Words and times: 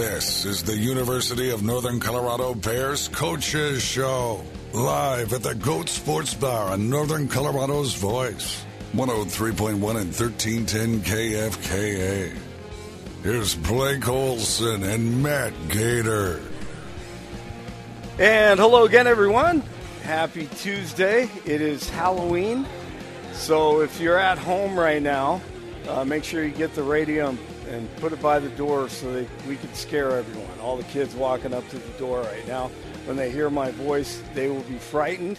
This 0.00 0.46
is 0.46 0.62
the 0.62 0.78
University 0.78 1.50
of 1.50 1.62
Northern 1.62 2.00
Colorado 2.00 2.54
Bears 2.54 3.08
Coaches 3.08 3.82
Show. 3.82 4.42
Live 4.72 5.34
at 5.34 5.42
the 5.42 5.54
Goat 5.54 5.90
Sports 5.90 6.32
Bar 6.32 6.70
on 6.70 6.88
Northern 6.88 7.28
Colorado's 7.28 7.92
Voice. 7.92 8.64
103.1 8.94 9.74
and 9.74 9.82
1310 9.82 11.00
KFKA. 11.00 12.34
Here's 13.22 13.54
Blake 13.56 14.08
Olson 14.08 14.84
and 14.84 15.22
Matt 15.22 15.52
Gator. 15.68 16.40
And 18.18 18.58
hello 18.58 18.86
again, 18.86 19.06
everyone. 19.06 19.62
Happy 20.04 20.48
Tuesday. 20.56 21.28
It 21.44 21.60
is 21.60 21.90
Halloween. 21.90 22.64
So 23.34 23.82
if 23.82 24.00
you're 24.00 24.18
at 24.18 24.38
home 24.38 24.78
right 24.78 25.02
now, 25.02 25.42
uh, 25.86 26.06
make 26.06 26.24
sure 26.24 26.42
you 26.42 26.52
get 26.52 26.74
the 26.74 26.82
radio 26.82 27.28
and 27.28 27.38
put 27.96 28.12
it 28.12 28.20
by 28.20 28.38
the 28.38 28.48
door 28.50 28.88
so 28.88 29.12
that 29.12 29.28
we 29.46 29.56
can 29.56 29.72
scare 29.74 30.16
everyone. 30.16 30.58
All 30.60 30.76
the 30.76 30.84
kids 30.84 31.14
walking 31.14 31.54
up 31.54 31.68
to 31.68 31.78
the 31.78 31.98
door 31.98 32.20
right 32.22 32.46
now, 32.46 32.68
when 33.06 33.16
they 33.16 33.30
hear 33.30 33.50
my 33.50 33.70
voice, 33.70 34.22
they 34.34 34.48
will 34.48 34.62
be 34.62 34.78
frightened. 34.78 35.38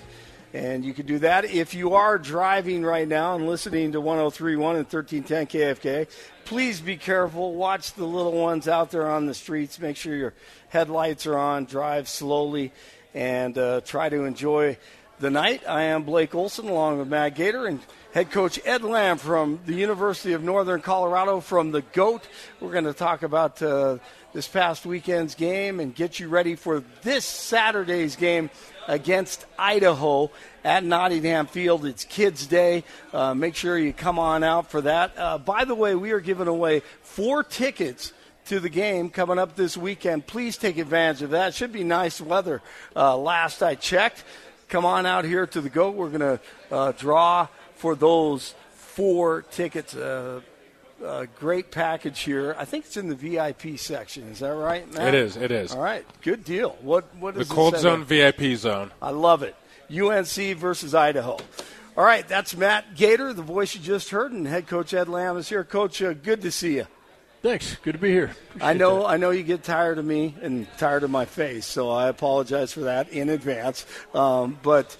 And 0.54 0.84
you 0.84 0.94
can 0.94 1.05
do 1.05 1.20
that 1.20 1.46
if 1.46 1.74
you 1.74 1.94
are 1.94 2.18
driving 2.18 2.84
right 2.84 3.08
now 3.08 3.36
and 3.36 3.48
listening 3.48 3.94
to 3.94 4.02
1031 4.02 4.76
and 4.76 4.86
1310 4.86 5.48
KFK. 5.48 6.10
Please 6.44 6.82
be 6.82 6.98
careful. 6.98 7.55
Watch 7.55 7.94
the 7.94 8.05
little 8.05 8.34
ones 8.34 8.68
out 8.68 8.91
there 8.91 9.10
on 9.10 9.27
the 9.27 9.34
streets. 9.34 9.80
Make 9.80 9.96
sure 9.96 10.16
your 10.16 10.34
headlights 10.68 11.26
are 11.26 11.38
on. 11.38 11.66
Drive 11.66 12.10
slowly 12.10 12.74
and 13.13 13.58
uh, 13.58 13.82
try 13.82 14.10
to 14.10 14.26
enjoy 14.26 14.77
the 15.20 15.30
night. 15.30 15.63
I 15.68 15.84
am 15.84 16.04
Blake 16.04 16.36
Olson 16.36 16.68
along 16.68 17.00
with 17.00 17.08
Matt 17.08 17.36
Gator 17.36 17.68
and 17.68 17.80
head 18.14 18.30
coach 18.30 18.60
Ed 18.66 18.84
Lamb 18.84 19.18
from 19.18 19.60
the 19.66 19.74
University 19.74 20.34
of 20.34 20.44
Northern 20.44 20.82
Colorado 20.82 21.40
from 21.40 21.72
the 21.72 21.82
GOAT. 21.82 22.28
We're 22.60 22.72
going 22.72 22.84
to 22.84 22.94
talk 22.94 23.24
about 23.24 23.62
uh, 23.62 24.00
this 24.34 24.48
past 24.48 24.86
weekend's 24.86 25.34
game 25.34 25.80
and 25.80 25.96
get 25.96 26.20
you 26.20 26.28
ready 26.28 26.55
for 26.55 26.84
this 27.04 27.24
Saturday's 27.24 28.18
game 28.18 28.50
against 28.88 29.46
Idaho 29.58 30.30
at 30.63 30.84
Nottingham 30.84 31.48
Field. 31.48 31.85
It's 31.85 32.04
Kids 32.04 32.48
Day. 32.48 32.84
Uh, 33.13 33.34
make 33.34 33.55
sure 33.55 33.77
you 33.77 33.94
come 33.94 34.20
on 34.20 34.44
out 34.44 34.70
for 34.70 34.82
that. 34.82 35.18
Uh, 35.18 35.38
by 35.38 35.63
the 35.63 35.76
way, 35.76 35.96
we 35.96 36.12
are 36.12 36.20
giving 36.20 36.48
away 36.48 36.82
four 37.04 37.44
tickets 37.44 38.12
to 38.48 38.60
the 38.60 38.70
game 38.70 39.10
coming 39.10 39.40
up 39.40 39.55
this 39.55 39.78
weekend. 39.78 40.28
Please 40.28 40.57
take 40.57 40.78
advantage 40.78 41.22
of 41.22 41.30
that. 41.30 41.50
It 41.50 41.54
should 41.54 41.72
be 41.72 41.85
nice 41.85 42.20
weather. 42.20 42.62
Uh, 42.94 43.16
last 43.16 43.63
I 43.63 43.76
checked, 43.76 44.26
come 44.68 44.84
on 44.84 45.05
out 45.05 45.24
here 45.24 45.48
to 45.48 45.62
the 45.62 45.70
GOAT. 45.70 45.96
We're 45.96 46.10
going 46.10 46.20
to 46.20 46.40
uh, 46.70 46.91
draw 46.94 47.48
for 47.82 47.96
those 47.96 48.54
four 48.74 49.41
tickets. 49.41 49.96
Uh, 49.96 50.41
a 51.04 51.26
great 51.26 51.71
package 51.71 52.20
here. 52.20 52.55
I 52.60 52.65
think 52.65 52.85
it's 52.85 52.96
in 52.96 53.07
the 53.07 53.15
VIP 53.15 53.79
section. 53.79 54.27
Is 54.29 54.38
that 54.40 54.54
right, 54.54 54.91
Matt? 54.93 55.07
It 55.07 55.13
is. 55.15 55.35
It 55.35 55.49
is. 55.49 55.73
All 55.73 55.82
right. 55.82 56.05
Good 56.21 56.43
deal. 56.43 56.77
What 56.82 57.15
what 57.15 57.35
is 57.35 57.48
the 57.48 57.54
cold 57.54 57.76
zone 57.77 58.04
VIP 58.04 58.55
zone? 58.55 58.91
I 59.01 59.10
love 59.10 59.41
it. 59.41 59.55
UNC 59.91 60.57
versus 60.57 60.93
Idaho. 60.93 61.38
All 61.98 62.05
right, 62.05 62.26
that's 62.26 62.55
Matt 62.55 62.96
Gator, 62.96 63.34
the 63.34 63.41
voice 63.41 63.76
you 63.76 63.82
just 63.82 64.12
heard, 64.12 64.31
and 64.31 64.47
head 64.47 64.66
coach 64.68 64.94
Ed 64.94 65.09
Lamb 65.09 65.35
is 65.38 65.50
here. 65.50 65.66
Coach, 65.66 66.01
uh, 66.01 66.13
good 66.13 66.41
to 66.44 66.51
see 66.51 66.75
you. 66.75 66.88
Thanks. 67.41 67.75
Good 67.84 67.94
to 67.94 67.97
be 67.97 68.12
here. 68.12 68.35
Appreciate 68.51 68.69
I 68.69 68.73
know 68.73 69.00
that. 69.00 69.07
I 69.07 69.18
know 69.18 69.31
you 69.31 69.44
get 69.44 69.63
tired 69.63 69.97
of 69.97 70.06
me 70.06 70.35
and 70.41 70.68
tired 70.78 71.03
of 71.03 71.09
my 71.09 71.25
face, 71.25 71.66
so 71.66 71.90
I 71.90 72.07
apologize 72.07 72.72
for 72.72 72.81
that 72.81 73.09
in 73.09 73.29
advance. 73.29 73.85
Um, 74.13 74.57
but 74.63 74.95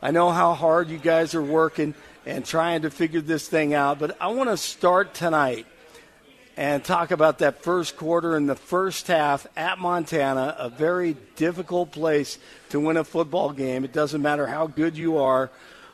I 0.00 0.12
know 0.12 0.30
how 0.30 0.54
hard 0.54 0.88
you 0.88 0.98
guys 0.98 1.34
are 1.34 1.42
working 1.42 1.94
and 2.26 2.44
trying 2.44 2.82
to 2.82 2.90
figure 2.90 3.20
this 3.20 3.48
thing 3.48 3.72
out. 3.72 3.98
But 3.98 4.20
I 4.20 4.26
want 4.28 4.50
to 4.50 4.56
start 4.56 5.14
tonight 5.14 5.66
and 6.56 6.82
talk 6.84 7.10
about 7.10 7.38
that 7.38 7.62
first 7.62 7.96
quarter 7.96 8.36
and 8.36 8.48
the 8.48 8.56
first 8.56 9.06
half 9.06 9.46
at 9.56 9.78
Montana, 9.78 10.56
a 10.58 10.68
very 10.68 11.16
difficult 11.36 11.92
place 11.92 12.38
to 12.70 12.80
win 12.80 12.96
a 12.96 13.04
football 13.04 13.52
game. 13.52 13.84
It 13.84 13.92
doesn't 13.92 14.20
matter 14.20 14.46
how 14.46 14.66
good 14.66 14.96
you 14.96 15.18
are, 15.18 15.50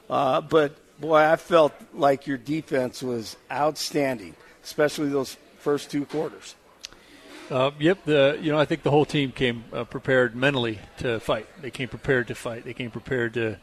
uh, 0.09 0.41
but 0.41 0.77
boy, 1.01 1.19
I 1.19 1.37
felt 1.37 1.75
like 1.93 2.27
your 2.27 2.39
defense 2.39 3.03
was 3.03 3.37
outstanding, 3.51 4.35
especially 4.65 5.09
those 5.09 5.37
first 5.59 5.91
two 5.91 6.07
quarters. 6.07 6.55
Uh, 7.51 7.73
yep. 7.79 8.05
The 8.05 8.39
you 8.41 8.51
know 8.51 8.59
I 8.59 8.65
think 8.65 8.83
the 8.83 8.91
whole 8.91 9.05
team 9.05 9.33
came 9.33 9.65
uh, 9.73 9.85
prepared 9.85 10.35
mentally 10.35 10.79
to 10.99 11.21
fight. 11.21 11.47
They 11.61 11.71
came 11.71 11.89
prepared 11.89 12.29
to 12.29 12.35
fight. 12.35 12.65
They 12.65 12.73
came 12.73 12.91
prepared 12.91 13.35
to 13.35 13.59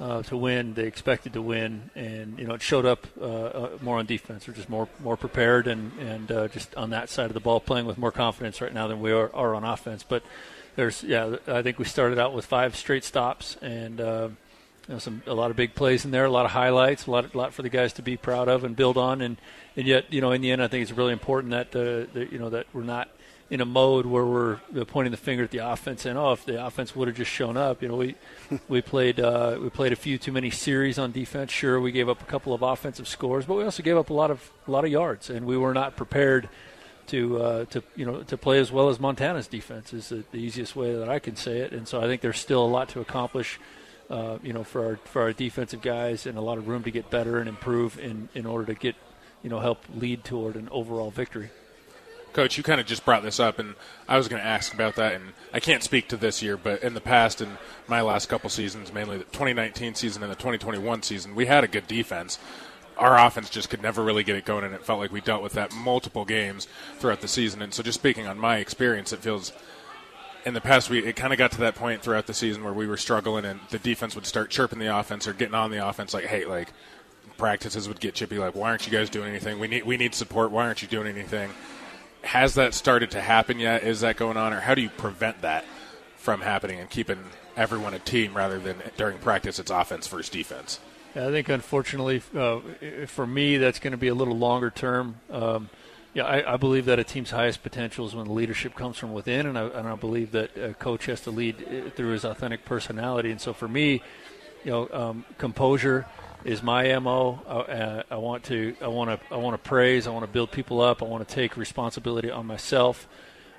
uh, 0.00 0.22
to 0.22 0.36
win. 0.36 0.74
They 0.74 0.84
expected 0.84 1.32
to 1.34 1.42
win, 1.42 1.90
and 1.94 2.38
you 2.38 2.46
know 2.46 2.54
it 2.54 2.62
showed 2.62 2.86
up 2.86 3.06
uh, 3.20 3.24
uh, 3.24 3.68
more 3.80 3.98
on 3.98 4.06
defense. 4.06 4.46
We're 4.46 4.54
just 4.54 4.68
more 4.68 4.88
more 5.00 5.16
prepared 5.16 5.66
and 5.66 5.92
and 5.98 6.30
uh, 6.30 6.48
just 6.48 6.74
on 6.74 6.90
that 6.90 7.08
side 7.08 7.26
of 7.26 7.34
the 7.34 7.40
ball, 7.40 7.60
playing 7.60 7.86
with 7.86 7.98
more 7.98 8.12
confidence 8.12 8.60
right 8.60 8.72
now 8.72 8.86
than 8.86 9.00
we 9.00 9.12
are, 9.12 9.34
are 9.34 9.54
on 9.54 9.64
offense. 9.64 10.02
But 10.02 10.22
there's 10.74 11.02
yeah, 11.02 11.36
I 11.46 11.62
think 11.62 11.78
we 11.78 11.84
started 11.84 12.18
out 12.18 12.34
with 12.34 12.46
five 12.46 12.76
straight 12.76 13.04
stops 13.04 13.56
and. 13.62 14.36
You 14.88 14.94
know, 14.94 14.98
some 14.98 15.22
a 15.26 15.34
lot 15.34 15.50
of 15.50 15.56
big 15.56 15.74
plays 15.74 16.04
in 16.04 16.12
there, 16.12 16.24
a 16.24 16.30
lot 16.30 16.44
of 16.44 16.52
highlights, 16.52 17.06
a 17.06 17.10
lot, 17.10 17.34
a 17.34 17.38
lot 17.38 17.52
for 17.52 17.62
the 17.62 17.68
guys 17.68 17.92
to 17.94 18.02
be 18.02 18.16
proud 18.16 18.48
of 18.48 18.62
and 18.62 18.76
build 18.76 18.96
on, 18.96 19.20
and 19.20 19.36
and 19.76 19.86
yet 19.86 20.12
you 20.12 20.20
know 20.20 20.30
in 20.32 20.40
the 20.40 20.50
end 20.52 20.62
I 20.62 20.68
think 20.68 20.82
it's 20.82 20.92
really 20.92 21.12
important 21.12 21.50
that 21.52 21.68
uh, 21.74 22.06
the, 22.12 22.28
you 22.30 22.38
know 22.38 22.50
that 22.50 22.66
we're 22.72 22.82
not 22.82 23.08
in 23.48 23.60
a 23.60 23.64
mode 23.64 24.06
where 24.06 24.24
we're 24.24 24.58
pointing 24.86 25.12
the 25.12 25.16
finger 25.16 25.44
at 25.44 25.52
the 25.52 25.58
offense 25.58 26.04
and 26.04 26.18
oh 26.18 26.32
if 26.32 26.44
the 26.44 26.64
offense 26.64 26.96
would 26.96 27.08
have 27.08 27.16
just 27.16 27.30
shown 27.30 27.56
up. 27.56 27.82
You 27.82 27.88
know 27.88 27.96
we 27.96 28.14
we 28.68 28.80
played 28.80 29.20
uh, 29.20 29.58
we 29.60 29.70
played 29.70 29.92
a 29.92 29.96
few 29.96 30.18
too 30.18 30.32
many 30.32 30.50
series 30.50 30.98
on 30.98 31.12
defense. 31.12 31.50
Sure 31.50 31.80
we 31.80 31.92
gave 31.92 32.08
up 32.08 32.22
a 32.22 32.26
couple 32.26 32.54
of 32.54 32.62
offensive 32.62 33.08
scores 33.08 33.44
but 33.46 33.54
we 33.54 33.64
also 33.64 33.82
gave 33.82 33.96
up 33.96 34.10
a 34.10 34.14
lot 34.14 34.30
of 34.30 34.50
a 34.66 34.70
lot 34.70 34.84
of 34.84 34.90
yards. 34.90 35.30
And 35.30 35.46
we 35.46 35.56
were 35.56 35.74
not 35.74 35.96
prepared 35.96 36.48
to 37.08 37.40
uh, 37.40 37.64
to 37.66 37.82
you 37.94 38.04
know 38.04 38.22
to 38.22 38.36
play 38.36 38.58
as 38.58 38.72
well 38.72 38.88
as 38.88 38.98
Montana's 38.98 39.46
defense 39.46 39.92
is 39.92 40.08
the, 40.08 40.24
the 40.32 40.38
easiest 40.38 40.76
way 40.76 40.94
that 40.94 41.08
I 41.08 41.18
can 41.18 41.36
say 41.36 41.58
it. 41.58 41.72
And 41.72 41.86
so 41.86 42.00
I 42.00 42.06
think 42.06 42.20
there's 42.20 42.38
still 42.38 42.64
a 42.64 42.66
lot 42.66 42.88
to 42.90 43.00
accomplish 43.00 43.60
uh, 44.10 44.38
you 44.42 44.52
know 44.52 44.64
for 44.64 44.84
our 44.84 44.96
for 45.04 45.22
our 45.22 45.32
defensive 45.32 45.82
guys 45.82 46.26
and 46.26 46.38
a 46.38 46.40
lot 46.40 46.58
of 46.58 46.68
room 46.68 46.82
to 46.84 46.90
get 46.90 47.10
better 47.10 47.38
and 47.38 47.48
improve 47.48 47.98
in 47.98 48.28
in 48.34 48.46
order 48.46 48.66
to 48.66 48.74
get 48.74 48.94
you 49.42 49.50
know 49.50 49.60
help 49.60 49.84
lead 49.94 50.24
toward 50.24 50.56
an 50.56 50.68
overall 50.70 51.10
victory. 51.10 51.50
Coach, 52.32 52.58
you 52.58 52.62
kind 52.62 52.82
of 52.82 52.86
just 52.86 53.02
brought 53.06 53.22
this 53.22 53.40
up, 53.40 53.58
and 53.58 53.74
I 54.06 54.18
was 54.18 54.28
going 54.28 54.42
to 54.42 54.46
ask 54.46 54.74
about 54.74 54.96
that. 54.96 55.14
And 55.14 55.32
I 55.54 55.60
can't 55.60 55.82
speak 55.82 56.08
to 56.08 56.18
this 56.18 56.42
year, 56.42 56.58
but 56.58 56.82
in 56.82 56.92
the 56.92 57.00
past, 57.00 57.40
in 57.40 57.56
my 57.88 58.02
last 58.02 58.28
couple 58.28 58.50
seasons, 58.50 58.92
mainly 58.92 59.16
the 59.16 59.24
2019 59.24 59.94
season 59.94 60.22
and 60.22 60.30
the 60.30 60.36
2021 60.36 61.02
season, 61.02 61.34
we 61.34 61.46
had 61.46 61.64
a 61.64 61.66
good 61.66 61.86
defense. 61.86 62.38
Our 62.98 63.16
offense 63.16 63.48
just 63.48 63.70
could 63.70 63.80
never 63.80 64.04
really 64.04 64.22
get 64.22 64.36
it 64.36 64.44
going, 64.44 64.64
and 64.64 64.74
it 64.74 64.84
felt 64.84 64.98
like 64.98 65.12
we 65.12 65.22
dealt 65.22 65.42
with 65.42 65.54
that 65.54 65.72
multiple 65.72 66.26
games 66.26 66.68
throughout 66.98 67.22
the 67.22 67.28
season. 67.28 67.62
And 67.62 67.72
so, 67.72 67.82
just 67.82 67.98
speaking 67.98 68.26
on 68.26 68.38
my 68.38 68.58
experience, 68.58 69.14
it 69.14 69.20
feels 69.20 69.52
in 70.46 70.54
the 70.54 70.60
past 70.62 70.88
we 70.88 71.04
it 71.04 71.16
kind 71.16 71.34
of 71.34 71.38
got 71.38 71.52
to 71.52 71.58
that 71.58 71.74
point 71.74 72.00
throughout 72.02 72.26
the 72.26 72.34
season 72.34 72.64
where 72.64 72.72
we 72.72 72.86
were 72.86 72.96
struggling, 72.96 73.44
and 73.44 73.60
the 73.68 73.78
defense 73.78 74.14
would 74.14 74.24
start 74.24 74.48
chirping 74.48 74.78
the 74.78 74.96
offense 74.96 75.28
or 75.28 75.34
getting 75.34 75.54
on 75.54 75.70
the 75.70 75.86
offense, 75.86 76.14
like, 76.14 76.24
"Hey, 76.24 76.44
like." 76.44 76.68
Practices 77.36 77.86
would 77.86 78.00
get 78.00 78.14
chippy, 78.14 78.38
like, 78.38 78.54
"Why 78.54 78.70
aren't 78.70 78.86
you 78.86 78.92
guys 78.92 79.10
doing 79.10 79.28
anything? 79.28 79.58
We 79.58 79.68
need 79.68 79.84
we 79.84 79.98
need 79.98 80.14
support. 80.14 80.50
Why 80.50 80.64
aren't 80.64 80.80
you 80.80 80.88
doing 80.88 81.06
anything?" 81.06 81.50
has 82.26 82.54
that 82.54 82.74
started 82.74 83.10
to 83.12 83.20
happen 83.20 83.58
yet? 83.58 83.84
Is 83.84 84.00
that 84.00 84.16
going 84.16 84.36
on, 84.36 84.52
or 84.52 84.60
how 84.60 84.74
do 84.74 84.82
you 84.82 84.90
prevent 84.90 85.42
that 85.42 85.64
from 86.16 86.40
happening 86.40 86.80
and 86.80 86.90
keeping 86.90 87.18
everyone 87.56 87.94
a 87.94 87.98
team 87.98 88.36
rather 88.36 88.58
than 88.58 88.76
during 88.96 89.18
practice 89.18 89.58
it's 89.58 89.70
offense 89.70 90.06
versus 90.08 90.28
defense? 90.28 90.80
I 91.14 91.30
think 91.30 91.48
unfortunately 91.48 92.20
uh, 92.36 92.60
for 93.06 93.26
me 93.26 93.56
that's 93.56 93.78
going 93.78 93.92
to 93.92 93.96
be 93.96 94.08
a 94.08 94.14
little 94.14 94.36
longer 94.36 94.70
term. 94.70 95.16
Um, 95.30 95.70
yeah, 96.16 96.24
I, 96.24 96.54
I, 96.54 96.56
believe 96.56 96.86
that 96.86 96.98
a 96.98 97.04
team's 97.04 97.30
highest 97.30 97.62
potential 97.62 98.06
is 98.06 98.14
when 98.14 98.24
the 98.24 98.32
leadership 98.32 98.74
comes 98.74 98.96
from 98.96 99.12
within, 99.12 99.44
and 99.44 99.58
I, 99.58 99.66
and 99.66 99.86
I 99.86 99.96
believe 99.96 100.32
that 100.32 100.56
a 100.56 100.72
coach 100.72 101.04
has 101.06 101.20
to 101.22 101.30
lead 101.30 101.56
uh, 101.62 101.90
through 101.90 102.12
his 102.12 102.24
authentic 102.24 102.64
personality. 102.64 103.30
And 103.30 103.38
so 103.38 103.52
for 103.52 103.68
me, 103.68 104.02
you 104.64 104.70
know, 104.70 104.88
um, 104.94 105.26
composure 105.36 106.06
is 106.42 106.62
my 106.62 106.98
mo. 107.00 108.04
I 108.10 108.16
want 108.16 108.44
to 108.44 108.74
I 108.80 108.86
want 108.86 109.10
to 109.10 109.34
I 109.34 109.36
want 109.36 109.62
to 109.62 109.68
praise. 109.68 110.06
I 110.06 110.10
want 110.10 110.24
to 110.24 110.32
build 110.32 110.50
people 110.50 110.80
up. 110.80 111.02
I 111.02 111.04
want 111.04 111.28
to 111.28 111.34
take 111.34 111.54
responsibility 111.58 112.30
on 112.30 112.46
myself. 112.46 113.06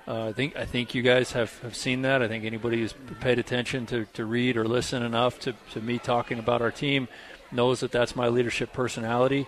Uh, 0.08 0.30
I 0.30 0.34
think 0.34 0.56
I 0.56 0.66
think 0.66 0.96
you 0.96 1.04
guys 1.04 1.34
have, 1.34 1.56
have 1.60 1.76
seen 1.76 2.02
that. 2.02 2.24
I 2.24 2.28
think 2.28 2.44
anybody 2.44 2.80
who's 2.80 2.96
paid 3.20 3.38
attention 3.38 3.86
to, 3.86 4.06
to 4.14 4.26
read 4.26 4.58
or 4.58 4.66
listen 4.66 5.04
enough 5.04 5.40
to, 5.42 5.54
to 5.74 5.80
me 5.80 6.00
talking 6.00 6.40
about 6.40 6.64
our 6.64 6.72
team 6.72 7.08
knows 7.52 7.82
that 7.82 7.92
that's 7.92 8.16
my 8.16 8.30
leadership 8.30 8.74
personality. 8.74 9.46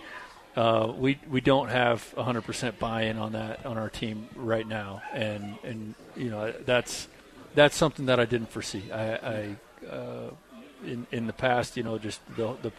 Uh, 0.56 0.92
we 0.98 1.19
we 1.30 1.42
don't 1.42 1.69
have 1.69 2.13
100% 2.18 2.80
buy-in 2.80 3.18
on 3.18 3.34
that 3.34 3.66
on 3.66 3.78
our 3.78 3.90
team 3.90 4.28
right 4.36 4.68
now, 4.68 5.01
and 5.13 5.57
and 5.63 5.96
you 6.16 6.30
know 6.30 6.51
that's 6.66 7.07
that's 7.56 7.75
something 7.75 8.07
that 8.07 8.19
I 8.19 8.25
didn't 8.25 8.50
foresee. 8.50 8.92
I, 8.92 9.13
I 9.16 9.56
uh, 9.90 10.31
in 10.84 11.07
in 11.12 11.28
the 11.28 11.34
past, 11.34 11.78
you 11.78 11.84
know, 11.84 11.98
just 11.98 12.19
the 12.36 12.56
the 12.62 12.72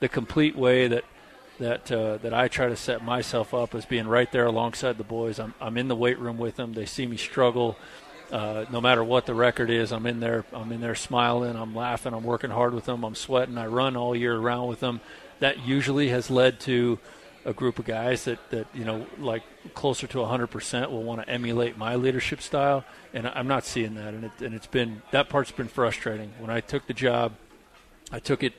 the 0.00 0.08
complete 0.08 0.56
way 0.56 0.88
that 0.88 1.04
that 1.58 1.90
uh, 1.90 2.18
that 2.18 2.34
I 2.34 2.48
try 2.48 2.68
to 2.68 2.76
set 2.76 3.04
myself 3.04 3.54
up 3.54 3.74
as 3.74 3.86
being 3.86 4.06
right 4.06 4.30
there 4.30 4.46
alongside 4.46 4.98
the 4.98 5.04
boys. 5.04 5.38
I'm 5.38 5.54
I'm 5.60 5.76
in 5.76 5.88
the 5.88 5.96
weight 5.96 6.18
room 6.18 6.38
with 6.38 6.56
them. 6.56 6.74
They 6.74 6.86
see 6.86 7.06
me 7.06 7.16
struggle. 7.16 7.76
Uh, 8.32 8.64
no 8.72 8.80
matter 8.80 9.04
what 9.04 9.26
the 9.26 9.34
record 9.34 9.70
is, 9.70 9.92
I'm 9.92 10.06
in 10.06 10.18
there. 10.18 10.44
I'm 10.52 10.72
in 10.72 10.80
there 10.80 10.94
smiling. 10.94 11.56
I'm 11.56 11.74
laughing. 11.74 12.14
I'm 12.14 12.24
working 12.24 12.50
hard 12.50 12.74
with 12.74 12.86
them. 12.86 13.04
I'm 13.04 13.14
sweating. 13.14 13.58
I 13.58 13.66
run 13.66 13.96
all 13.96 14.16
year 14.16 14.36
round 14.36 14.68
with 14.68 14.80
them. 14.80 15.00
That 15.40 15.66
usually 15.66 16.08
has 16.08 16.30
led 16.30 16.60
to 16.60 16.98
a 17.44 17.52
group 17.52 17.78
of 17.78 17.84
guys 17.84 18.24
that, 18.24 18.38
that 18.50 18.66
you 18.74 18.84
know 18.84 19.06
like 19.18 19.42
closer 19.74 20.06
to 20.06 20.18
100% 20.18 20.90
will 20.90 21.02
want 21.02 21.20
to 21.20 21.28
emulate 21.28 21.76
my 21.76 21.94
leadership 21.94 22.40
style 22.40 22.84
and 23.12 23.26
I'm 23.26 23.48
not 23.48 23.64
seeing 23.64 23.94
that 23.94 24.14
and, 24.14 24.24
it, 24.24 24.32
and 24.40 24.54
it's 24.54 24.66
been 24.66 25.02
that 25.10 25.28
part's 25.28 25.50
been 25.50 25.68
frustrating. 25.68 26.32
When 26.38 26.50
I 26.50 26.60
took 26.60 26.86
the 26.86 26.94
job 26.94 27.32
I 28.10 28.18
took 28.18 28.42
it 28.42 28.54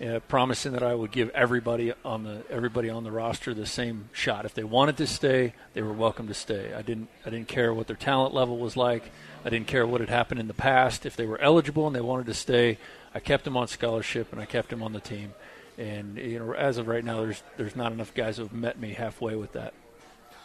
uh, 0.00 0.20
promising 0.28 0.72
that 0.72 0.82
I 0.82 0.94
would 0.94 1.10
give 1.10 1.30
everybody 1.30 1.92
on 2.04 2.22
the 2.22 2.42
everybody 2.50 2.88
on 2.90 3.02
the 3.02 3.10
roster 3.10 3.54
the 3.54 3.66
same 3.66 4.10
shot. 4.12 4.44
If 4.44 4.54
they 4.54 4.64
wanted 4.64 4.96
to 4.98 5.06
stay 5.06 5.54
they 5.72 5.82
were 5.82 5.92
welcome 5.92 6.28
to 6.28 6.34
stay. 6.34 6.74
I 6.74 6.82
didn't 6.82 7.08
I 7.24 7.30
didn't 7.30 7.48
care 7.48 7.72
what 7.72 7.86
their 7.86 7.96
talent 7.96 8.34
level 8.34 8.58
was 8.58 8.76
like. 8.76 9.10
I 9.44 9.50
didn't 9.50 9.68
care 9.68 9.86
what 9.86 10.00
had 10.00 10.10
happened 10.10 10.40
in 10.40 10.48
the 10.48 10.54
past. 10.54 11.06
If 11.06 11.16
they 11.16 11.26
were 11.26 11.40
eligible 11.40 11.86
and 11.86 11.96
they 11.96 12.00
wanted 12.00 12.26
to 12.26 12.34
stay 12.34 12.78
I 13.14 13.20
kept 13.20 13.44
them 13.44 13.56
on 13.56 13.68
scholarship 13.68 14.32
and 14.32 14.40
I 14.40 14.44
kept 14.44 14.68
them 14.68 14.82
on 14.82 14.92
the 14.92 15.00
team 15.00 15.32
and 15.78 16.18
you 16.18 16.38
know, 16.38 16.52
as 16.52 16.76
of 16.76 16.88
right 16.88 17.04
now, 17.04 17.20
there's 17.20 17.42
there's 17.56 17.76
not 17.76 17.92
enough 17.92 18.12
guys 18.12 18.36
who 18.36 18.42
have 18.42 18.52
met 18.52 18.78
me 18.78 18.92
halfway 18.92 19.36
with 19.36 19.52
that. 19.52 19.72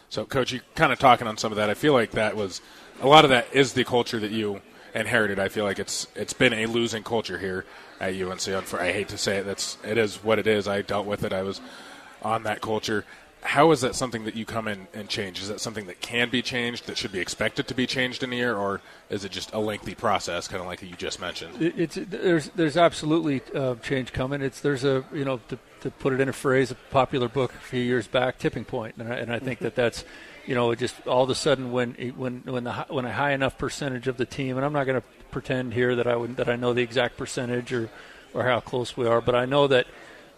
So, 0.08 0.24
coach, 0.24 0.52
you 0.52 0.60
kind 0.76 0.92
of 0.92 0.98
talking 0.98 1.26
on 1.26 1.36
some 1.36 1.50
of 1.50 1.56
that. 1.56 1.68
I 1.68 1.74
feel 1.74 1.92
like 1.92 2.12
that 2.12 2.36
was 2.36 2.60
a 3.00 3.08
lot 3.08 3.24
of 3.24 3.30
that 3.30 3.48
is 3.52 3.72
the 3.72 3.84
culture 3.84 4.20
that 4.20 4.30
you 4.30 4.62
inherited. 4.94 5.40
I 5.40 5.48
feel 5.48 5.64
like 5.64 5.80
it's 5.80 6.06
it's 6.14 6.32
been 6.32 6.52
a 6.52 6.66
losing 6.66 7.02
culture 7.02 7.38
here 7.38 7.66
at 8.00 8.14
UNC. 8.14 8.74
I 8.74 8.92
hate 8.92 9.08
to 9.08 9.18
say 9.18 9.38
it. 9.38 9.44
That's 9.44 9.76
it 9.84 9.98
is 9.98 10.22
what 10.22 10.38
it 10.38 10.46
is. 10.46 10.68
I 10.68 10.82
dealt 10.82 11.06
with 11.06 11.24
it. 11.24 11.32
I 11.32 11.42
was 11.42 11.60
on 12.22 12.44
that 12.44 12.60
culture 12.60 13.04
how 13.44 13.70
is 13.72 13.82
that 13.82 13.94
something 13.94 14.24
that 14.24 14.34
you 14.34 14.46
come 14.46 14.66
in 14.66 14.88
and 14.94 15.06
change? 15.06 15.40
Is 15.40 15.48
that 15.48 15.60
something 15.60 15.86
that 15.86 16.00
can 16.00 16.30
be 16.30 16.40
changed, 16.40 16.86
that 16.86 16.96
should 16.96 17.12
be 17.12 17.20
expected 17.20 17.68
to 17.68 17.74
be 17.74 17.86
changed 17.86 18.22
in 18.22 18.32
a 18.32 18.36
year, 18.36 18.56
or 18.56 18.80
is 19.10 19.22
it 19.22 19.32
just 19.32 19.52
a 19.52 19.58
lengthy 19.58 19.94
process, 19.94 20.48
kind 20.48 20.62
of 20.62 20.66
like 20.66 20.80
you 20.82 20.96
just 20.96 21.20
mentioned? 21.20 21.60
It's 21.60 21.98
there's 22.00 22.48
there's 22.50 22.78
absolutely 22.78 23.42
uh, 23.54 23.74
change 23.76 24.14
coming. 24.14 24.40
It's 24.40 24.60
there's 24.60 24.82
a 24.82 25.04
you 25.12 25.26
know 25.26 25.40
to, 25.48 25.58
to 25.82 25.90
put 25.90 26.14
it 26.14 26.20
in 26.20 26.30
a 26.30 26.32
phrase, 26.32 26.70
a 26.70 26.74
popular 26.74 27.28
book 27.28 27.52
a 27.54 27.58
few 27.58 27.82
years 27.82 28.06
back, 28.06 28.38
tipping 28.38 28.64
point, 28.64 28.96
and 28.96 29.12
I, 29.12 29.16
and 29.16 29.30
I 29.30 29.38
think 29.38 29.58
that 29.58 29.74
that's 29.74 30.04
you 30.46 30.54
know 30.54 30.74
just 30.74 31.06
all 31.06 31.24
of 31.24 31.30
a 31.30 31.34
sudden 31.34 31.70
when 31.70 31.92
when 32.16 32.40
when 32.46 32.64
the 32.64 32.72
when 32.88 33.04
a 33.04 33.12
high 33.12 33.32
enough 33.32 33.58
percentage 33.58 34.08
of 34.08 34.16
the 34.16 34.26
team, 34.26 34.56
and 34.56 34.64
I'm 34.64 34.72
not 34.72 34.84
going 34.84 35.00
to 35.00 35.06
pretend 35.30 35.74
here 35.74 35.94
that 35.96 36.06
I 36.06 36.16
would 36.16 36.38
that 36.38 36.48
I 36.48 36.56
know 36.56 36.72
the 36.72 36.82
exact 36.82 37.18
percentage 37.18 37.74
or 37.74 37.90
or 38.32 38.44
how 38.44 38.60
close 38.60 38.96
we 38.96 39.06
are, 39.06 39.20
but 39.20 39.34
I 39.34 39.44
know 39.44 39.66
that 39.66 39.86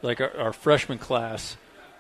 like 0.03 0.21
our, 0.21 0.37
our 0.37 0.53
freshman 0.53 0.99
class 0.99 1.57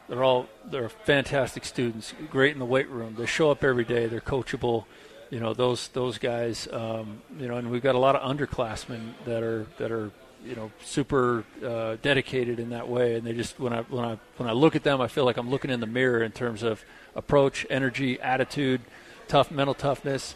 they're 0.08 0.24
all 0.24 0.46
they're 0.64 0.88
fantastic 0.88 1.64
students, 1.64 2.14
great 2.30 2.52
in 2.52 2.58
the 2.58 2.64
weight 2.64 2.88
room. 2.88 3.16
They 3.18 3.26
show 3.26 3.50
up 3.50 3.64
every 3.64 3.84
day. 3.84 4.06
They're 4.06 4.20
coachable. 4.20 4.84
You 5.30 5.40
know 5.40 5.54
those 5.54 5.88
those 5.88 6.18
guys. 6.18 6.68
Um, 6.72 7.22
you 7.38 7.48
know, 7.48 7.56
and 7.56 7.70
we've 7.70 7.82
got 7.82 7.94
a 7.94 7.98
lot 7.98 8.14
of 8.14 8.36
underclassmen 8.36 9.14
that 9.24 9.42
are 9.42 9.66
that 9.78 9.90
are 9.90 10.10
you 10.44 10.54
know 10.54 10.70
super 10.82 11.44
uh, 11.64 11.96
dedicated 12.02 12.60
in 12.60 12.70
that 12.70 12.88
way. 12.88 13.16
And 13.16 13.26
they 13.26 13.32
just 13.32 13.58
when 13.58 13.72
I 13.72 13.82
when 13.82 14.04
I 14.04 14.18
when 14.36 14.48
I 14.48 14.52
look 14.52 14.76
at 14.76 14.84
them, 14.84 15.00
I 15.00 15.08
feel 15.08 15.24
like 15.24 15.36
I'm 15.36 15.50
looking 15.50 15.70
in 15.70 15.80
the 15.80 15.86
mirror 15.86 16.22
in 16.22 16.32
terms 16.32 16.62
of 16.62 16.84
approach, 17.16 17.66
energy, 17.68 18.20
attitude, 18.20 18.80
tough 19.28 19.50
mental 19.50 19.74
toughness. 19.74 20.34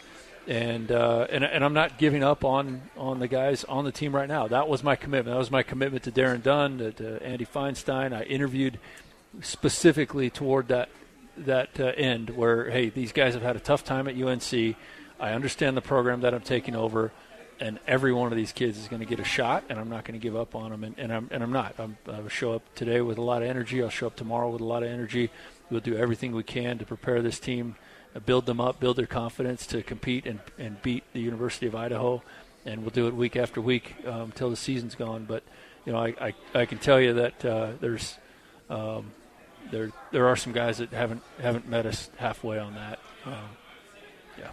And, 0.49 0.91
uh, 0.91 1.27
and 1.31 1.45
and 1.45 1.63
I'm 1.63 1.75
not 1.75 1.99
giving 1.99 2.25
up 2.25 2.45
on, 2.45 2.83
on 2.97 3.21
the 3.21 3.29
guys 3.29 3.63
on 3.65 3.85
the 3.85 3.93
team 3.93 4.17
right 4.17 4.27
now. 4.27 4.49
That 4.49 4.69
was 4.69 4.83
my 4.83 4.97
commitment. 4.97 5.35
That 5.35 5.39
was 5.39 5.51
my 5.51 5.63
commitment 5.63 6.03
to 6.05 6.11
Darren 6.11 6.43
Dunn, 6.43 6.79
to, 6.79 6.93
to 6.93 7.23
Andy 7.23 7.45
Feinstein. 7.45 8.13
I 8.13 8.23
interviewed 8.23 8.81
specifically 9.41 10.31
toward 10.31 10.69
that 10.69 10.89
that 11.37 11.81
uh, 11.81 11.85
end 11.97 12.31
where 12.31 12.71
hey 12.71 12.91
these 12.91 13.13
guys 13.13 13.35
have 13.35 13.43
had 13.43 13.57
a 13.57 13.61
tough 13.61 13.85
time 13.85 14.09
at 14.09 14.21
UNC. 14.21 14.77
I 15.19 15.33
understand 15.33 15.77
the 15.77 15.83
program 15.83 16.23
that 16.23 16.33
I'm 16.35 16.41
taking 16.41 16.75
over, 16.75 17.13
and 17.61 17.79
every 17.87 18.13
one 18.13 18.33
of 18.33 18.37
these 18.37 18.53
kids 18.53 18.79
is 18.79 18.89
going 18.89 19.01
to 19.01 19.07
get 19.07 19.21
a 19.21 19.25
shot, 19.25 19.65
and 19.69 19.79
I'm 19.79 19.91
not 19.91 20.05
going 20.05 20.19
to 20.19 20.23
give 20.23 20.35
up 20.35 20.55
on 20.55 20.71
them, 20.71 20.83
and, 20.83 20.99
and 20.99 21.13
I'm 21.13 21.29
and 21.31 21.43
I'm 21.43 21.53
not. 21.53 21.75
I'm, 21.79 21.97
I 22.11 22.21
will 22.21 22.29
show 22.29 22.53
up 22.53 22.63
today 22.75 23.01
with 23.01 23.19
a 23.19 23.23
lot 23.23 23.43
of 23.43 23.49
energy. 23.49 23.83
I'll 23.83 23.91
show 23.91 24.07
up 24.07 24.17
tomorrow 24.17 24.51
with 24.51 24.61
a 24.61 24.65
lot 24.65 24.83
of 24.83 24.89
energy. 24.89 25.31
We'll 25.71 25.81
do 25.81 25.97
everything 25.97 26.33
we 26.33 26.43
can 26.43 26.79
to 26.79 26.85
prepare 26.85 27.23
this 27.23 27.39
team, 27.39 27.77
build 28.27 28.47
them 28.47 28.61
up, 28.61 28.81
build 28.81 28.97
their 28.97 29.07
confidence 29.07 29.67
to 29.69 29.83
compete 29.83 30.27
and, 30.27 30.41
and 30.59 30.83
beat 30.83 31.05
the 31.13 31.21
University 31.21 31.67
of 31.67 31.77
Idaho, 31.77 32.23
and 32.67 32.81
we'll 32.81 32.91
do 32.91 33.07
it 33.07 33.15
week 33.15 33.37
after 33.37 33.61
week 33.61 33.95
um, 34.07 34.23
until 34.23 34.51
the 34.51 34.57
season's 34.57 34.95
gone. 34.95 35.27
But 35.27 35.45
you 35.85 35.93
know, 35.93 35.99
I, 35.99 36.15
I, 36.21 36.35
I 36.55 36.67
can 36.67 36.79
tell 36.79 37.01
you 37.01 37.15
that 37.15 37.45
uh, 37.45 37.73
there's 37.81 38.17
um, 38.69 39.13
there 39.71 39.91
there 40.11 40.27
are 40.27 40.37
some 40.37 40.53
guys 40.53 40.79
that 40.79 40.91
haven't 40.91 41.23
haven't 41.41 41.69
met 41.69 41.87
us 41.87 42.11
halfway 42.17 42.59
on 42.59 42.75
that. 42.75 42.99
Um, 43.25 43.35
yeah. 44.39 44.51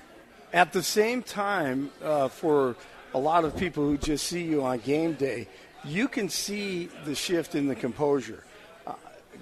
At 0.53 0.73
the 0.73 0.83
same 0.83 1.23
time, 1.23 1.91
uh, 2.03 2.27
for 2.27 2.75
a 3.13 3.19
lot 3.19 3.45
of 3.45 3.55
people 3.57 3.83
who 3.83 3.97
just 3.97 4.27
see 4.27 4.43
you 4.43 4.63
on 4.63 4.79
game 4.79 5.13
day, 5.13 5.47
you 5.83 6.07
can 6.07 6.29
see 6.29 6.89
the 7.05 7.15
shift 7.15 7.55
in 7.55 7.67
the 7.67 7.75
composure. 7.75 8.43
Uh, 8.85 8.93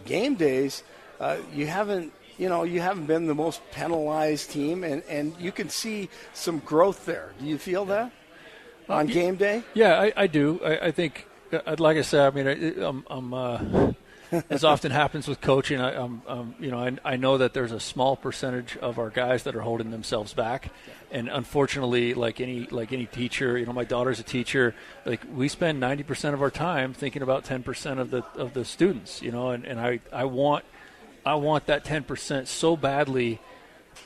game 0.06 0.36
days, 0.36 0.84
uh, 1.20 1.38
you 1.54 1.68
haven't 1.68 2.14
you 2.38 2.50
know 2.50 2.64
you 2.64 2.82
haven't 2.82 3.06
been 3.06 3.28
the 3.28 3.36
most 3.36 3.62
penalized 3.72 4.52
team, 4.52 4.84
and 4.84 5.04
and 5.10 5.36
you 5.40 5.52
can 5.52 5.70
see 5.70 6.10
some 6.34 6.60
growth 6.60 7.06
there. 7.06 7.34
Do 7.40 7.46
you 7.46 7.58
feel 7.58 7.86
that 7.86 8.12
on 8.90 9.08
game 9.08 9.36
day? 9.36 9.64
Yeah, 9.74 10.00
I, 10.00 10.14
I 10.16 10.28
do. 10.28 10.60
I, 10.64 10.88
I 10.88 10.92
think, 10.92 11.28
uh, 11.52 11.76
like 11.80 11.98
I 11.98 12.02
said, 12.02 12.22
I 12.22 12.30
mean, 12.36 12.48
I, 12.48 12.86
I'm. 12.86 13.06
I'm 13.10 13.34
uh, 13.34 13.92
as 14.50 14.64
often 14.64 14.92
happens 14.92 15.28
with 15.28 15.42
coaching, 15.42 15.80
I, 15.80 15.96
um, 15.96 16.22
um, 16.28 16.56
you 16.60 16.72
know, 16.72 16.80
I, 16.80 16.98
I, 17.14 17.16
know 17.16 17.38
that 17.38 17.54
there's 17.54 17.72
a 17.72 17.80
small 17.80 18.16
percentage 18.16 18.78
of 18.78 19.00
our 19.00 19.10
guys 19.10 19.44
that 19.44 19.56
are 19.56 19.62
holding 19.62 19.92
themselves 19.92 20.34
back, 20.34 20.72
and 21.12 21.30
unfortunately, 21.30 22.14
like 22.14 22.40
any 22.42 22.66
like 22.68 22.94
any 22.94 23.06
teacher, 23.06 23.58
you 23.58 23.66
know, 23.66 23.74
my 23.74 23.84
daughter's 23.84 24.20
a 24.20 24.24
teacher. 24.24 24.76
Like 25.06 25.22
we 25.34 25.48
spend 25.48 25.82
90% 25.82 26.34
of 26.34 26.42
our 26.42 26.52
time 26.52 26.94
thinking 26.94 27.22
about 27.22 27.46
10% 27.46 28.00
of 28.00 28.12
the 28.12 28.24
of 28.36 28.54
the 28.54 28.66
students, 28.66 29.22
you 29.22 29.32
know, 29.32 29.50
and, 29.52 29.66
and 29.66 29.80
I 29.80 30.00
I 30.12 30.26
want 30.26 30.66
I 31.26 31.36
want 31.36 31.66
that 31.68 31.84
10% 31.84 32.48
so 32.48 32.78
badly 32.78 33.40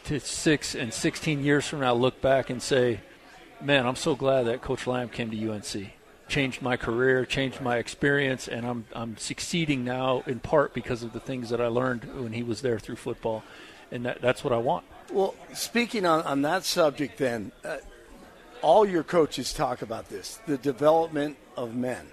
to 0.06 0.20
six 0.20 0.76
and 0.76 0.94
16 0.94 1.44
years 1.44 1.68
from 1.68 1.82
now 1.82 1.94
look 1.94 2.22
back 2.22 2.50
and 2.50 2.62
say, 2.62 3.02
man, 3.62 3.86
I'm 3.86 3.96
so 3.96 4.16
glad 4.16 4.44
that 4.44 4.62
Coach 4.62 4.88
Lamb 4.88 5.10
came 5.10 5.32
to 5.32 5.52
UNC 5.52 5.92
changed 6.30 6.62
my 6.62 6.78
career, 6.78 7.26
changed 7.26 7.60
my 7.60 7.78
experience, 7.78 8.48
and 8.48 8.66
I'm 8.66 8.86
I'm 8.94 9.18
succeeding 9.18 9.84
now 9.84 10.24
in 10.26 10.40
part 10.40 10.74
because 10.74 11.04
of 11.04 11.12
the 11.12 11.20
things 11.20 11.50
that 11.50 11.60
I 11.60 11.68
learned 11.68 12.06
when 12.22 12.34
he 12.34 12.44
was 12.44 12.62
there 12.62 12.80
through 12.80 12.96
football, 12.96 13.44
and 13.92 14.06
that, 14.06 14.22
that's 14.22 14.44
what 14.44 14.54
I 14.54 14.58
want. 14.58 14.86
Well, 15.12 15.36
speaking 15.54 16.06
on, 16.06 16.22
on 16.22 16.44
that 16.44 16.64
subject, 16.64 17.18
then, 17.18 17.52
uh, 17.66 17.78
all 18.62 18.86
your 18.86 19.04
coaches 19.04 19.52
talk 19.52 19.82
about 19.82 20.10
this: 20.10 20.40
the 20.48 20.58
development 20.58 21.38
of 21.58 21.76
men 21.76 22.08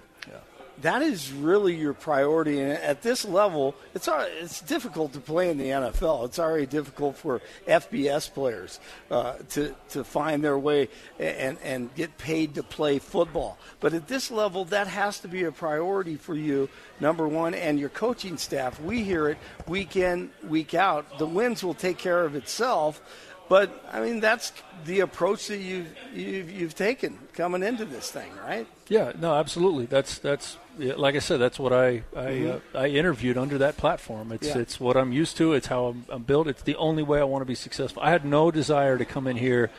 that 0.81 1.01
is 1.01 1.31
really 1.31 1.75
your 1.75 1.93
priority. 1.93 2.59
And 2.59 2.71
at 2.71 3.01
this 3.01 3.25
level, 3.25 3.75
it's 3.93 4.07
it's 4.41 4.61
difficult 4.61 5.13
to 5.13 5.19
play 5.19 5.49
in 5.49 5.57
the 5.57 5.65
NFL. 5.65 6.25
It's 6.25 6.39
already 6.39 6.65
difficult 6.65 7.17
for 7.17 7.41
FBS 7.67 8.31
players 8.33 8.79
uh, 9.09 9.35
to 9.49 9.75
to 9.89 10.03
find 10.03 10.43
their 10.43 10.57
way 10.57 10.89
and 11.19 11.57
and 11.63 11.93
get 11.95 12.17
paid 12.17 12.55
to 12.55 12.63
play 12.63 12.99
football. 12.99 13.57
But 13.79 13.93
at 13.93 14.07
this 14.07 14.31
level, 14.31 14.65
that 14.65 14.87
has 14.87 15.19
to 15.21 15.27
be 15.27 15.43
a 15.43 15.51
priority 15.51 16.15
for 16.15 16.35
you. 16.35 16.69
Number 16.99 17.27
one, 17.27 17.53
and 17.53 17.79
your 17.79 17.89
coaching 17.89 18.37
staff. 18.37 18.81
We 18.81 19.03
hear 19.03 19.29
it 19.29 19.37
week 19.67 19.95
in, 19.95 20.31
week 20.47 20.73
out. 20.73 21.19
The 21.19 21.27
wins 21.27 21.63
will 21.63 21.75
take 21.75 21.97
care 21.97 22.23
of 22.23 22.35
itself. 22.35 23.01
But 23.49 23.83
I 23.91 24.01
mean, 24.01 24.19
that's 24.19 24.51
the 24.85 25.01
approach 25.01 25.47
that 25.47 25.59
you've, 25.59 25.87
you've, 26.13 26.49
you've 26.49 26.75
taken 26.75 27.17
coming 27.33 27.63
into 27.63 27.85
this 27.85 28.11
thing, 28.11 28.29
right? 28.43 28.67
Yeah, 28.89 29.13
no, 29.17 29.33
absolutely. 29.33 29.85
That's 29.85 30.17
that's 30.17 30.57
like 30.77 31.15
I 31.15 31.19
said. 31.19 31.39
That's 31.39 31.59
what 31.59 31.73
I 31.73 31.87
I, 31.87 32.01
mm-hmm. 32.15 32.77
uh, 32.77 32.79
I 32.79 32.87
interviewed 32.87 33.37
under 33.37 33.57
that 33.59 33.77
platform. 33.77 34.31
It's 34.31 34.47
yeah. 34.47 34.57
it's 34.59 34.79
what 34.79 34.97
I'm 34.97 35.11
used 35.11 35.37
to. 35.37 35.53
It's 35.53 35.67
how 35.67 35.85
I'm, 35.87 36.05
I'm, 36.09 36.23
built. 36.23 36.47
It's 36.47 36.61
the 36.61 36.75
only 36.75 37.03
way 37.03 37.19
I 37.19 37.23
want 37.23 37.41
to 37.41 37.45
be 37.45 37.55
successful. 37.55 38.01
I 38.01 38.11
had 38.11 38.25
no 38.25 38.51
desire 38.51 38.97
to 38.97 39.05
come 39.05 39.27
in 39.27 39.37
here, 39.37 39.69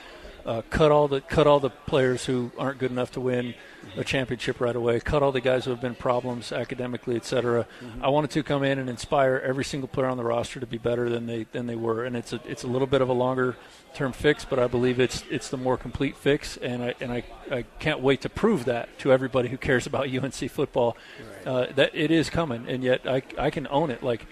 uh, 0.49 0.63
cut 0.71 0.91
all 0.91 1.09
the 1.09 1.21
cut 1.21 1.47
all 1.47 1.61
the 1.61 1.69
players 1.69 2.25
who 2.25 2.51
aren't 2.57 2.79
good 2.79 2.91
enough 2.91 3.13
to 3.13 3.21
win 3.21 3.55
a 3.97 4.05
championship 4.05 4.63
right 4.63 4.75
away. 4.75 4.99
Cut 4.99 5.23
all 5.23 5.31
the 5.31 5.43
guys 5.43 5.67
who 5.67 5.71
have 5.73 5.81
been 5.81 5.95
problems 5.95 6.53
academically, 6.53 7.17
etc. 7.17 7.67
Mm-hmm. 7.83 8.03
I 8.03 8.09
wanted 8.09 8.31
to 8.31 8.43
come 8.43 8.65
in 8.65 8.79
and 8.79 8.89
inspire 8.89 9.43
every 9.45 9.65
single 9.65 9.89
player 9.89 10.07
on 10.07 10.17
the 10.17 10.25
roster 10.25 10.59
to 10.59 10.67
be 10.67 10.79
better 10.79 11.11
than 11.11 11.27
they 11.27 11.45
than 11.53 11.67
they 11.67 11.77
were. 11.77 12.03
And 12.03 12.17
it's 12.17 12.33
a 12.33 12.41
it's 12.47 12.65
a 12.65 12.67
little 12.67 12.87
bit 12.87 13.03
of 13.03 13.11
a 13.11 13.13
longer 13.13 13.57
term 13.93 14.13
fix, 14.13 14.47
but 14.47 14.59
I 14.59 14.69
believe 14.69 14.99
it's 14.99 15.23
it's 15.29 15.51
the 15.51 15.59
more 15.59 15.77
complete 15.77 16.17
fix. 16.17 16.57
And 16.57 16.83
I 16.83 16.95
and 16.99 17.13
I, 17.13 17.25
I 17.51 17.63
can't 17.79 18.01
wait 18.01 18.23
to 18.23 18.31
prove 18.31 18.65
that 18.65 18.99
to 19.01 19.13
everybody 19.13 19.51
who 19.51 19.59
cares 19.59 19.87
about 19.87 20.09
UNC 20.15 20.51
football 20.51 20.97
right. 21.45 21.47
uh, 21.47 21.73
that 21.75 21.95
it 21.95 22.11
is 22.11 22.31
coming. 22.31 22.67
And 22.67 22.83
yet 22.83 23.07
I 23.07 23.23
I 23.37 23.51
can 23.51 23.69
own 23.71 23.91
it. 23.91 24.03
Like 24.03 24.25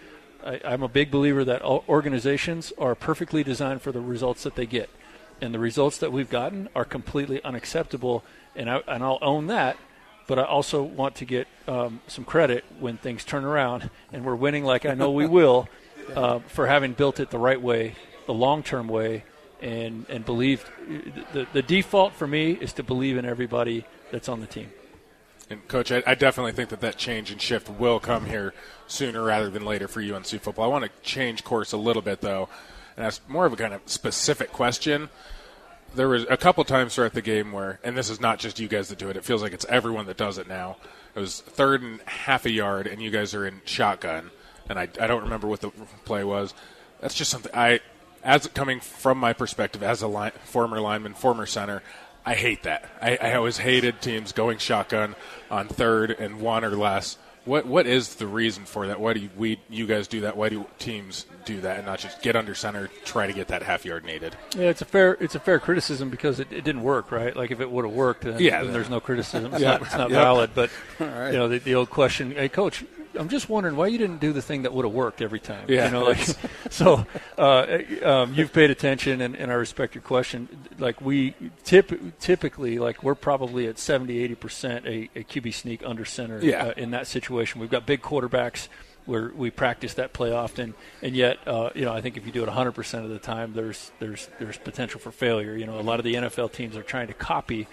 I, 0.43 0.63
I'm 0.65 0.83
a 0.83 0.89
big 0.89 1.11
believer 1.11 1.45
that 1.45 1.61
organizations 1.63 2.73
are 2.79 2.95
perfectly 2.95 3.45
designed 3.45 3.83
for 3.83 3.93
the 3.93 4.01
results 4.01 4.45
that 4.45 4.55
they 4.55 4.65
get 4.65 4.89
and 5.41 5.55
the 5.55 5.59
results 5.59 5.99
that 5.99 6.13
we've 6.13 6.31
gotten 6.31 6.69
are 6.75 6.85
completely 6.85 7.43
unacceptable 7.45 8.25
and 8.55 8.71
I 8.71 8.83
and 8.89 9.03
I'll 9.03 9.19
own 9.23 9.47
that. 9.49 9.77
But 10.27 10.41
I 10.41 10.45
also 10.45 10.83
want 10.83 11.17
to 11.17 11.25
get 11.25 11.47
um, 11.69 12.01
some 12.09 12.25
credit 12.25 12.65
when 12.81 12.97
things 12.97 13.25
turn 13.25 13.45
around 13.45 13.91
and 14.13 14.25
we're 14.25 14.35
winning, 14.35 14.65
like 14.65 14.85
I 14.85 14.95
know 14.95 15.13
we 15.13 15.27
will, 15.39 15.69
uh, 16.15 16.41
for 16.41 16.67
having 16.67 16.95
built 16.95 17.21
it 17.21 17.31
the 17.31 17.39
right 17.39 17.61
way, 17.61 17.95
the 18.27 18.35
long-term 18.35 18.89
way, 18.89 19.25
and 19.61 20.07
and 20.09 20.25
believed. 20.25 20.67
The 21.33 21.47
the 21.53 21.63
default 21.63 22.15
for 22.15 22.27
me 22.27 22.53
is 22.53 22.73
to 22.75 22.83
believe 22.83 23.17
in 23.17 23.25
everybody 23.25 23.85
that's 24.11 24.29
on 24.29 24.41
the 24.41 24.47
team. 24.47 24.71
And 25.49 25.67
coach, 25.69 25.93
I, 25.93 26.03
I 26.05 26.17
definitely 26.17 26.53
think 26.53 26.71
that 26.71 26.81
that 26.81 26.97
change 26.97 27.31
and 27.31 27.41
shift 27.41 27.71
will 27.71 28.01
come 28.01 28.27
here 28.27 28.53
sooner 28.89 29.23
rather 29.23 29.49
than 29.49 29.65
later 29.65 29.87
for 29.87 30.01
UNC 30.01 30.27
football. 30.27 30.65
I 30.65 30.69
want 30.69 30.85
to 30.85 30.91
change 31.03 31.45
course 31.45 31.73
a 31.73 31.77
little 31.77 32.03
bit 32.03 32.21
though, 32.21 32.49
and 32.97 33.05
ask 33.05 33.27
more 33.29 33.47
of 33.47 33.53
a 33.53 33.57
kind 33.57 33.75
of 33.75 33.83
specific 33.87 34.53
question. 34.53 35.09
There 35.95 36.09
was 36.09 36.27
a 36.29 36.37
couple 36.37 36.65
times 36.65 36.95
throughout 36.95 37.15
the 37.15 37.23
game 37.23 37.53
where, 37.53 37.79
and 37.85 37.97
this 37.97 38.11
is 38.11 38.21
not 38.21 38.39
just 38.39 38.59
you 38.59 38.69
guys 38.69 38.89
that 38.89 38.99
do 38.99 39.09
it. 39.09 39.17
It 39.17 39.25
feels 39.25 39.43
like 39.43 39.53
it's 39.53 39.65
everyone 39.67 40.07
that 40.07 40.17
does 40.17 40.39
it 40.39 40.49
now. 40.49 40.77
It 41.15 41.21
was 41.21 41.41
third 41.41 41.83
and 41.83 42.01
half 42.03 42.45
a 42.45 42.51
yard, 42.51 42.87
and 42.87 43.01
you 43.01 43.11
guys 43.11 43.35
are 43.35 43.47
in 43.47 43.63
shotgun, 43.65 44.31
and 44.69 44.79
I, 44.79 44.89
I 45.01 45.07
don't 45.07 45.23
remember 45.23 45.47
what 45.47 45.61
the 45.61 45.71
play 46.05 46.25
was. 46.25 46.53
That's 47.01 47.15
just 47.15 47.31
something 47.31 47.53
I, 47.55 47.81
as 48.23 48.47
coming 48.49 48.81
from 48.81 49.19
my 49.19 49.33
perspective 49.33 49.83
as 49.83 50.03
a 50.03 50.09
line, 50.09 50.33
former 50.45 50.81
lineman, 50.81 51.15
former 51.15 51.47
center, 51.47 51.83
I 52.27 52.35
hate 52.35 52.65
that. 52.65 52.89
I, 53.01 53.17
I 53.17 53.35
always 53.35 53.59
hated 53.59 54.03
teams 54.03 54.33
going 54.33 54.59
shotgun 54.59 55.15
on 55.51 55.69
third 55.69 56.11
and 56.11 56.41
one 56.41 56.65
or 56.65 56.77
less. 56.77 57.17
What 57.47 57.65
what 57.65 57.87
is 57.87 58.17
the 58.17 58.27
reason 58.27 58.65
for 58.65 58.89
that? 58.89 58.99
Why 59.01 59.15
do 59.15 59.21
you, 59.21 59.31
we 59.37 59.61
you 59.71 59.87
guys 59.87 60.09
do 60.09 60.21
that? 60.23 60.37
Why 60.37 60.49
do 60.49 60.67
teams 60.81 61.27
do 61.45 61.61
that 61.61 61.77
and 61.79 61.87
not 61.87 62.01
just 62.01 62.21
get 62.21 62.35
under 62.35 62.55
center, 62.57 62.91
try 63.05 63.27
to 63.29 63.33
get 63.33 63.49
that 63.49 63.63
half 63.63 63.85
yard 63.85 64.05
needed? 64.05 64.37
Yeah, 64.57 64.69
it's 64.69 64.83
a 64.83 64.85
fair 64.85 65.17
it's 65.21 65.37
a 65.37 65.41
fair 65.41 65.61
criticism 65.61 66.11
because 66.11 66.41
it, 66.41 66.53
it 66.53 66.65
didn't 66.65 66.83
work, 66.83 67.13
right? 67.13 67.35
Like 67.37 67.53
if 67.53 67.61
it 67.61 67.71
would 67.71 67.85
have 67.85 67.95
worked, 67.95 68.23
then, 68.25 68.41
Yeah, 68.41 68.65
then 68.65 68.73
there's 68.73 68.91
no 68.91 68.99
criticism. 69.01 69.53
It's 69.55 69.63
Yeah. 69.63 69.71
not, 69.73 69.83
it's 69.83 69.93
not 69.95 70.11
Yep. 70.11 70.21
valid. 70.21 70.51
But 70.55 70.71
right. 71.01 71.31
you 71.33 71.39
know, 71.39 71.49
the, 71.49 71.59
the 71.59 71.75
old 71.77 71.89
question, 71.89 72.33
hey, 72.33 72.49
coach. 72.49 72.85
I'm 73.19 73.29
just 73.29 73.49
wondering 73.49 73.77
why 73.77 73.89
you 73.89 73.99
didn't 73.99 74.21
do 74.21 74.33
the 74.33 74.43
thing 74.43 74.63
that 74.63 74.73
would 74.73 74.85
have 74.85 74.95
worked 74.95 75.23
every 75.23 75.41
time. 75.41 75.67
Yeah. 75.69 75.87
You 75.87 75.93
know, 75.93 76.05
like, 76.05 76.19
so 76.71 77.07
uh, 77.39 77.79
um, 78.03 78.35
you've 78.35 78.53
paid 78.53 78.71
attention, 78.71 79.21
and, 79.21 79.35
and 79.37 79.51
I 79.51 79.55
respect 79.55 79.95
your 79.95 80.03
question. 80.03 80.49
Like 80.79 81.01
we 81.01 81.35
tip, 81.65 81.93
typically, 82.19 82.79
like 82.79 83.03
we're 83.03 83.15
probably 83.15 83.67
at 83.67 83.79
70, 83.79 84.19
80 84.19 84.35
percent 84.35 84.87
a, 84.87 85.11
a 85.15 85.25
QB 85.25 85.55
sneak 85.55 85.83
under 85.85 86.05
center 86.05 86.41
Yeah. 86.43 86.67
uh, 86.67 86.73
in 86.77 86.91
that 86.93 87.07
situation. 87.07 87.61
We've 87.61 87.71
got 87.71 87.87
big 87.87 88.03
quarterbacks 88.03 88.69
where 89.07 89.31
we 89.37 89.51
practice 89.51 89.95
that 89.95 90.13
play 90.13 90.33
often, 90.33 90.75
and 91.01 91.15
yet, 91.15 91.39
uh, 91.47 91.71
you 91.77 91.85
know, 91.85 91.93
I 91.93 92.01
think 92.01 92.17
if 92.17 92.27
you 92.27 92.33
do 92.33 92.43
it 92.43 92.47
100 92.47 92.73
percent 92.73 93.05
of 93.05 93.11
the 93.11 93.21
time, 93.21 93.53
there's 93.53 93.93
there's 94.01 94.29
there's 94.41 94.59
potential 94.59 94.99
for 94.99 95.13
failure. 95.13 95.55
You 95.57 95.65
know, 95.67 95.79
a 95.79 95.83
lot 95.83 96.01
of 96.01 96.05
the 96.05 96.15
NFL 96.15 96.53
teams 96.53 96.77
are 96.77 96.83
trying 96.83 97.07
to 97.09 97.15
copy. 97.15 97.69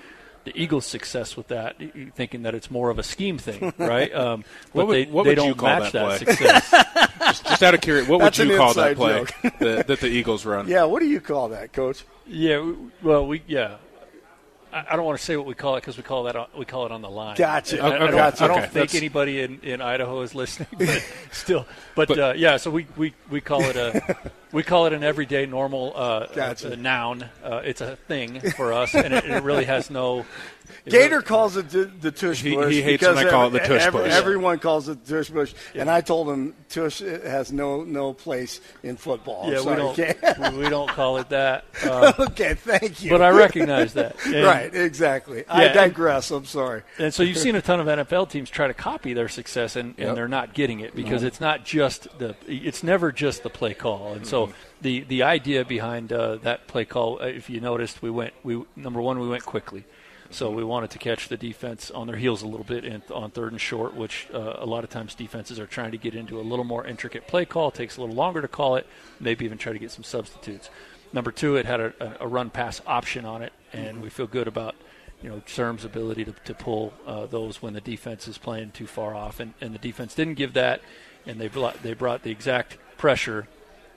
The 0.46 0.52
Eagles' 0.62 0.86
success 0.86 1.38
with 1.38 1.48
that, 1.48 1.78
thinking 2.16 2.44
that 2.44 2.54
it's 2.54 2.70
more 2.70 2.90
of 2.90 3.00
a 3.00 3.04
scheme 3.04 3.38
thing, 3.38 3.74
right? 3.78 4.14
Um, 4.14 4.44
but 4.74 4.76
What 4.76 4.88
would- 4.88 4.96
they, 5.08 5.12
what 5.12 5.24
they 5.24 5.30
would 5.32 5.38
you 5.38 5.44
don't 5.54 5.58
call 5.58 5.70
match 5.80 5.92
that 5.94 6.20
that, 6.20 6.26
play? 6.26 6.36
success. 6.36 7.10
Just, 7.24 7.46
just 7.46 7.64
out 7.64 7.74
of 7.74 7.80
curiosity, 7.82 8.12
what 8.12 8.22
would 8.22 8.38
you 8.38 8.58
call 8.58 8.74
that 8.74 8.96
play 8.98 9.26
that, 9.60 9.88
that 9.88 10.00
the 10.02 10.08
Eagles 10.08 10.46
run? 10.46 10.68
Yeah, 10.68 10.84
what 10.84 11.00
do 11.00 11.08
you 11.08 11.22
call 11.22 11.50
that, 11.50 11.72
Coach? 11.72 12.04
Yeah, 12.28 12.74
well, 13.02 13.26
we 13.26 13.42
yeah. 13.48 13.78
I 14.74 14.86
I 14.92 14.96
don't 14.98 15.06
want 15.06 15.18
to 15.18 15.24
say 15.24 15.38
what 15.38 15.46
we 15.46 15.54
call 15.56 15.78
it 15.78 15.82
because 15.82 15.96
we 15.96 16.04
call 16.04 16.24
that 16.26 16.36
on, 16.36 16.48
we 16.58 16.66
call 16.66 16.86
it 16.86 16.92
on 16.92 17.02
the 17.02 17.10
line. 17.10 17.38
Gotcha. 17.38 17.82
I, 17.82 17.96
I 17.96 17.98
don't, 17.98 18.12
Gotcha. 18.12 18.44
I 18.44 18.48
don't 18.48 18.58
Okay. 18.58 18.62
think 18.66 18.74
That's- 18.74 18.96
anybody 18.96 19.40
in, 19.42 19.62
in 19.62 19.82
Idaho 19.82 20.22
is 20.22 20.36
listening, 20.36 20.68
but 20.78 21.04
still. 21.32 21.66
But, 21.96 22.10
But- 22.10 22.20
uh, 22.20 22.34
yeah, 22.36 22.58
so 22.58 22.70
we, 22.70 22.88
we, 22.98 23.14
we 23.30 23.40
call 23.40 23.62
it 23.64 23.78
a 23.78 24.16
we 24.54 24.64
call 24.64 24.86
it 24.86 24.94
an 24.94 25.04
everyday 25.04 25.46
normal 25.46 25.92
uh, 25.96 26.28
Gotcha. 26.28 26.72
uh, 26.74 26.76
noun. 26.76 27.26
Uh, 27.44 27.62
it's 27.66 27.82
a 27.82 27.98
thing 28.08 28.40
for 28.56 28.72
us, 28.72 28.96
and 28.96 29.14
it, 29.14 29.26
it 29.26 29.44
really 29.44 29.66
has 29.66 29.90
no. 29.90 30.26
Gator 30.86 31.16
really- 31.18 31.24
calls 31.24 31.58
it 31.58 31.70
the, 31.70 31.86
the 31.86 32.12
tush 32.12 32.42
He- 32.42 32.56
bush. 32.56 32.72
he 32.74 32.82
hates 32.82 33.06
when 33.06 33.18
I 33.18 33.30
call 33.30 33.48
it 33.48 33.52
the 33.52 33.60
tush 33.60 33.82
every- 33.82 34.02
bush. 34.04 34.12
Everyone 34.12 34.60
calls 34.60 34.88
it 34.88 35.04
the 35.06 35.18
tush 35.18 35.32
push, 35.32 35.54
and 35.76 35.90
I 35.90 36.00
told 36.02 36.30
him 36.30 36.56
tush 36.70 37.00
has 37.02 37.52
no 37.52 37.84
no 37.84 38.14
place 38.14 38.62
in 38.82 38.96
football. 38.96 39.52
Yeah, 39.52 39.60
I'm 39.60 39.66
we 39.66 39.76
don't 39.76 40.00
okay? 40.00 40.16
we, 40.52 40.64
we 40.64 40.70
don't 40.70 40.90
call 40.90 41.18
it 41.18 41.30
that. 41.30 41.66
Uh, 41.84 42.14
okay, 42.20 42.54
thank 42.54 43.04
you. 43.04 43.10
but 43.12 43.22
I 43.22 43.30
recognize 43.30 43.94
that. 43.94 44.16
And- 44.26 44.46
right, 44.46 44.74
exactly. 44.74 45.44
I 45.48 45.62
Yeah, 45.64 45.66
and- 45.68 45.76
digress. 45.76 46.32
I'm 46.32 46.46
sorry. 46.46 46.84
And 46.98 47.14
so 47.14 47.24
you've 47.24 47.38
seen 47.38 47.56
a 47.56 47.62
ton 47.62 47.80
of 47.82 47.88
NFL 47.88 48.30
teams 48.30 48.50
try 48.50 48.68
to 48.68 48.74
copy 48.74 49.14
their 49.14 49.28
success, 49.30 49.76
and, 49.76 49.96
Yep. 49.98 50.08
and 50.08 50.18
they're 50.18 50.28
not 50.30 50.54
getting 50.54 50.80
it 50.80 50.96
because 50.96 51.24
it's 51.24 51.42
not 51.42 51.66
just 51.66 52.08
the 52.20 52.36
it's 52.48 52.84
never 52.84 53.12
just 53.12 53.44
the 53.44 53.50
play 53.50 53.74
call. 53.74 54.14
And 54.14 54.26
so 54.26 54.43
the 54.82 55.02
the 55.02 55.24
idea 55.24 55.66
behind 55.66 56.12
uh, 56.12 56.38
that 56.38 56.68
play 56.68 56.86
call, 56.86 57.22
uh, 57.22 57.26
if 57.26 57.50
you 57.50 57.60
noticed, 57.60 58.02
we 58.02 58.10
went 58.10 58.34
we 58.44 58.64
number 58.76 59.02
one 59.02 59.20
we 59.20 59.28
went 59.28 59.46
quickly. 59.46 59.86
So 60.30 60.50
we 60.50 60.64
wanted 60.64 60.90
to 60.92 60.98
catch 60.98 61.28
the 61.28 61.38
defense 61.38 61.92
on 61.92 62.08
their 62.08 62.16
heels 62.16 62.42
a 62.42 62.48
little 62.48 62.66
bit 62.66 63.12
on 63.12 63.30
third 63.30 63.52
and 63.52 63.62
short, 63.62 63.94
which 63.94 64.28
uh, 64.34 64.56
a 64.58 64.66
lot 64.66 64.84
of 64.84 64.90
times 64.90 65.14
defenses 65.14 65.60
are 65.60 65.68
trying 65.68 65.92
to 65.92 65.98
get 65.98 66.16
into 66.16 66.40
a 66.40 66.42
little 66.42 66.66
more 66.66 66.88
intricate 66.88 67.28
play 67.28 67.46
call. 67.46 67.68
It 67.68 67.76
takes 67.76 67.98
a 67.98 68.02
little 68.02 68.16
longer 68.16 68.42
to 68.42 68.48
call 68.48 68.76
it, 68.76 68.88
maybe 69.20 69.46
even 69.46 69.60
try 69.60 69.74
to 69.74 69.80
get 69.80 69.92
some 69.92 70.04
substitutes. 70.04 70.72
Number 71.14 71.32
two, 71.32 71.56
it 71.58 71.68
had 71.68 71.80
a, 71.80 71.94
a, 72.00 72.26
a 72.26 72.28
run 72.28 72.50
pass 72.50 72.82
option 72.88 73.26
on 73.26 73.44
it, 73.44 73.54
and 73.74 74.02
we 74.02 74.10
feel 74.10 74.26
good 74.26 74.48
about 74.48 74.76
you 75.22 75.30
know 75.30 75.42
Serm's 75.46 75.86
ability 75.86 76.26
to, 76.26 76.34
to 76.46 76.54
pull 76.56 76.94
uh, 77.06 77.28
those 77.28 77.62
when 77.62 77.74
the 77.74 77.82
defense 77.82 78.28
is 78.28 78.40
playing 78.40 78.72
too 78.72 78.88
far 78.88 79.14
off, 79.14 79.40
and, 79.40 79.54
and 79.62 79.74
the 79.76 79.80
defense 79.80 80.16
didn't 80.16 80.36
give 80.36 80.54
that, 80.54 80.82
and 81.28 81.40
they 81.40 81.48
brought, 81.48 81.84
they 81.84 81.94
brought 81.94 82.24
the 82.24 82.32
exact 82.32 82.78
pressure. 82.98 83.48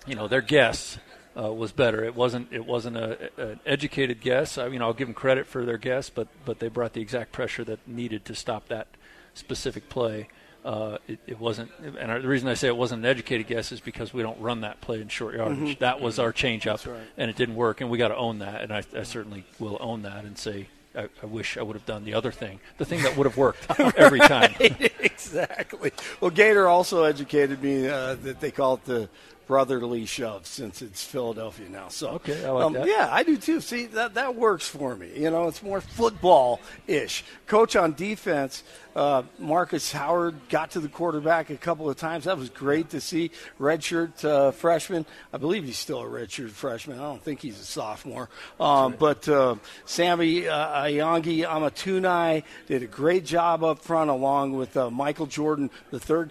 You 0.07 0.15
know, 0.15 0.29
their 0.29 0.41
guess 0.41 0.99
uh, 1.37 1.53
was 1.53 1.73
better. 1.73 2.05
It 2.05 2.15
wasn't 2.15 2.53
it 2.53 2.65
wasn't 2.65 2.97
a, 2.97 3.31
an 3.37 3.61
educated 3.67 4.21
guess. 4.21 4.59
I 4.59 4.69
mean, 4.69 4.83
I'll 4.83 4.95
give 4.95 5.09
them 5.09 5.15
credit 5.15 5.47
for 5.47 5.65
their 5.65 5.79
guess, 5.79 6.11
but 6.11 6.29
but 6.45 6.59
they 6.59 6.69
brought 6.69 6.95
the 6.95 7.01
exact 7.01 7.33
pressure 7.33 7.65
that 7.65 7.87
needed 7.87 8.25
to 8.27 8.35
stop 8.35 8.69
that 8.69 8.89
specific 9.35 9.89
play. 9.89 10.29
Uh, 10.65 10.99
it, 11.07 11.21
it 11.29 11.39
wasn't, 11.39 11.71
and 11.81 12.25
the 12.25 12.27
reason 12.27 12.49
I 12.49 12.55
say 12.55 12.67
it 12.67 12.77
wasn't 12.77 13.05
an 13.05 13.07
educated 13.07 13.47
guess 13.47 13.71
is 13.71 13.79
because 13.79 14.13
we 14.13 14.23
don't 14.23 14.41
run 14.41 14.63
that 14.63 14.81
play 14.81 15.01
in 15.01 15.07
short 15.07 15.37
yardage. 15.37 15.79
That 15.79 16.01
was 16.01 16.19
our 16.19 16.33
changeup, 16.33 16.85
right. 16.85 17.07
and 17.17 17.31
it 17.31 17.37
didn't 17.37 17.55
work, 17.55 17.81
and 17.81 17.89
we 17.89 17.99
got 17.99 18.09
to 18.09 18.17
own 18.17 18.41
that. 18.41 18.63
And 18.63 18.73
I, 18.73 18.83
I 18.97 19.05
certainly 19.05 19.45
will 19.61 19.79
own 19.79 20.03
that 20.03 20.25
and 20.25 20.37
say 20.37 20.67
I, 20.97 21.09
I 21.23 21.27
wish 21.27 21.57
I 21.57 21.63
would 21.63 21.77
have 21.77 21.87
done 21.87 22.05
the 22.05 22.15
other 22.15 22.33
thing, 22.33 22.59
the 22.79 22.85
thing 22.85 23.03
that 23.03 23.17
would 23.17 23.27
have 23.27 23.37
worked 23.37 23.65
every 23.97 24.21
time. 24.21 24.55
exactly. 24.59 25.93
Well, 26.21 26.31
Gator 26.31 26.67
also 26.67 27.05
educated 27.05 27.63
me 27.63 27.89
uh, 27.89 28.15
that 28.17 28.41
they 28.41 28.51
call 28.51 28.75
it 28.75 28.85
the 28.87 29.09
brotherly 29.47 30.07
shove 30.07 30.47
since 30.47 30.83
it's 30.83 31.05
Philadelphia 31.05 31.69
now. 31.69 31.89
So 31.89 32.11
Okay, 32.11 32.45
I 32.45 32.51
like 32.51 32.65
um, 32.65 32.73
that. 32.75 32.87
Yeah, 32.87 33.09
I 33.11 33.23
do 33.23 33.37
too. 33.37 33.61
See, 33.61 33.87
that 33.87 34.15
that 34.15 34.35
works 34.35 34.67
for 34.67 34.97
me. 34.97 35.11
You 35.15 35.31
know, 35.31 35.49
it's 35.49 35.63
more 35.63 35.81
football 35.81 36.61
ish. 36.87 37.25
Coach 37.47 37.77
on 37.77 37.95
defense, 37.95 38.63
uh, 38.97 39.23
Marcus 39.39 39.93
Howard 39.93 40.35
got 40.49 40.73
to 40.73 40.81
the 40.81 40.89
quarterback 40.89 41.51
a 41.51 41.57
couple 41.57 41.89
of 41.89 41.97
times. 41.97 42.25
That 42.25 42.39
was 42.39 42.51
great 42.51 42.91
to 42.91 43.01
see. 43.01 43.31
Redshirt 43.61 44.25
uh, 44.25 44.51
freshman. 44.53 45.07
I 45.33 45.39
believe 45.39 45.65
he's 45.65 45.79
still 45.79 46.01
a 46.01 46.07
redshirt 46.07 46.51
freshman. 46.51 46.99
I 46.99 47.03
don't 47.03 47.23
think 47.23 47.41
he's 47.41 47.61
a 47.61 47.65
sophomore. 47.65 48.29
Um, 48.59 48.95
But 48.99 49.29
uh, 49.29 49.57
Sammy 49.85 50.49
uh, 50.49 50.85
Ayangi 50.85 51.47
Amatunai 51.47 52.43
did 52.67 52.83
a 52.83 52.87
great 52.87 53.25
job 53.25 53.63
up 53.63 53.81
front, 53.81 54.11
along 54.11 54.57
with 54.57 54.77
uh, 54.77 54.91
Michael 54.91 55.27
Jordan, 55.27 55.71
the 55.91 56.01
third 56.01 56.31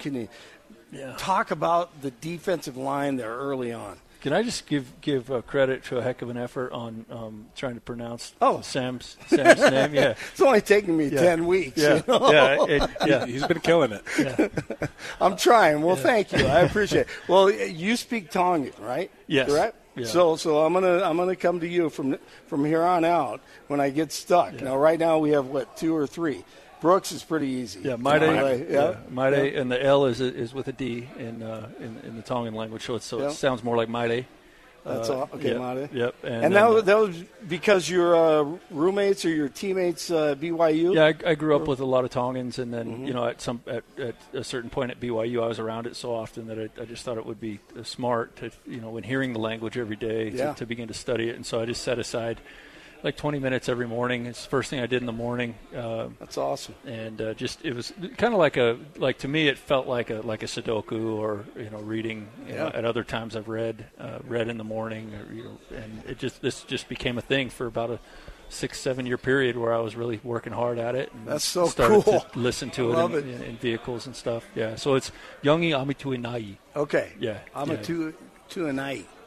Canadian. 0.95 1.17
Talk 1.17 1.51
about 1.51 2.01
the 2.01 2.11
defensive 2.11 2.77
line 2.77 3.15
there 3.17 3.35
early 3.35 3.71
on. 3.73 3.97
Can 4.21 4.33
I 4.33 4.41
just 4.41 4.65
give 4.65 4.91
give 5.01 5.29
uh, 5.31 5.41
credit 5.43 5.83
to 5.85 5.99
a 5.99 6.01
heck 6.01 6.23
of 6.23 6.31
an 6.31 6.37
effort 6.37 6.71
on 6.71 7.05
um, 7.11 7.45
trying 7.55 7.75
to 7.75 7.81
pronounce 7.81 8.33
Oh. 8.41 8.59
Sam's 8.61 9.17
Sam's 9.27 9.59
name? 9.59 9.93
Yeah, 9.93 10.15
It's 10.31 10.41
only 10.41 10.61
taking 10.61 10.97
me 10.97 11.07
Yeah. 11.09 11.21
10 11.21 11.45
weeks. 11.45 11.77
yeah, 11.77 11.95
you 11.97 12.03
know? 12.07 12.31
yeah, 12.31 12.65
it- 12.67 12.89
yeah. 13.05 13.25
He's 13.27 13.45
been 13.45 13.59
killing 13.59 13.91
it. 13.91 14.51
I'm 15.21 15.37
trying. 15.37 15.81
Well, 15.83 15.95
thank 15.95 16.31
you. 16.31 16.45
I 16.45 16.61
appreciate 16.61 17.01
it. 17.01 17.07
Well, 17.27 17.51
you 17.51 17.95
speak 17.95 18.31
Tongan, 18.31 18.73
right? 18.79 19.11
Yes. 19.27 19.49
Right. 19.51 19.73
Yeah. 19.95 20.07
So, 20.07 20.35
so 20.35 20.65
I'm 20.65 20.73
gonna 20.73 21.01
I'm 21.03 21.15
gonna 21.17 21.35
come 21.37 21.59
to 21.61 21.67
you 21.67 21.89
from 21.89 22.17
from 22.47 22.65
here 22.65 22.81
on 22.81 23.05
out 23.05 23.39
when 23.67 23.79
I 23.79 23.91
get 23.91 24.11
stuck. 24.11 24.59
Now, 24.59 24.75
right 24.75 24.99
now 24.99 25.19
we 25.19 25.29
have 25.31 25.45
what 25.47 25.77
two 25.77 25.95
or 25.95 26.05
three. 26.07 26.43
Brooks 26.82 27.12
is 27.12 27.24
pretty 27.24 27.48
easy. 27.48 27.79
Yeah, 27.82 27.96
Maide, 27.96 28.22
yeah, 28.22 28.53
yeah. 28.70 28.96
Maide, 29.10 29.55
and 29.55 29.72
the 29.72 29.82
L 29.84 30.05
is 30.05 30.20
is 30.22 30.53
with 30.53 30.67
a 30.67 30.74
D 30.74 31.08
in 31.17 31.41
uh, 31.41 31.70
in, 31.79 31.98
in 32.05 32.15
the 32.15 32.22
Tongan 32.22 32.53
language, 32.53 32.84
so 32.86 32.96
it's, 32.96 33.05
so 33.05 33.20
Yeah. 33.20 33.27
it 33.29 33.32
sounds 33.34 33.63
more 33.63 33.75
like 33.77 33.89
Maide. 33.89 34.25
That's 34.84 35.10
Uh, 35.10 35.15
all. 35.22 35.29
Okay, 35.34 35.53
yeah, 35.53 35.74
Maide. 35.74 35.89
Yep. 35.94 36.15
And, 36.22 36.46
And, 36.46 36.55
that, 36.55 36.70
was, 36.70 36.84
that 36.84 36.98
was 37.00 37.17
because 37.48 37.89
your 37.89 38.15
uh, 38.15 38.58
roommates 38.70 39.25
or 39.25 39.29
your 39.29 39.50
teammates 39.50 40.12
uh, 40.12 40.36
BYU. 40.36 40.94
Yeah, 40.94 41.05
I, 41.25 41.32
I 41.32 41.34
grew 41.34 41.55
up 41.55 41.67
with 41.67 41.79
a 41.79 41.86
lot 41.86 42.03
of 42.03 42.12
Tongans, 42.12 42.60
and 42.60 42.72
then 42.72 42.86
Mm-hmm. 42.91 43.05
you 43.05 43.13
know, 43.13 43.25
at 43.25 43.41
some 43.41 43.62
at, 43.65 43.84
at 43.98 44.13
a 44.34 44.44
certain 44.44 44.70
point 44.70 44.91
at 44.91 45.00
BYU, 45.00 45.44
I 45.44 45.48
was 45.48 45.58
around 45.58 45.88
it 45.88 45.96
so 45.96 46.13
often 46.13 46.46
that 46.50 46.60
I, 46.60 46.70
I 46.79 46.86
just 46.86 47.03
thought 47.03 47.17
it 47.17 47.25
would 47.25 47.39
be 47.39 47.60
uh, 47.75 47.82
smart 47.82 48.36
to 48.36 48.51
you 48.67 48.79
know, 48.79 48.91
when 48.91 49.01
hearing 49.01 49.34
the 49.34 49.39
language 49.39 49.75
every 49.75 49.96
day, 49.96 50.29
Yeah. 50.29 50.51
to, 50.51 50.60
to 50.60 50.65
begin 50.67 50.88
to 50.89 50.94
study 50.94 51.29
it. 51.29 51.36
And 51.36 51.44
so 51.48 51.60
I 51.60 51.65
just 51.65 51.82
set 51.82 51.98
aside 51.98 52.39
like 53.03 53.15
20 53.17 53.39
minutes 53.39 53.69
every 53.69 53.87
morning. 53.87 54.25
It's 54.25 54.43
the 54.43 54.49
first 54.49 54.69
thing 54.69 54.79
I 54.79 54.87
did 54.87 55.01
in 55.01 55.05
the 55.05 55.11
morning, 55.11 55.55
uh, 55.75 56.07
That's 56.19 56.37
awesome. 56.37 56.75
and 56.85 57.21
uh, 57.21 57.33
just 57.33 57.63
it 57.63 57.73
was 57.75 57.93
kind 58.17 58.33
of 58.33 58.39
like 58.39 58.57
a 58.57 58.77
like 58.97 59.19
to 59.19 59.27
me 59.27 59.47
it 59.47 59.57
felt 59.57 59.87
like 59.87 60.09
a 60.09 60.21
like 60.21 60.43
a 60.43 60.47
Sudoku 60.47 61.15
or 61.15 61.45
you 61.55 61.69
know 61.69 61.79
reading. 61.79 62.27
You 62.47 62.55
know, 62.55 62.65
Yeah. 62.73 62.77
at 62.79 62.85
other 62.85 63.03
times 63.03 63.35
I've 63.35 63.47
read 63.47 63.85
uh, 63.99 64.19
read 64.27 64.47
in 64.47 64.57
the 64.57 64.63
morning, 64.63 65.13
or, 65.13 65.33
you 65.33 65.43
know, 65.43 65.57
and 65.75 66.03
it 66.07 66.17
just 66.17 66.41
this 66.41 66.63
just 66.63 66.89
became 66.89 67.17
a 67.17 67.21
thing 67.21 67.49
for 67.49 67.67
about 67.67 67.91
a 67.91 67.99
six 68.49 68.79
seven 68.79 69.05
year 69.05 69.17
period 69.17 69.57
where 69.57 69.73
I 69.73 69.79
was 69.79 69.95
really 69.95 70.19
working 70.23 70.53
hard 70.53 70.77
at 70.77 70.95
it. 70.95 71.11
And 71.13 71.27
That's 71.27 71.43
so 71.43 71.67
started 71.67 72.03
cool. 72.03 72.21
To 72.21 72.39
listen 72.39 72.69
to 72.71 72.91
it, 72.91 73.25
in, 73.25 73.29
it. 73.29 73.41
In, 73.41 73.57
vehicles 73.57 74.05
and 74.05 74.15
stuff. 74.15 74.45
Yeah, 74.55 74.75
so 74.75 74.95
it's 74.95 75.11
Youngi 75.43 75.71
Amituinai. 75.71 76.57
Okay. 76.75 77.13
Yeah, 77.19 77.39
I'm 77.55 77.69
a 77.71 77.75
yeah. 77.75 77.81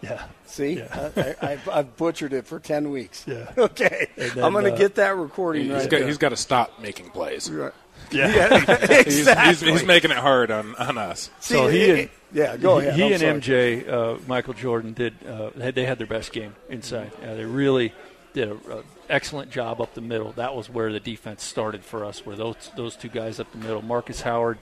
Two 0.00 0.06
two 0.06 0.12
and 0.12 0.14
eight. 0.14 0.18
Yeah. 0.20 0.26
See, 0.46 0.72
Yeah. 0.78 1.10
I, 1.16 1.46
I, 1.46 1.52
I've, 1.52 1.68
I've 1.68 1.96
butchered 1.96 2.32
it 2.32 2.46
for 2.46 2.58
ten 2.60 2.90
weeks. 2.90 3.24
Yeah. 3.26 3.52
Okay, 3.58 4.08
then, 4.16 4.44
I'm 4.44 4.52
going 4.52 4.64
to 4.64 4.72
uh, 4.72 4.76
get 4.76 4.94
that 4.96 5.16
recording 5.16 5.64
He's 5.64 5.72
right 5.72 5.90
got, 5.90 5.98
there. 5.98 6.06
he's 6.06 6.18
got 6.18 6.28
to 6.30 6.36
stop 6.36 6.80
making 6.80 7.10
plays. 7.10 7.50
Right. 7.50 7.72
Yeah. 8.10 8.58
He's, 9.04 9.18
exactly. 9.18 9.48
he's, 9.68 9.80
he's 9.80 9.86
making 9.86 10.10
it 10.12 10.16
hard 10.16 10.50
on, 10.50 10.74
on 10.76 10.96
us. 10.96 11.30
See, 11.40 11.54
So 11.54 11.66
he 11.68 11.90
and- 12.02 12.10
yeah, 12.32 12.56
go 12.56 12.78
ahead. 12.78 12.94
He 12.94 13.04
I'm 13.04 13.12
and 13.22 13.44
sorry. 13.44 13.82
MJ, 13.84 13.88
uh, 13.88 14.18
Michael 14.26 14.54
Jordan, 14.54 14.92
did 14.94 15.14
uh, 15.26 15.50
had, 15.60 15.74
they 15.74 15.84
had 15.84 15.98
their 15.98 16.06
best 16.06 16.32
game 16.32 16.54
inside. 16.70 17.10
Uh, 17.22 17.34
they 17.34 17.44
really 17.44 17.92
did 18.34 18.50
an 18.50 18.82
excellent 19.10 19.50
job 19.50 19.80
up 19.80 19.94
the 19.94 20.00
middle. 20.00 20.32
That 20.32 20.54
was 20.54 20.70
where 20.70 20.92
the 20.92 21.00
defense 21.00 21.42
started 21.42 21.84
for 21.84 22.04
us. 22.04 22.24
Where 22.24 22.36
those 22.36 22.70
those 22.76 22.96
two 22.96 23.08
guys 23.08 23.40
up 23.40 23.50
the 23.52 23.58
middle, 23.58 23.82
Marcus 23.82 24.20
Howard, 24.22 24.58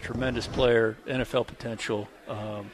tremendous 0.00 0.46
player, 0.46 0.96
NFL 1.06 1.46
potential, 1.48 2.08
um, 2.28 2.70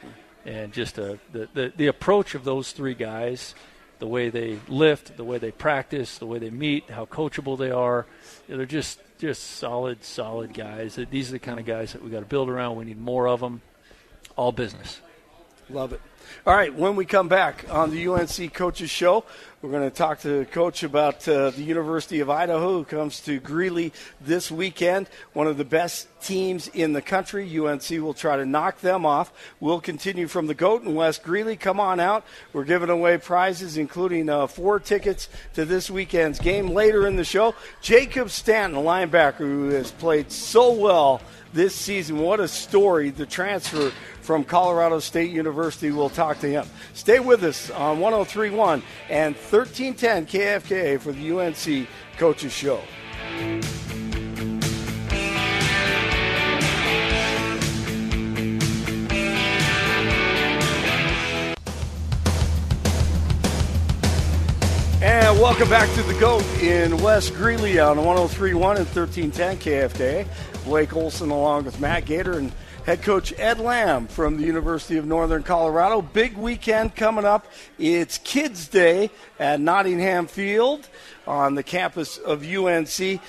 and 0.47 0.71
just 0.71 0.97
a, 0.97 1.19
the, 1.33 1.49
the 1.53 1.73
the 1.75 1.87
approach 1.87 2.33
of 2.33 2.45
those 2.45 2.71
three 2.71 2.93
guys, 2.93 3.53
the 3.99 4.07
way 4.07 4.29
they 4.29 4.59
lift, 4.69 5.17
the 5.17 5.25
way 5.25 5.37
they 5.37 5.51
practice, 5.51 6.17
the 6.17 6.25
way 6.25 6.39
they 6.39 6.49
meet, 6.49 6.89
how 6.89 7.05
coachable 7.05 7.57
they 7.57 7.69
are. 7.69 8.05
They're 8.47 8.65
just 8.65 8.99
just 9.19 9.43
solid, 9.43 10.03
solid 10.03 10.53
guys. 10.53 10.97
These 11.11 11.29
are 11.29 11.33
the 11.33 11.39
kind 11.39 11.59
of 11.59 11.65
guys 11.65 11.91
that 11.93 12.01
we 12.01 12.09
got 12.09 12.21
to 12.21 12.25
build 12.25 12.49
around. 12.49 12.77
We 12.77 12.85
need 12.85 12.99
more 12.99 13.27
of 13.27 13.41
them. 13.41 13.61
All 14.37 14.51
business. 14.51 15.01
Love 15.69 15.91
it. 15.93 16.01
All 16.45 16.55
right, 16.55 16.73
when 16.73 16.95
we 16.95 17.05
come 17.05 17.27
back 17.27 17.65
on 17.69 17.91
the 17.91 18.07
UNC 18.07 18.53
Coaches 18.53 18.89
Show, 18.89 19.23
we're 19.61 19.71
going 19.71 19.89
to 19.89 19.95
talk 19.95 20.21
to 20.21 20.45
Coach 20.45 20.83
about 20.83 21.27
uh, 21.27 21.49
the 21.49 21.63
University 21.63 22.19
of 22.19 22.29
Idaho, 22.29 22.73
who 22.73 22.83
comes 22.83 23.19
to 23.21 23.39
Greeley 23.39 23.91
this 24.21 24.51
weekend. 24.51 25.09
One 25.33 25.47
of 25.47 25.57
the 25.57 25.65
best 25.65 26.07
teams 26.21 26.67
in 26.67 26.93
the 26.93 27.01
country. 27.01 27.43
UNC 27.59 27.89
will 27.89 28.13
try 28.13 28.37
to 28.37 28.45
knock 28.45 28.81
them 28.81 29.03
off. 29.03 29.33
We'll 29.59 29.81
continue 29.81 30.27
from 30.27 30.45
the 30.45 30.53
GOAT 30.53 30.83
and 30.83 30.95
West 30.95 31.23
Greeley. 31.23 31.55
Come 31.55 31.79
on 31.79 31.99
out. 31.99 32.23
We're 32.53 32.65
giving 32.65 32.91
away 32.91 33.17
prizes, 33.17 33.77
including 33.77 34.29
uh, 34.29 34.45
four 34.45 34.79
tickets 34.79 35.27
to 35.55 35.65
this 35.65 35.89
weekend's 35.89 36.37
game. 36.39 36.69
Later 36.69 37.07
in 37.07 37.15
the 37.15 37.25
show, 37.25 37.55
Jacob 37.81 38.29
Stanton, 38.29 38.77
a 38.77 38.83
linebacker 38.83 39.37
who 39.37 39.69
has 39.69 39.91
played 39.91 40.31
so 40.31 40.71
well 40.71 41.19
this 41.53 41.73
season. 41.73 42.19
What 42.19 42.39
a 42.39 42.47
story. 42.47 43.09
The 43.09 43.25
transfer 43.25 43.91
from 44.21 44.43
Colorado 44.43 44.99
State 44.99 45.31
University. 45.31 45.89
We'll 45.89 46.09
talk 46.17 46.39
to 46.39 46.49
him. 46.49 46.65
Stay 46.93 47.19
with 47.19 47.43
us 47.43 47.69
on 47.69 47.99
1031 47.99 48.81
and 49.09 49.35
1310 49.35 50.25
KFKA 50.25 50.99
for 50.99 51.11
the 51.11 51.31
UNC 51.31 51.87
Coaches 52.17 52.51
Show. 52.51 52.81
And 64.99 65.39
welcome 65.39 65.69
back 65.69 65.87
to 65.93 66.01
the 66.01 66.17
GOAT 66.19 66.43
in 66.63 66.97
West 66.97 67.35
Greeley 67.35 67.77
on 67.79 68.03
1031 68.03 68.77
and 68.77 68.87
1310 68.87 69.57
KFK. 69.57 70.27
Blake 70.65 70.95
Olson 70.95 71.29
along 71.29 71.65
with 71.65 71.79
Matt 71.79 72.05
Gator 72.05 72.39
and 72.39 72.51
head 72.87 73.01
coach 73.01 73.33
Ed 73.37 73.59
Lamb 73.59 74.07
from 74.07 74.37
the 74.37 74.45
University 74.45 74.95
of 74.95 75.05
Northern 75.05 75.43
Colorado. 75.43 76.01
Big 76.01 76.37
weekend 76.37 76.95
coming 76.95 77.25
up. 77.25 77.45
It's 77.77 78.17
Kids 78.19 78.69
Day 78.69 79.11
at 79.37 79.59
Nottingham 79.59 80.25
Field 80.25 80.87
on 81.27 81.55
the 81.55 81.63
campus 81.63 82.17
of 82.17 82.45
UNC. 82.45 83.19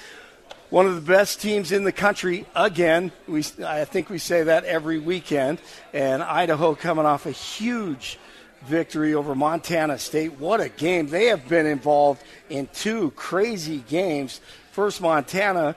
One 0.71 0.87
of 0.87 0.95
the 0.95 1.01
best 1.01 1.41
teams 1.41 1.73
in 1.73 1.83
the 1.83 1.91
country 1.91 2.47
again. 2.55 3.11
We, 3.27 3.43
I 3.67 3.85
think 3.85 4.11
we 4.11 4.19
say 4.19 4.45
that 4.45 4.63
every 4.63 5.01
weekend. 5.01 5.59
And 5.93 6.23
Idaho 6.23 6.77
coming 6.77 7.05
off 7.05 7.27
a 7.27 7.33
huge 7.33 8.17
victory 8.65 9.15
over 9.15 9.35
Montana 9.35 9.99
State. 9.99 10.39
What 10.39 10.61
a 10.61 10.69
game. 10.69 11.09
They 11.09 11.27
have 11.27 11.49
been 11.49 11.67
involved 11.67 12.23
in 12.49 12.69
two 12.73 13.11
crazy 13.17 13.83
games. 13.89 14.41
First, 14.71 15.01
Montana, 15.01 15.75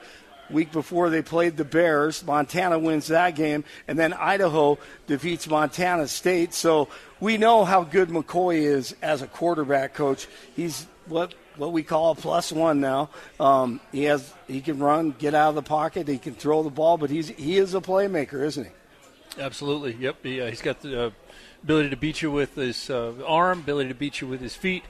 week 0.52 0.72
before 0.72 1.10
they 1.10 1.22
played 1.22 1.56
the 1.56 1.64
Bears. 1.64 2.24
Montana 2.24 2.78
wins 2.78 3.08
that 3.08 3.34
game, 3.34 3.64
and 3.88 3.98
then 3.98 4.12
Idaho 4.12 4.78
defeats 5.06 5.48
Montana 5.48 6.08
State. 6.08 6.54
So 6.54 6.88
we 7.20 7.38
know 7.38 7.64
how 7.64 7.84
good 7.84 8.08
McCoy 8.08 8.56
is 8.56 8.94
as 9.02 9.22
a 9.22 9.26
quarterback 9.26 9.94
coach. 9.94 10.28
He's 10.54 10.86
what 11.06 11.34
what 11.56 11.72
we 11.72 11.82
call 11.82 12.12
a 12.12 12.14
plus 12.14 12.52
one 12.52 12.80
now. 12.80 13.10
Um, 13.38 13.80
he 13.90 14.04
has 14.04 14.32
he 14.48 14.60
can 14.60 14.78
run, 14.78 15.14
get 15.18 15.34
out 15.34 15.50
of 15.50 15.54
the 15.54 15.62
pocket, 15.62 16.08
he 16.08 16.18
can 16.18 16.34
throw 16.34 16.62
the 16.62 16.70
ball, 16.70 16.98
but 16.98 17.10
he's 17.10 17.28
he 17.28 17.58
is 17.58 17.74
a 17.74 17.80
playmaker, 17.80 18.44
isn't 18.44 18.64
he? 18.64 18.70
Absolutely. 19.38 19.94
Yep. 19.94 20.16
He, 20.22 20.40
uh, 20.40 20.46
he's 20.48 20.60
got 20.60 20.80
the 20.80 21.06
uh, 21.06 21.10
ability 21.62 21.90
to 21.90 21.96
beat 21.96 22.20
you 22.22 22.30
with 22.30 22.54
his 22.54 22.90
uh, 22.90 23.14
arm, 23.26 23.60
ability 23.60 23.88
to 23.88 23.94
beat 23.94 24.20
you 24.20 24.26
with 24.26 24.40
his 24.40 24.54
feet. 24.54 24.84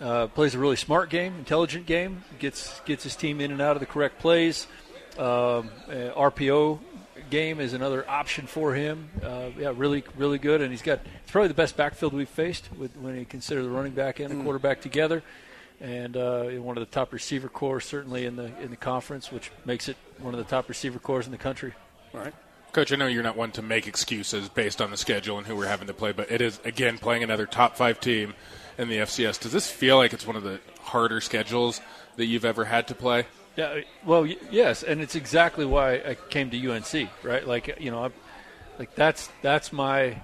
Uh, 0.00 0.26
plays 0.26 0.54
a 0.54 0.58
really 0.58 0.76
smart 0.76 1.08
game, 1.08 1.34
intelligent 1.38 1.86
game. 1.86 2.24
Gets 2.38 2.80
gets 2.80 3.04
his 3.04 3.14
team 3.14 3.40
in 3.40 3.52
and 3.52 3.60
out 3.60 3.76
of 3.76 3.80
the 3.80 3.86
correct 3.86 4.18
plays. 4.18 4.66
Um, 5.18 5.70
uh, 5.88 6.12
RPO 6.16 6.78
game 7.30 7.60
is 7.60 7.72
another 7.72 8.08
option 8.08 8.46
for 8.46 8.74
him. 8.74 9.08
Uh, 9.22 9.50
yeah, 9.58 9.72
really, 9.74 10.04
really 10.16 10.38
good. 10.38 10.60
And 10.60 10.70
he's 10.70 10.82
got 10.82 11.00
it's 11.22 11.30
probably 11.30 11.48
the 11.48 11.54
best 11.54 11.76
backfield 11.76 12.12
we've 12.12 12.28
faced 12.28 12.68
with, 12.78 12.96
when 12.96 13.16
you 13.16 13.24
consider 13.24 13.62
the 13.62 13.68
running 13.68 13.92
back 13.92 14.20
and 14.20 14.38
the 14.38 14.42
quarterback 14.42 14.80
together. 14.80 15.22
And 15.80 16.16
uh, 16.16 16.44
one 16.44 16.76
of 16.76 16.80
the 16.80 16.92
top 16.92 17.12
receiver 17.12 17.48
corps, 17.48 17.80
certainly 17.80 18.26
in 18.26 18.36
the 18.36 18.50
in 18.60 18.70
the 18.70 18.76
conference, 18.76 19.30
which 19.32 19.50
makes 19.64 19.88
it 19.88 19.96
one 20.18 20.34
of 20.34 20.38
the 20.38 20.44
top 20.44 20.68
receiver 20.68 20.98
corps 20.98 21.24
in 21.24 21.30
the 21.30 21.38
country. 21.38 21.74
Right. 22.12 22.32
Coach, 22.72 22.92
I 22.92 22.96
know 22.96 23.06
you're 23.06 23.22
not 23.22 23.36
one 23.36 23.52
to 23.52 23.62
make 23.62 23.86
excuses 23.86 24.48
based 24.48 24.82
on 24.82 24.90
the 24.90 24.96
schedule 24.96 25.38
and 25.38 25.46
who 25.46 25.54
we're 25.54 25.68
having 25.68 25.86
to 25.86 25.94
play, 25.94 26.10
but 26.10 26.32
it 26.32 26.40
is, 26.40 26.60
again, 26.64 26.98
playing 26.98 27.22
another 27.22 27.46
top 27.46 27.76
five 27.76 28.00
team 28.00 28.34
in 28.78 28.88
the 28.88 28.96
FCS. 28.96 29.38
Does 29.38 29.52
this 29.52 29.70
feel 29.70 29.96
like 29.96 30.12
it's 30.12 30.26
one 30.26 30.34
of 30.34 30.42
the 30.42 30.58
harder 30.80 31.20
schedules 31.20 31.80
that 32.16 32.26
you've 32.26 32.44
ever 32.44 32.64
had 32.64 32.88
to 32.88 32.96
play? 32.96 33.26
Yeah, 33.56 33.80
well, 34.04 34.26
yes, 34.26 34.82
and 34.82 35.00
it's 35.00 35.14
exactly 35.14 35.64
why 35.64 35.94
I 35.94 36.16
came 36.28 36.50
to 36.50 36.70
UNC, 36.70 37.08
right? 37.22 37.46
Like, 37.46 37.78
you 37.80 37.90
know, 37.90 38.04
I, 38.06 38.10
like 38.78 38.94
that's 38.96 39.28
that's 39.42 39.72
my 39.72 40.22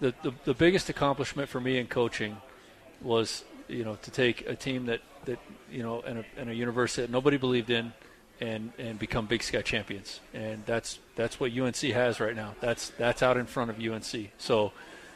the, 0.00 0.14
the 0.22 0.32
the 0.44 0.54
biggest 0.54 0.88
accomplishment 0.88 1.48
for 1.48 1.60
me 1.60 1.78
in 1.78 1.86
coaching 1.86 2.38
was 3.02 3.44
you 3.68 3.84
know 3.84 3.96
to 4.02 4.10
take 4.10 4.48
a 4.48 4.54
team 4.54 4.86
that 4.86 5.00
that 5.26 5.38
you 5.70 5.82
know 5.82 6.00
and 6.00 6.20
a, 6.20 6.24
and 6.38 6.48
a 6.48 6.54
university 6.54 7.02
that 7.02 7.10
nobody 7.10 7.36
believed 7.36 7.68
in 7.68 7.92
and 8.40 8.72
and 8.78 8.98
become 8.98 9.26
Big 9.26 9.42
Sky 9.42 9.60
champions, 9.60 10.20
and 10.32 10.64
that's 10.64 10.98
that's 11.14 11.38
what 11.38 11.52
UNC 11.52 11.76
has 11.76 12.20
right 12.20 12.34
now. 12.34 12.54
That's 12.60 12.90
that's 12.90 13.22
out 13.22 13.36
in 13.36 13.46
front 13.46 13.70
of 13.70 13.78
UNC. 13.80 14.30
So. 14.38 14.72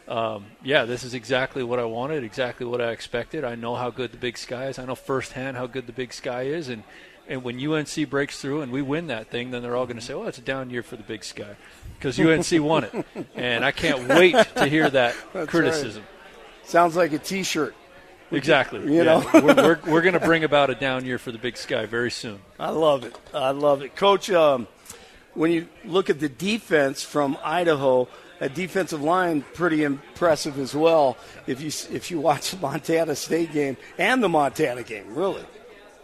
Um, 0.09 0.47
yeah, 0.63 0.85
this 0.85 1.03
is 1.03 1.15
exactly 1.15 1.65
what 1.65 1.81
I 1.81 1.85
wanted, 1.85 2.23
exactly 2.23 2.65
what 2.65 2.81
I 2.81 2.93
expected. 2.93 3.43
I 3.43 3.57
know 3.57 3.75
how 3.75 3.91
good 3.91 4.13
the 4.13 4.17
Big 4.17 4.39
Sky 4.39 4.69
is. 4.69 4.79
I 4.79 4.85
know 4.85 4.95
firsthand 4.95 5.57
how 5.57 5.67
good 5.67 5.89
the 5.89 5.93
Big 5.93 6.13
Sky 6.13 6.43
is, 6.43 6.69
and 6.69 6.85
and 7.29 7.43
when 7.43 7.59
UNC 7.65 8.09
breaks 8.09 8.41
through 8.41 8.63
and 8.63 8.71
we 8.73 8.83
win 8.83 9.09
that 9.09 9.29
thing, 9.31 9.51
then 9.51 9.63
they're 9.63 9.77
all 9.77 9.87
going 9.87 9.99
to 9.99 10.05
say, 10.05 10.15
"Well, 10.15 10.29
it's 10.29 10.39
a 10.39 10.43
down 10.43 10.71
year 10.71 10.83
for 10.83 10.97
the 10.97 11.03
Big 11.03 11.25
Sky," 11.25 11.57
because 11.99 12.19
UNC 12.19 12.47
won 12.65 12.85
it, 12.85 13.07
and 13.35 13.65
I 13.65 13.73
can't 13.73 14.09
wait 14.09 14.35
to 14.57 14.67
hear 14.67 14.89
that 14.91 15.15
criticism. 15.49 16.05
Sounds 16.65 16.97
like 16.97 17.13
a 17.13 17.19
T-shirt. 17.19 17.75
Exactly. 18.33 18.81
You 18.81 18.95
Yeah. 18.95 19.03
know? 19.05 19.31
we're, 19.35 19.55
we're, 19.55 19.79
we're 19.87 20.03
going 20.03 20.15
to 20.15 20.21
bring 20.21 20.43
about 20.43 20.69
a 20.69 20.75
down 20.75 21.05
year 21.05 21.17
for 21.19 21.31
the 21.31 21.39
Big 21.39 21.57
Sky 21.57 21.87
very 21.87 22.11
soon. 22.11 22.41
I 22.59 22.71
love 22.71 23.05
it. 23.05 23.17
I 23.33 23.51
love 23.51 23.83
it, 23.83 23.95
Coach. 23.95 24.31
Um, 24.31 24.67
when 25.35 25.53
you 25.53 25.69
look 25.85 26.11
at 26.11 26.19
the 26.19 26.29
defense 26.29 27.05
from 27.05 27.39
Idaho, 27.45 28.09
a 28.41 28.49
defensive 28.49 29.01
line 29.01 29.45
pretty 29.55 29.85
impressive 29.85 30.59
as 30.59 30.75
well. 30.75 31.17
If 31.47 31.61
you 31.61 31.69
if 31.95 32.11
you 32.11 32.19
watch 32.19 32.51
the 32.51 32.57
Montana 32.57 33.15
State 33.15 33.53
game 33.53 33.77
and 33.97 34.21
the 34.23 34.29
Montana 34.29 34.83
game, 34.83 35.15
really. 35.15 35.45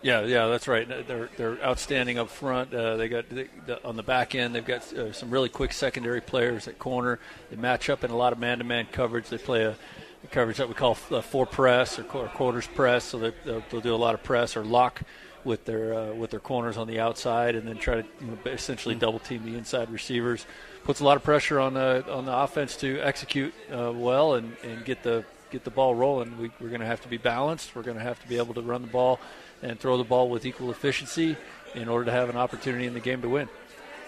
Yeah, 0.03 0.23
yeah, 0.23 0.49
that's 0.49 0.67
right. 0.67 0.89
They're 1.07 1.29
they're 1.37 1.63
outstanding 1.65 2.19
up 2.19 2.29
front. 2.29 2.75
Uh, 2.75 2.97
they 2.97 3.09
got 3.09 3.29
they, 3.29 3.49
the, 3.67 3.83
on 3.85 3.95
the 3.95 4.03
back 4.03 4.35
end. 4.35 4.55
They've 4.55 4.65
got 4.65 4.93
uh, 4.93 5.13
some 5.13 5.31
really 5.31 5.49
quick 5.49 5.73
secondary 5.73 6.21
players 6.21 6.67
at 6.67 6.79
corner. 6.81 7.21
They 7.51 7.57
match 7.57 7.89
up 7.89 8.03
in 8.03 8.11
a 8.11 8.17
lot 8.17 8.33
of 8.33 8.39
man-to-man 8.41 8.89
coverage. 8.91 9.29
They 9.29 9.39
play 9.39 9.63
a, 9.63 9.77
a 10.25 10.27
coverage 10.33 10.57
that 10.57 10.69
we 10.69 10.75
call 10.75 10.99
uh, 11.13 11.21
four 11.21 11.47
press 11.47 12.01
or, 12.01 12.03
qu- 12.03 12.19
or 12.19 12.29
quarters 12.29 12.67
press. 12.67 13.05
So 13.05 13.19
they, 13.19 13.33
they'll, 13.45 13.63
they'll 13.71 13.81
do 13.81 13.95
a 13.95 13.97
lot 13.97 14.15
of 14.15 14.25
press 14.25 14.57
or 14.57 14.65
lock 14.65 15.03
with 15.45 15.65
their 15.67 15.95
uh, 15.95 16.13
with 16.15 16.31
their 16.31 16.41
corners 16.41 16.77
on 16.77 16.89
the 16.89 16.99
outside, 16.99 17.55
and 17.55 17.67
then 17.67 17.77
try 17.77 18.03
to 18.03 18.09
you 18.21 18.27
know, 18.27 18.39
essentially 18.47 18.97
double 18.97 19.21
team 19.21 19.45
the 19.45 19.57
inside 19.57 19.89
receivers. 19.91 20.47
Puts 20.83 20.99
a 20.99 21.05
lot 21.05 21.17
of 21.17 21.23
pressure 21.23 21.61
on 21.61 21.75
the 21.75 22.05
on 22.13 22.27
the 22.27 22.37
offense 22.37 22.75
to 22.79 22.99
execute 23.01 23.55
uh, 23.73 23.93
well 23.95 24.35
and, 24.35 24.57
and 24.65 24.85
get 24.85 25.05
the 25.05 25.25
get 25.53 25.63
the 25.63 25.71
ball 25.71 25.95
rolling. 25.95 26.37
We, 26.39 26.51
we're 26.61 26.71
going 26.71 26.81
to 26.81 26.87
have 26.87 27.03
to 27.03 27.09
be 27.09 27.19
balanced. 27.19 27.77
We're 27.77 27.83
going 27.83 27.99
to 27.99 28.03
have 28.03 28.21
to 28.21 28.27
be 28.27 28.39
able 28.39 28.55
to 28.55 28.63
run 28.63 28.83
the 28.83 28.89
ball 28.89 29.21
and 29.63 29.79
throw 29.79 29.97
the 29.97 30.05
ball 30.05 30.29
with 30.29 30.45
equal 30.45 30.71
efficiency 30.71 31.37
in 31.75 31.89
order 31.89 32.05
to 32.07 32.13
have 32.13 32.29
an 32.29 32.37
opportunity 32.37 32.87
in 32.87 32.95
the 32.95 33.01
game 33.01 33.23
to 33.23 33.29
win. 33.29 33.49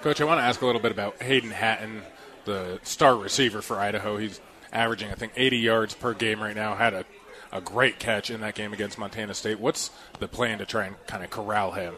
Coach, 0.02 0.20
I 0.20 0.24
want 0.24 0.38
to 0.38 0.42
ask 0.42 0.60
a 0.60 0.66
little 0.66 0.80
bit 0.80 0.92
about 0.92 1.22
Hayden 1.22 1.50
Hatten, 1.50 2.02
the 2.44 2.78
star 2.82 3.16
receiver 3.16 3.62
for 3.62 3.78
Idaho. 3.78 4.18
He's 4.18 4.40
averaging, 4.72 5.10
I 5.10 5.14
think, 5.14 5.32
80 5.36 5.56
yards 5.58 5.94
per 5.94 6.12
game 6.12 6.42
right 6.42 6.54
now. 6.54 6.74
Had 6.74 6.92
a, 6.92 7.04
a 7.52 7.60
great 7.60 7.98
catch 7.98 8.30
in 8.30 8.40
that 8.42 8.54
game 8.54 8.72
against 8.72 8.98
Montana 8.98 9.32
State. 9.32 9.58
What's 9.58 9.90
the 10.18 10.28
plan 10.28 10.58
to 10.58 10.66
try 10.66 10.86
and 10.86 10.96
kind 11.06 11.24
of 11.24 11.30
corral 11.30 11.72
him? 11.72 11.94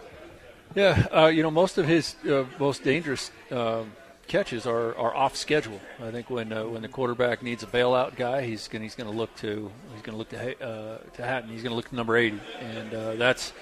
Yeah, 0.74 1.06
uh, 1.12 1.26
you 1.26 1.42
know, 1.42 1.50
most 1.50 1.78
of 1.78 1.86
his 1.86 2.16
uh, 2.28 2.44
most 2.58 2.84
dangerous 2.84 3.30
um 3.50 3.92
catches 4.26 4.66
are, 4.66 4.94
are 4.96 5.14
off 5.14 5.36
schedule. 5.36 5.80
I 6.02 6.10
think 6.10 6.30
when 6.30 6.52
uh, 6.52 6.64
when 6.64 6.82
the 6.82 6.88
quarterback 6.88 7.42
needs 7.42 7.62
a 7.62 7.66
bailout 7.66 8.16
guy, 8.16 8.42
he's 8.42 8.68
going 8.68 8.82
he's 8.82 8.94
going 8.94 9.10
to 9.10 9.16
look 9.16 9.34
to 9.36 9.70
he's 9.92 10.02
going 10.02 10.12
to 10.12 10.18
look 10.18 10.28
to 10.30 10.64
uh, 10.64 10.98
to 11.14 11.22
Hatten. 11.22 11.50
He's 11.50 11.62
going 11.62 11.70
to 11.70 11.76
look 11.76 11.88
to 11.88 11.96
number 11.96 12.16
80, 12.16 12.40
and 12.60 12.94
uh, 12.94 13.14
that's 13.14 13.52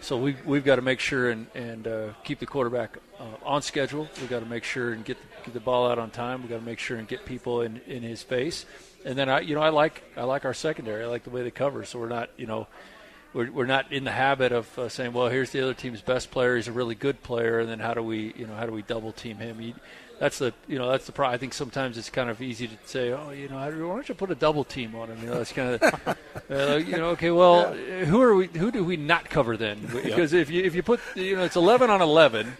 so 0.00 0.16
we 0.16 0.36
we've 0.44 0.64
got 0.64 0.76
to 0.76 0.82
make 0.82 1.00
sure 1.00 1.30
and 1.30 1.46
and 1.54 1.86
uh, 1.86 2.08
keep 2.24 2.38
the 2.38 2.46
quarterback 2.46 2.98
uh, 3.18 3.24
on 3.44 3.62
schedule. 3.62 4.08
We've 4.20 4.30
got 4.30 4.40
to 4.40 4.46
make 4.46 4.64
sure 4.64 4.92
and 4.92 5.04
get 5.04 5.18
the, 5.20 5.44
get 5.44 5.54
the 5.54 5.60
ball 5.60 5.90
out 5.90 5.98
on 5.98 6.10
time. 6.10 6.42
We've 6.42 6.50
got 6.50 6.58
to 6.58 6.64
make 6.64 6.78
sure 6.78 6.96
and 6.98 7.06
get 7.06 7.24
people 7.24 7.62
in 7.62 7.80
in 7.86 8.02
his 8.02 8.22
face. 8.22 8.66
And 9.04 9.18
then 9.18 9.28
I 9.28 9.40
you 9.40 9.54
know 9.54 9.62
I 9.62 9.70
like 9.70 10.02
I 10.16 10.24
like 10.24 10.44
our 10.44 10.54
secondary. 10.54 11.04
I 11.04 11.06
like 11.06 11.24
the 11.24 11.30
way 11.30 11.42
they 11.42 11.50
cover. 11.50 11.84
So 11.84 11.98
we're 11.98 12.08
not 12.08 12.30
you 12.36 12.46
know 12.46 12.66
we're, 13.34 13.50
we're 13.50 13.66
not 13.66 13.92
in 13.92 14.04
the 14.04 14.10
habit 14.10 14.52
of 14.52 14.78
uh, 14.78 14.88
saying, 14.88 15.12
well, 15.12 15.28
here's 15.28 15.50
the 15.50 15.62
other 15.62 15.74
team's 15.74 16.02
best 16.02 16.30
player. 16.30 16.56
He's 16.56 16.68
a 16.68 16.72
really 16.72 16.94
good 16.94 17.22
player, 17.22 17.60
and 17.60 17.68
then 17.68 17.78
how 17.78 17.94
do 17.94 18.02
we, 18.02 18.34
you 18.36 18.46
know, 18.46 18.54
how 18.54 18.66
do 18.66 18.72
we 18.72 18.82
double 18.82 19.12
team 19.12 19.38
him? 19.38 19.58
He, 19.58 19.74
that's 20.22 20.38
the, 20.38 20.54
you 20.68 20.78
know, 20.78 20.88
that's 20.88 21.06
the 21.06 21.10
problem. 21.10 21.34
I 21.34 21.38
think 21.38 21.52
sometimes 21.52 21.98
it's 21.98 22.08
kind 22.08 22.30
of 22.30 22.40
easy 22.40 22.68
to 22.68 22.76
say, 22.84 23.10
oh, 23.10 23.30
you 23.30 23.48
know, 23.48 23.56
why 23.56 23.70
don't 23.72 24.08
you 24.08 24.14
put 24.14 24.30
a 24.30 24.36
double 24.36 24.62
team 24.62 24.94
on 24.94 25.08
him? 25.08 25.18
You 25.20 25.30
know, 25.30 25.38
that's 25.38 25.50
kind 25.52 25.74
of, 25.74 26.16
uh, 26.48 26.76
you 26.76 26.96
know, 26.96 27.08
okay, 27.08 27.32
well, 27.32 27.76
yeah. 27.76 28.04
who 28.04 28.22
are 28.22 28.36
we? 28.36 28.46
Who 28.46 28.70
do 28.70 28.84
we 28.84 28.96
not 28.96 29.28
cover 29.28 29.56
then? 29.56 29.80
Because 29.92 30.32
yep. 30.32 30.42
if 30.42 30.50
you 30.50 30.62
if 30.62 30.76
you 30.76 30.84
put, 30.84 31.00
you 31.16 31.34
know, 31.34 31.42
it's 31.42 31.56
11 31.56 31.90
on 31.90 32.00
11, 32.00 32.56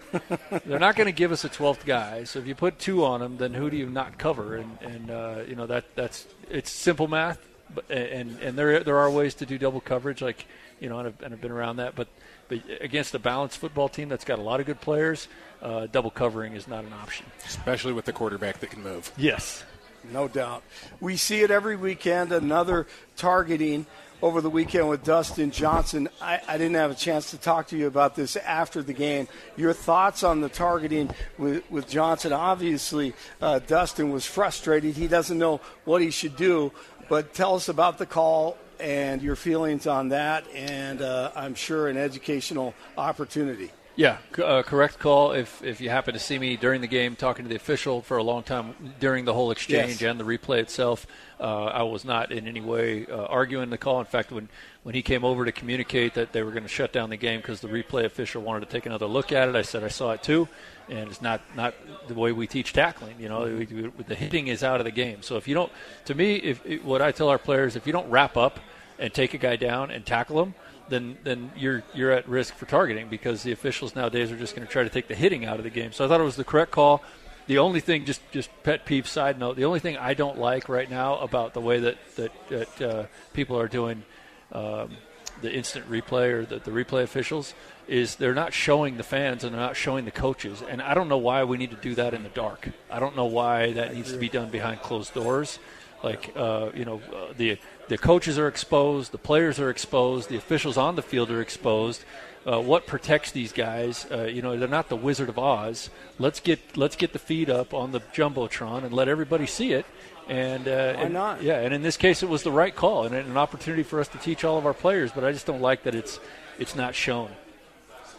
they're 0.67 0.81
not 0.81 0.97
going 0.97 1.07
to 1.07 1.13
give 1.13 1.31
us 1.31 1.45
a 1.45 1.49
12th 1.49 1.85
guy. 1.85 2.25
So 2.25 2.41
if 2.41 2.49
you 2.49 2.57
put 2.57 2.81
two 2.81 3.05
on 3.05 3.21
them, 3.21 3.37
then 3.37 3.55
who 3.55 3.71
do 3.71 3.77
you 3.77 3.89
not 3.89 4.19
cover? 4.19 4.57
And 4.57 4.79
and 4.81 5.11
uh, 5.13 5.37
you 5.47 5.55
know 5.55 5.69
that 5.69 5.85
that's 5.95 6.27
it's 6.51 6.69
simple 6.69 7.07
math, 7.07 7.39
but 7.73 7.89
and 7.89 8.41
and 8.41 8.59
there 8.59 8.81
there 8.81 8.99
are 8.99 9.09
ways 9.09 9.35
to 9.37 9.47
do 9.47 9.57
double 9.57 9.81
coverage 9.81 10.21
like 10.21 10.47
you 10.83 10.89
know, 10.89 10.99
and 10.99 11.09
I've, 11.09 11.23
and 11.23 11.33
I've 11.33 11.41
been 11.41 11.53
around 11.53 11.77
that. 11.77 11.95
But, 11.95 12.09
but 12.53 12.83
against 12.83 13.15
a 13.15 13.19
balanced 13.19 13.59
football 13.59 13.89
team 13.89 14.09
that's 14.09 14.25
got 14.25 14.39
a 14.39 14.43
lot 14.43 14.61
of 14.61 14.67
good 14.67 14.81
players, 14.81 15.29
uh, 15.63 15.87
double 15.87 16.11
covering 16.11 16.55
is 16.55 16.69
not 16.69 16.85
an 16.85 16.93
option. 16.93 17.27
Especially 17.47 17.93
with 17.93 18.05
the 18.05 18.13
quarterback 18.13 18.61
that 18.61 18.71
can 18.71 18.83
move. 18.83 19.11
Yes. 19.17 19.65
No 20.13 20.29
doubt. 20.29 20.63
We 21.01 21.17
see 21.17 21.41
it 21.43 21.51
every 21.51 21.77
weekend, 21.77 22.33
another 22.33 22.87
targeting 23.17 23.87
over 24.21 24.41
the 24.41 24.51
weekend 24.51 24.89
with 24.89 25.03
Dustin 25.05 25.51
Johnson. 25.51 26.09
I, 26.21 26.41
I, 26.47 26.59
didn't 26.59 26.75
have 26.75 26.91
a 26.91 26.95
chance 26.95 27.31
to 27.31 27.39
talk 27.39 27.69
to 27.69 27.77
you 27.77 27.87
about 27.87 28.15
this 28.15 28.37
after 28.37 28.83
the 28.83 28.93
game. 28.93 29.27
Your 29.57 29.73
thoughts 29.73 30.23
on 30.23 30.41
the 30.41 30.49
targeting 30.49 31.11
with, 31.39 31.69
with 31.71 31.89
Johnson? 31.89 32.33
Obviously, 32.33 33.15
uh, 33.41 33.61
Dustin 33.61 34.13
was 34.13 34.27
frustrated. 34.27 34.95
He 34.95 35.09
doesn't 35.09 35.39
know 35.39 35.61
what 35.85 36.03
he 36.03 36.11
should 36.11 36.37
do. 36.37 36.73
But 37.09 37.35
tell 37.35 37.55
us 37.55 37.69
about 37.69 37.99
the 37.99 38.07
call 38.07 38.57
and 38.83 39.23
your 39.23 39.37
feelings 39.37 39.87
on 39.87 40.09
that, 40.09 40.45
and 40.53 41.01
uh, 41.01 41.31
I'm 41.37 41.55
sure 41.55 41.89
an 41.89 41.97
educational 41.97 42.75
opportunity. 42.99 43.71
Yeah, 43.95 44.17
uh, 44.43 44.63
correct 44.63 44.99
call. 44.99 45.33
If 45.33 45.63
if 45.63 45.81
you 45.83 45.91
happen 45.91 46.15
to 46.15 46.21
see 46.21 46.39
me 46.39 46.57
during 46.57 46.81
the 46.81 46.87
game 46.87 47.15
talking 47.15 47.45
to 47.45 47.49
the 47.49 47.57
official 47.57 48.01
for 48.01 48.17
a 48.17 48.23
long 48.23 48.43
time 48.43 48.75
during 48.99 49.27
the 49.27 49.35
whole 49.35 49.51
exchange 49.51 50.01
yes. 50.01 50.11
and 50.11 50.19
the 50.19 50.25
replay 50.25 50.61
itself, 50.61 51.07
uh, 51.39 51.67
I 51.67 51.83
was 51.83 52.03
not 52.03 52.33
in 52.33 52.49
any 52.49 52.63
way 52.63 53.07
uh, 53.07 53.25
arguing 53.25 53.69
the 53.69 53.77
call. 53.77 54.01
In 54.01 54.07
fact, 54.07 54.33
when 54.33 54.49
when 54.83 54.95
he 54.95 55.03
came 55.03 55.27
over 55.27 55.45
to 55.45 55.53
communicate 55.53 56.15
that 56.15 56.33
they 56.33 56.43
were 56.43 56.53
going 56.53 56.63
to 56.63 56.71
shut 56.71 56.91
down 56.91 57.11
the 57.11 57.19
game 57.19 57.41
because 57.41 57.61
the 57.61 57.69
replay 57.69 58.07
official 58.07 58.41
wanted 58.41 58.61
to 58.61 58.73
take 58.73 58.87
another 58.87 59.07
look 59.07 59.31
at 59.31 59.51
it, 59.51 59.57
I 59.57 59.63
said 59.63 59.85
I 59.85 59.89
saw 59.89 60.13
it 60.13 60.23
too, 60.23 60.49
and 60.89 61.11
it's 61.11 61.21
not 61.21 61.43
not 61.55 61.75
the 62.09 62.15
way 62.15 62.33
we 62.33 62.47
teach 62.47 62.73
tackling. 62.73 63.17
You 63.21 63.29
know, 63.29 63.43
we, 63.43 63.67
we, 63.67 64.05
the 64.07 64.15
hitting 64.15 64.47
is 64.47 64.65
out 64.65 64.81
of 64.81 64.85
the 64.87 64.91
game. 64.91 65.21
So 65.21 65.37
if 65.37 65.47
you 65.47 65.55
don't, 65.55 65.73
to 66.07 66.15
me, 66.15 66.37
if 66.37 66.83
what 66.83 67.03
I 67.03 67.13
tell 67.13 67.29
our 67.29 67.39
players, 67.39 67.77
if 67.77 67.87
you 67.87 67.93
don't 67.93 68.09
wrap 68.09 68.39
up 68.39 68.59
and 69.03 69.13
take 69.13 69.35
a 69.35 69.39
guy 69.39 69.57
down 69.57 69.91
and 69.91 70.07
tackle 70.07 70.41
him, 70.41 70.55
then 70.89 71.19
then 71.25 71.51
you're 71.57 71.83
you're 71.93 72.13
at 72.13 72.29
risk 72.29 72.55
for 72.55 72.67
targeting 72.67 73.09
because 73.09 73.43
the 73.43 73.53
officials 73.53 73.95
nowadays 73.97 74.31
are 74.31 74.37
just 74.37 74.55
going 74.55 74.67
to 74.67 74.73
try 74.73 74.85
to 74.85 74.89
take 74.89 75.09
the 75.09 75.15
hitting 75.15 75.45
out 75.45 75.59
of 75.59 75.65
the 75.65 75.71
game. 75.71 75.93
So 75.93 76.05
I 76.05 76.09
thought 76.09 76.21
it 76.21 76.25
was 76.25 76.37
the 76.37 76.45
correct 76.45 76.71
call. 76.71 77.03
The 77.49 77.59
only 77.59 77.81
thing, 77.81 78.05
just 78.05 78.23
just 78.31 78.49
pet 78.63 78.87
peeve 78.87 79.09
side 79.09 79.39
note, 79.39 79.57
the 79.57 79.65
only 79.65 79.81
thing 79.81 79.97
I 79.97 80.15
don't 80.15 80.39
like 80.39 80.69
right 80.69 80.89
now 80.89 81.19
about 81.19 81.53
the 81.53 81.61
way 81.61 81.81
that 81.81 81.97
that, 82.17 82.33
that 82.49 82.83
uh, 82.83 83.07
people 83.33 83.59
are 83.59 83.67
doing 83.67 84.05
um, 84.53 84.97
the 85.41 85.53
instant 85.53 85.91
replay 85.91 86.31
or 86.31 86.47
the, 86.47 86.61
the 86.61 86.71
replay 86.71 87.03
officials 87.03 87.55
is 87.89 88.15
they're 88.17 88.35
not 88.35 88.53
showing 88.53 88.97
the 88.97 89.03
fans 89.03 89.43
and 89.43 89.53
they're 89.53 89.61
not 89.61 89.77
showing 89.77 90.05
the 90.05 90.13
coaches. 90.13 90.63
And 90.63 90.81
I 90.81 90.95
don't 90.95 91.09
know 91.09 91.19
why 91.19 91.43
we 91.43 91.57
need 91.57 91.71
to 91.71 91.77
do 91.77 91.97
that 91.97 92.15
in 92.15 92.23
the 92.23 92.29
dark. 92.29 92.69
I 92.89 93.01
don't 93.01 93.17
know 93.17 93.27
why 93.27 93.73
that 93.73 93.95
needs 93.95 94.13
to 94.13 94.19
be 94.19 94.29
done 94.29 94.51
behind 94.51 94.81
closed 94.83 95.13
doors. 95.13 95.59
Like 96.03 96.33
uh, 96.37 96.71
you 96.75 96.85
know, 96.85 97.01
uh, 97.15 97.33
the 97.37 97.59
the 97.89 97.99
coaches 97.99 98.39
are 98.39 98.49
exposed, 98.49 99.13
the 99.13 99.19
players 99.19 99.61
are 99.61 99.71
exposed, 99.71 100.29
the 100.29 100.37
officials 100.37 100.77
on 100.77 100.97
the 100.97 101.03
field 101.03 101.31
are 101.31 101.41
exposed. 101.41 102.05
Uh, 102.45 102.61
what 102.61 102.89
protects 102.89 103.31
these 103.31 103.53
guys? 103.53 104.05
Uh, 104.11 104.25
you 104.25 104.43
know, 104.43 104.59
they're 104.59 104.67
not 104.67 104.89
the 104.89 104.97
Wizard 104.97 105.29
of 105.29 105.39
Oz. 105.39 105.91
Let's 106.19 106.41
get 106.41 106.77
let's 106.77 106.97
get 106.97 107.13
the 107.13 107.19
feed 107.21 107.49
up 107.49 107.73
on 107.73 107.93
the 107.93 108.01
jumbotron 108.01 108.83
and 108.83 108.93
let 108.93 109.09
everybody 109.09 109.47
see 109.47 109.73
it. 109.73 109.87
And 110.29 110.67
uh, 110.67 110.95
why 110.95 111.03
and, 111.03 111.15
not? 111.15 111.43
Yeah, 111.43 111.61
and 111.61 111.73
in 111.73 111.83
this 111.83 111.97
case, 111.97 112.23
it 112.23 112.29
was 112.29 112.43
the 112.43 112.51
right 112.51 112.75
call 112.75 113.05
and 113.05 113.15
an 113.15 113.37
opportunity 113.37 113.83
for 113.83 114.01
us 114.01 114.09
to 114.09 114.19
teach 114.19 114.45
all 114.45 114.59
of 114.59 114.67
our 114.67 114.75
players. 114.75 115.13
But 115.13 115.25
I 115.25 115.33
just 115.33 115.47
don't 115.47 115.61
like 115.61 115.85
that 115.85 115.95
it's 115.95 116.19
it's 116.59 116.75
not 116.75 116.95
shown. 116.95 117.31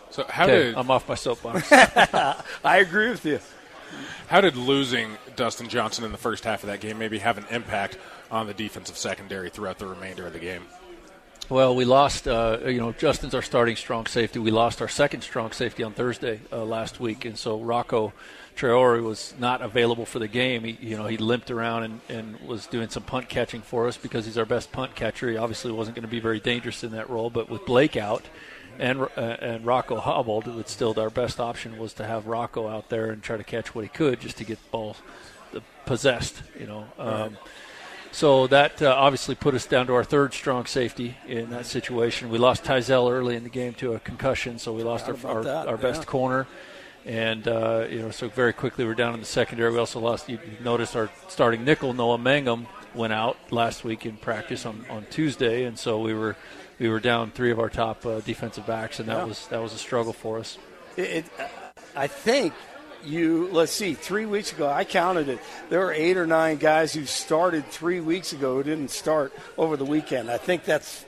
So 0.09 0.25
how 0.29 0.43
okay, 0.45 0.63
did 0.65 0.75
I'm 0.75 0.89
off 0.89 1.09
my 1.09 1.15
soapbox? 1.15 1.67
I 1.71 2.77
agree 2.77 3.09
with 3.09 3.25
you. 3.25 3.39
How 4.27 4.41
did 4.41 4.55
losing 4.55 5.17
Dustin 5.35 5.69
Johnson 5.69 6.03
in 6.03 6.11
the 6.11 6.17
first 6.17 6.43
half 6.43 6.63
of 6.63 6.67
that 6.67 6.79
game 6.79 6.97
maybe 6.97 7.19
have 7.19 7.37
an 7.37 7.45
impact 7.49 7.97
on 8.31 8.47
the 8.47 8.53
defensive 8.53 8.97
secondary 8.97 9.49
throughout 9.49 9.79
the 9.79 9.87
remainder 9.87 10.25
of 10.25 10.33
the 10.33 10.39
game? 10.39 10.63
Well, 11.49 11.75
we 11.75 11.83
lost. 11.83 12.27
Uh, 12.27 12.59
you 12.65 12.79
know, 12.79 12.93
Justin's 12.93 13.35
our 13.35 13.41
starting 13.41 13.75
strong 13.75 14.05
safety. 14.05 14.39
We 14.39 14.49
lost 14.49 14.81
our 14.81 14.87
second 14.87 15.21
strong 15.21 15.51
safety 15.51 15.83
on 15.83 15.93
Thursday 15.93 16.39
uh, 16.51 16.63
last 16.63 17.01
week, 17.01 17.25
and 17.25 17.37
so 17.37 17.59
Rocco 17.59 18.13
Traore 18.55 19.03
was 19.03 19.33
not 19.37 19.61
available 19.61 20.05
for 20.05 20.19
the 20.19 20.27
game. 20.27 20.63
He, 20.63 20.77
you 20.79 20.95
know, 20.95 21.05
he 21.05 21.17
limped 21.17 21.51
around 21.51 21.83
and, 21.83 22.01
and 22.07 22.39
was 22.47 22.65
doing 22.67 22.89
some 22.89 23.03
punt 23.03 23.27
catching 23.27 23.61
for 23.61 23.87
us 23.87 23.97
because 23.97 24.25
he's 24.25 24.37
our 24.37 24.45
best 24.45 24.71
punt 24.71 24.95
catcher. 24.95 25.29
He 25.29 25.37
obviously 25.37 25.71
wasn't 25.71 25.95
going 25.95 26.03
to 26.03 26.09
be 26.09 26.21
very 26.21 26.39
dangerous 26.39 26.83
in 26.83 26.91
that 26.91 27.09
role, 27.09 27.29
but 27.29 27.49
with 27.49 27.65
Blake 27.65 27.97
out 27.97 28.23
and 28.79 29.01
uh, 29.01 29.21
and 29.21 29.65
Rocco 29.65 29.97
hobbled, 29.97 30.47
it 30.47 30.69
still 30.69 30.97
our 30.99 31.09
best 31.09 31.39
option 31.39 31.77
was 31.77 31.93
to 31.93 32.05
have 32.05 32.27
Rocco 32.27 32.67
out 32.67 32.89
there 32.89 33.11
and 33.11 33.21
try 33.21 33.37
to 33.37 33.43
catch 33.43 33.73
what 33.73 33.83
he 33.83 33.89
could 33.89 34.19
just 34.19 34.37
to 34.37 34.43
get 34.43 34.57
the 34.63 34.69
ball 34.69 34.95
possessed. 35.85 36.41
You 36.59 36.67
know. 36.67 36.85
Um, 36.97 37.37
so 38.13 38.45
that 38.45 38.79
uh, 38.79 38.93
obviously 38.95 39.33
put 39.33 39.55
us 39.55 39.65
down 39.65 39.87
to 39.87 39.95
our 39.95 40.03
third 40.03 40.35
strong 40.35 40.67
safety 40.67 41.17
in 41.27 41.49
that 41.49 41.65
situation. 41.65 42.29
We 42.29 42.37
lost 42.37 42.63
Tyzell 42.63 43.11
early 43.11 43.35
in 43.35 43.41
the 43.41 43.49
game 43.49 43.73
to 43.75 43.93
a 43.93 43.99
concussion, 43.99 44.59
so 44.59 44.71
we 44.71 44.83
lost 44.83 45.09
our, 45.09 45.17
our, 45.25 45.47
our, 45.67 45.77
best 45.77 46.01
yeah. 46.01 46.05
corner. 46.05 46.47
And, 47.05 47.47
uh, 47.47 47.87
you 47.89 48.03
know, 48.03 48.11
so 48.11 48.29
very 48.29 48.53
quickly 48.53 48.85
we're 48.85 48.93
down 48.93 49.15
in 49.15 49.19
the 49.19 49.25
secondary. 49.25 49.71
We 49.71 49.79
also 49.79 49.99
lost, 49.99 50.29
you 50.29 50.39
noticed 50.63 50.95
our 50.95 51.09
starting 51.27 51.65
nickel, 51.65 51.93
Noah 51.93 52.19
Mangum, 52.19 52.67
went 52.93 53.13
out 53.13 53.35
last 53.51 53.83
week 53.83 54.05
in 54.05 54.17
practice 54.17 54.65
on, 54.67 54.85
on 54.91 55.07
Tuesday. 55.09 55.63
And 55.63 55.77
so 55.77 55.99
we 55.99 56.13
were 56.13 56.35
we 56.79 56.89
were 56.89 56.99
down 56.99 57.31
three 57.31 57.51
of 57.51 57.59
our 57.59 57.69
top 57.69 58.05
uh, 58.05 58.19
defensive 58.21 58.65
backs, 58.65 58.99
and 58.99 59.09
that 59.09 59.17
yeah. 59.17 59.23
was 59.25 59.47
that 59.47 59.61
was 59.61 59.73
a 59.73 59.77
struggle 59.77 60.13
for 60.13 60.39
us. 60.39 60.57
It, 60.97 61.09
it, 61.09 61.25
I 61.95 62.07
think 62.07 62.53
you 63.05 63.49
let's 63.51 63.71
see 63.71 63.93
three 63.93 64.25
weeks 64.25 64.51
ago 64.51 64.69
i 64.69 64.83
counted 64.83 65.27
it 65.27 65.39
there 65.69 65.79
were 65.79 65.91
eight 65.91 66.17
or 66.17 66.25
nine 66.25 66.57
guys 66.57 66.93
who 66.93 67.05
started 67.05 67.65
three 67.67 67.99
weeks 67.99 68.33
ago 68.33 68.55
who 68.55 68.63
didn't 68.63 68.89
start 68.89 69.33
over 69.57 69.75
the 69.75 69.85
weekend 69.85 70.31
i 70.31 70.37
think 70.37 70.63
that's 70.63 71.05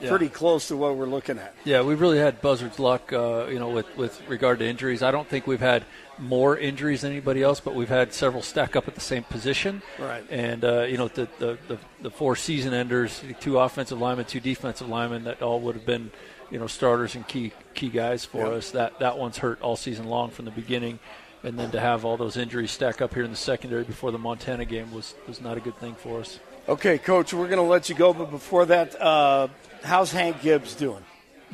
yeah. 0.00 0.08
pretty 0.08 0.28
close 0.28 0.68
to 0.68 0.76
what 0.76 0.96
we're 0.96 1.06
looking 1.06 1.38
at 1.38 1.54
yeah 1.64 1.82
we've 1.82 2.00
really 2.00 2.18
had 2.18 2.40
buzzard's 2.40 2.78
luck 2.78 3.12
uh, 3.12 3.46
you 3.50 3.58
know 3.58 3.70
with, 3.70 3.96
with 3.96 4.28
regard 4.28 4.58
to 4.58 4.66
injuries 4.66 5.02
i 5.02 5.10
don't 5.10 5.28
think 5.28 5.46
we've 5.46 5.60
had 5.60 5.84
more 6.18 6.56
injuries 6.56 7.02
than 7.02 7.12
anybody 7.12 7.42
else 7.42 7.60
but 7.60 7.74
we've 7.74 7.88
had 7.88 8.12
several 8.12 8.42
stack 8.42 8.74
up 8.76 8.88
at 8.88 8.94
the 8.94 9.00
same 9.00 9.22
position 9.24 9.82
right 9.98 10.24
and 10.30 10.64
uh, 10.64 10.82
you 10.82 10.96
know 10.96 11.08
the, 11.08 11.28
the, 11.38 11.58
the, 11.68 11.78
the 12.02 12.10
four 12.10 12.34
season 12.34 12.72
enders 12.72 13.22
two 13.40 13.58
offensive 13.58 14.00
linemen 14.00 14.24
two 14.24 14.40
defensive 14.40 14.88
linemen 14.88 15.24
that 15.24 15.42
all 15.42 15.60
would 15.60 15.74
have 15.74 15.86
been 15.86 16.10
you 16.50 16.58
know 16.58 16.66
starters 16.66 17.14
and 17.14 17.26
key 17.28 17.52
key 17.74 17.88
guys 17.88 18.24
for 18.24 18.38
yep. 18.38 18.52
us 18.52 18.70
that 18.70 18.98
that 18.98 19.18
one's 19.18 19.38
hurt 19.38 19.60
all 19.60 19.76
season 19.76 20.06
long 20.06 20.30
from 20.30 20.44
the 20.44 20.50
beginning 20.50 20.98
and 21.46 21.58
then 21.58 21.70
to 21.70 21.80
have 21.80 22.04
all 22.04 22.16
those 22.16 22.36
injuries 22.36 22.72
stack 22.72 23.00
up 23.00 23.14
here 23.14 23.22
in 23.22 23.30
the 23.30 23.36
secondary 23.36 23.84
before 23.84 24.10
the 24.10 24.18
Montana 24.18 24.64
game 24.64 24.92
was 24.92 25.14
was 25.28 25.40
not 25.40 25.56
a 25.56 25.60
good 25.60 25.76
thing 25.76 25.94
for 25.94 26.20
us. 26.20 26.40
Okay, 26.68 26.98
coach, 26.98 27.32
we're 27.32 27.46
going 27.46 27.58
to 27.58 27.62
let 27.62 27.88
you 27.88 27.94
go, 27.94 28.12
but 28.12 28.28
before 28.32 28.66
that, 28.66 29.00
uh, 29.00 29.46
how's 29.84 30.10
Hank 30.10 30.42
Gibbs 30.42 30.74
doing? 30.74 31.04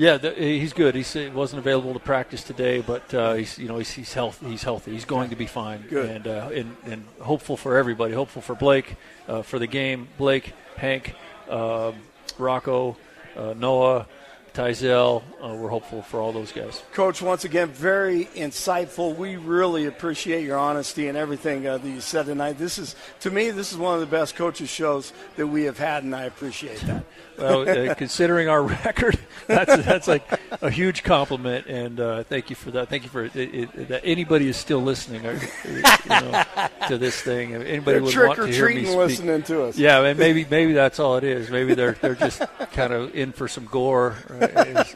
Yeah, 0.03 0.17
the, 0.17 0.33
he's 0.33 0.73
good. 0.73 0.97
He 0.97 1.29
wasn't 1.29 1.61
available 1.61 1.93
to 1.93 2.01
practice 2.01 2.43
today, 2.43 2.81
but 2.81 3.15
uh, 3.15 3.35
he's 3.35 3.57
you 3.57 3.69
know 3.69 3.79
he's, 3.79 3.93
he's 3.93 4.13
healthy. 4.13 4.47
He's 4.47 4.65
healthy. 4.65 4.91
He's 4.91 5.05
going 5.05 5.31
to 5.31 5.37
be 5.37 5.47
fine. 5.47 5.85
Good. 5.89 6.11
And, 6.11 6.27
uh, 6.27 6.51
and, 6.53 6.77
and 6.87 7.05
hopeful 7.21 7.57
for 7.57 7.77
everybody. 7.77 8.13
Hopeful 8.13 8.43
for 8.43 8.57
Blake 8.57 8.97
uh, 9.29 9.43
for 9.43 9.61
the 9.61 9.69
game. 9.69 10.09
Blake, 10.19 10.55
Hank, 10.77 11.15
um, 11.49 11.95
Rocco, 12.37 12.97
uh, 13.37 13.55
Noah. 13.57 14.09
Tyzell. 14.55 15.23
Uh, 15.43 15.55
we're 15.55 15.71
hopeful 15.71 16.03
for 16.03 16.21
all 16.21 16.33
those 16.33 16.53
guys. 16.53 16.83
Coach, 16.93 17.23
once 17.23 17.45
again, 17.45 17.69
very 17.69 18.27
insightful. 18.35 19.17
We 19.17 19.37
really 19.37 19.87
appreciate 19.87 20.45
your 20.45 20.59
honesty 20.59 21.09
and 21.09 21.17
everything 21.17 21.67
uh, 21.67 21.79
that 21.79 21.89
you 21.89 22.01
said 22.01 22.27
tonight. 22.27 22.59
This 22.59 22.79
is, 22.79 22.95
to 23.21 23.31
me, 23.31 23.51
this 23.51 23.73
is 23.73 23.79
one 23.79 23.95
of 23.95 24.01
the 24.01 24.07
best 24.07 24.37
coaches 24.37 24.69
shows 24.69 25.13
that 25.37 25.47
we 25.47 25.65
have 25.65 25.79
had, 25.79 26.05
and 26.05 26.15
I 26.15 26.25
appreciate 26.25 26.81
that. 26.81 27.05
well, 27.39 27.69
uh, 27.69 27.95
considering 27.95 28.49
our 28.49 28.63
record, 28.85 29.19
that's 29.47 29.85
that's 29.85 30.09
like 30.09 30.25
a 30.61 30.71
huge 30.71 31.03
compliment, 31.03 31.67
and 31.67 32.01
uh, 32.01 32.23
thank 32.25 32.51
you 32.51 32.57
for 32.57 32.71
that. 32.73 32.89
Thank 32.89 33.03
you 33.05 33.09
for 33.09 33.25
it, 33.25 33.37
it, 33.37 33.89
that 33.89 34.03
anybody 34.05 34.49
is 34.49 34.57
still 34.57 34.81
listening 34.81 35.27
or, 35.27 35.35
you 35.35 35.83
know, 36.09 36.45
to 36.89 36.99
this 36.99 37.21
thing. 37.21 37.55
Anybody 37.55 37.99
They're 37.99 38.03
would 38.03 38.17
want 38.17 38.39
to 38.39 38.47
hear 38.47 38.69
me 38.69 38.85
speak. 38.85 38.97
listening 38.97 39.43
to 39.45 39.65
us. 39.65 39.79
Yeah, 39.79 40.03
and 40.03 40.19
maybe 40.19 40.47
maybe 40.51 40.73
that's 40.73 40.99
all 40.99 41.17
it 41.17 41.25
is. 41.25 41.51
Maybe 41.51 41.75
they're 41.75 41.93
they're 41.93 42.15
just 42.15 42.43
kind 42.73 42.93
of 42.93 43.15
in 43.15 43.33
for 43.33 43.49
some 43.49 43.67
gore, 43.67 44.17
right? 44.29 44.87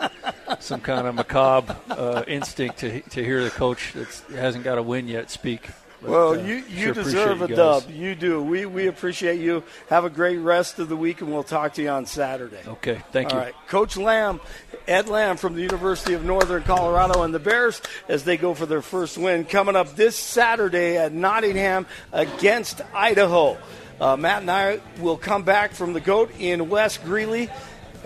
some 0.61 0.81
kind 0.81 1.07
of 1.07 1.15
macabre 1.15 1.77
uh, 1.91 2.25
instinct 2.27 2.79
to 2.79 3.01
to 3.03 3.25
hear 3.25 3.43
the 3.45 3.51
coach 3.51 3.93
that 3.95 4.09
hasn't 4.37 4.65
got 4.65 4.79
a 4.79 4.83
win 4.83 5.09
yet 5.09 5.31
speak. 5.31 5.69
But, 6.07 6.13
Well, 6.13 6.29
uh, 6.31 6.43
you, 6.43 6.55
you 6.69 6.85
sure 6.85 6.95
deserve 6.95 7.43
a 7.43 7.49
you 7.49 7.57
dub. 7.57 7.91
You 7.91 8.15
do. 8.15 8.41
We, 8.43 8.65
we 8.65 8.87
appreciate 8.87 9.41
you. 9.41 9.65
Have 9.91 10.05
a 10.05 10.11
great 10.11 10.37
rest 10.37 10.79
of 10.79 10.89
the 10.89 10.97
week, 10.97 11.21
and 11.21 11.33
we'll 11.33 11.43
talk 11.43 11.75
to 11.75 11.83
you 11.83 11.89
on 11.89 12.07
Saturday. 12.07 12.61
Okay, 12.67 13.03
thank 13.11 13.33
All 13.33 13.39
you. 13.41 13.45
right. 13.47 13.55
Coach 13.67 13.97
Lamb, 13.97 14.41
Ed 14.87 15.09
Lamb 15.09 15.37
from 15.37 15.55
the 15.55 15.63
University 15.63 16.15
of 16.15 16.25
Northern 16.25 16.63
Colorado, 16.63 17.23
and 17.23 17.35
the 17.35 17.41
Bears 17.41 17.83
as 18.09 18.23
they 18.23 18.37
go 18.37 18.55
for 18.55 18.67
their 18.67 18.83
first 18.83 19.19
win 19.19 19.45
coming 19.45 19.75
up 19.75 19.97
this 19.97 20.17
Saturday 20.17 20.97
at 20.97 21.13
Nottingham 21.13 21.87
against 22.13 22.81
Idaho. 22.95 23.59
Uh, 24.01 24.17
Matt 24.17 24.43
and 24.43 24.51
I 24.51 24.81
will 25.01 25.17
come 25.17 25.43
back 25.43 25.73
from 25.73 25.93
the 25.93 26.01
GOAT 26.01 26.31
in 26.39 26.69
West 26.69 27.03
Greeley 27.03 27.51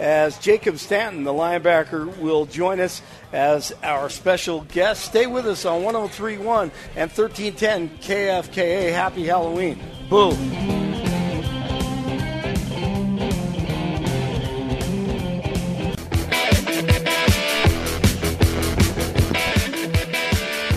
as 0.00 0.38
Jacob 0.38 0.78
Stanton, 0.78 1.24
the 1.24 1.32
linebacker, 1.32 2.16
will 2.16 2.46
join 2.46 2.80
us 2.80 3.02
as 3.34 3.70
our 3.82 4.08
special 4.08 4.62
guest. 4.72 5.04
Stay 5.04 5.26
with 5.26 5.46
us 5.46 5.66
on 5.66 5.82
1031 5.82 6.72
and 6.96 7.10
1310 7.10 7.98
KFKA. 7.98 8.92
Happy 8.92 9.26
Halloween. 9.26 9.78
Boom. 10.08 10.38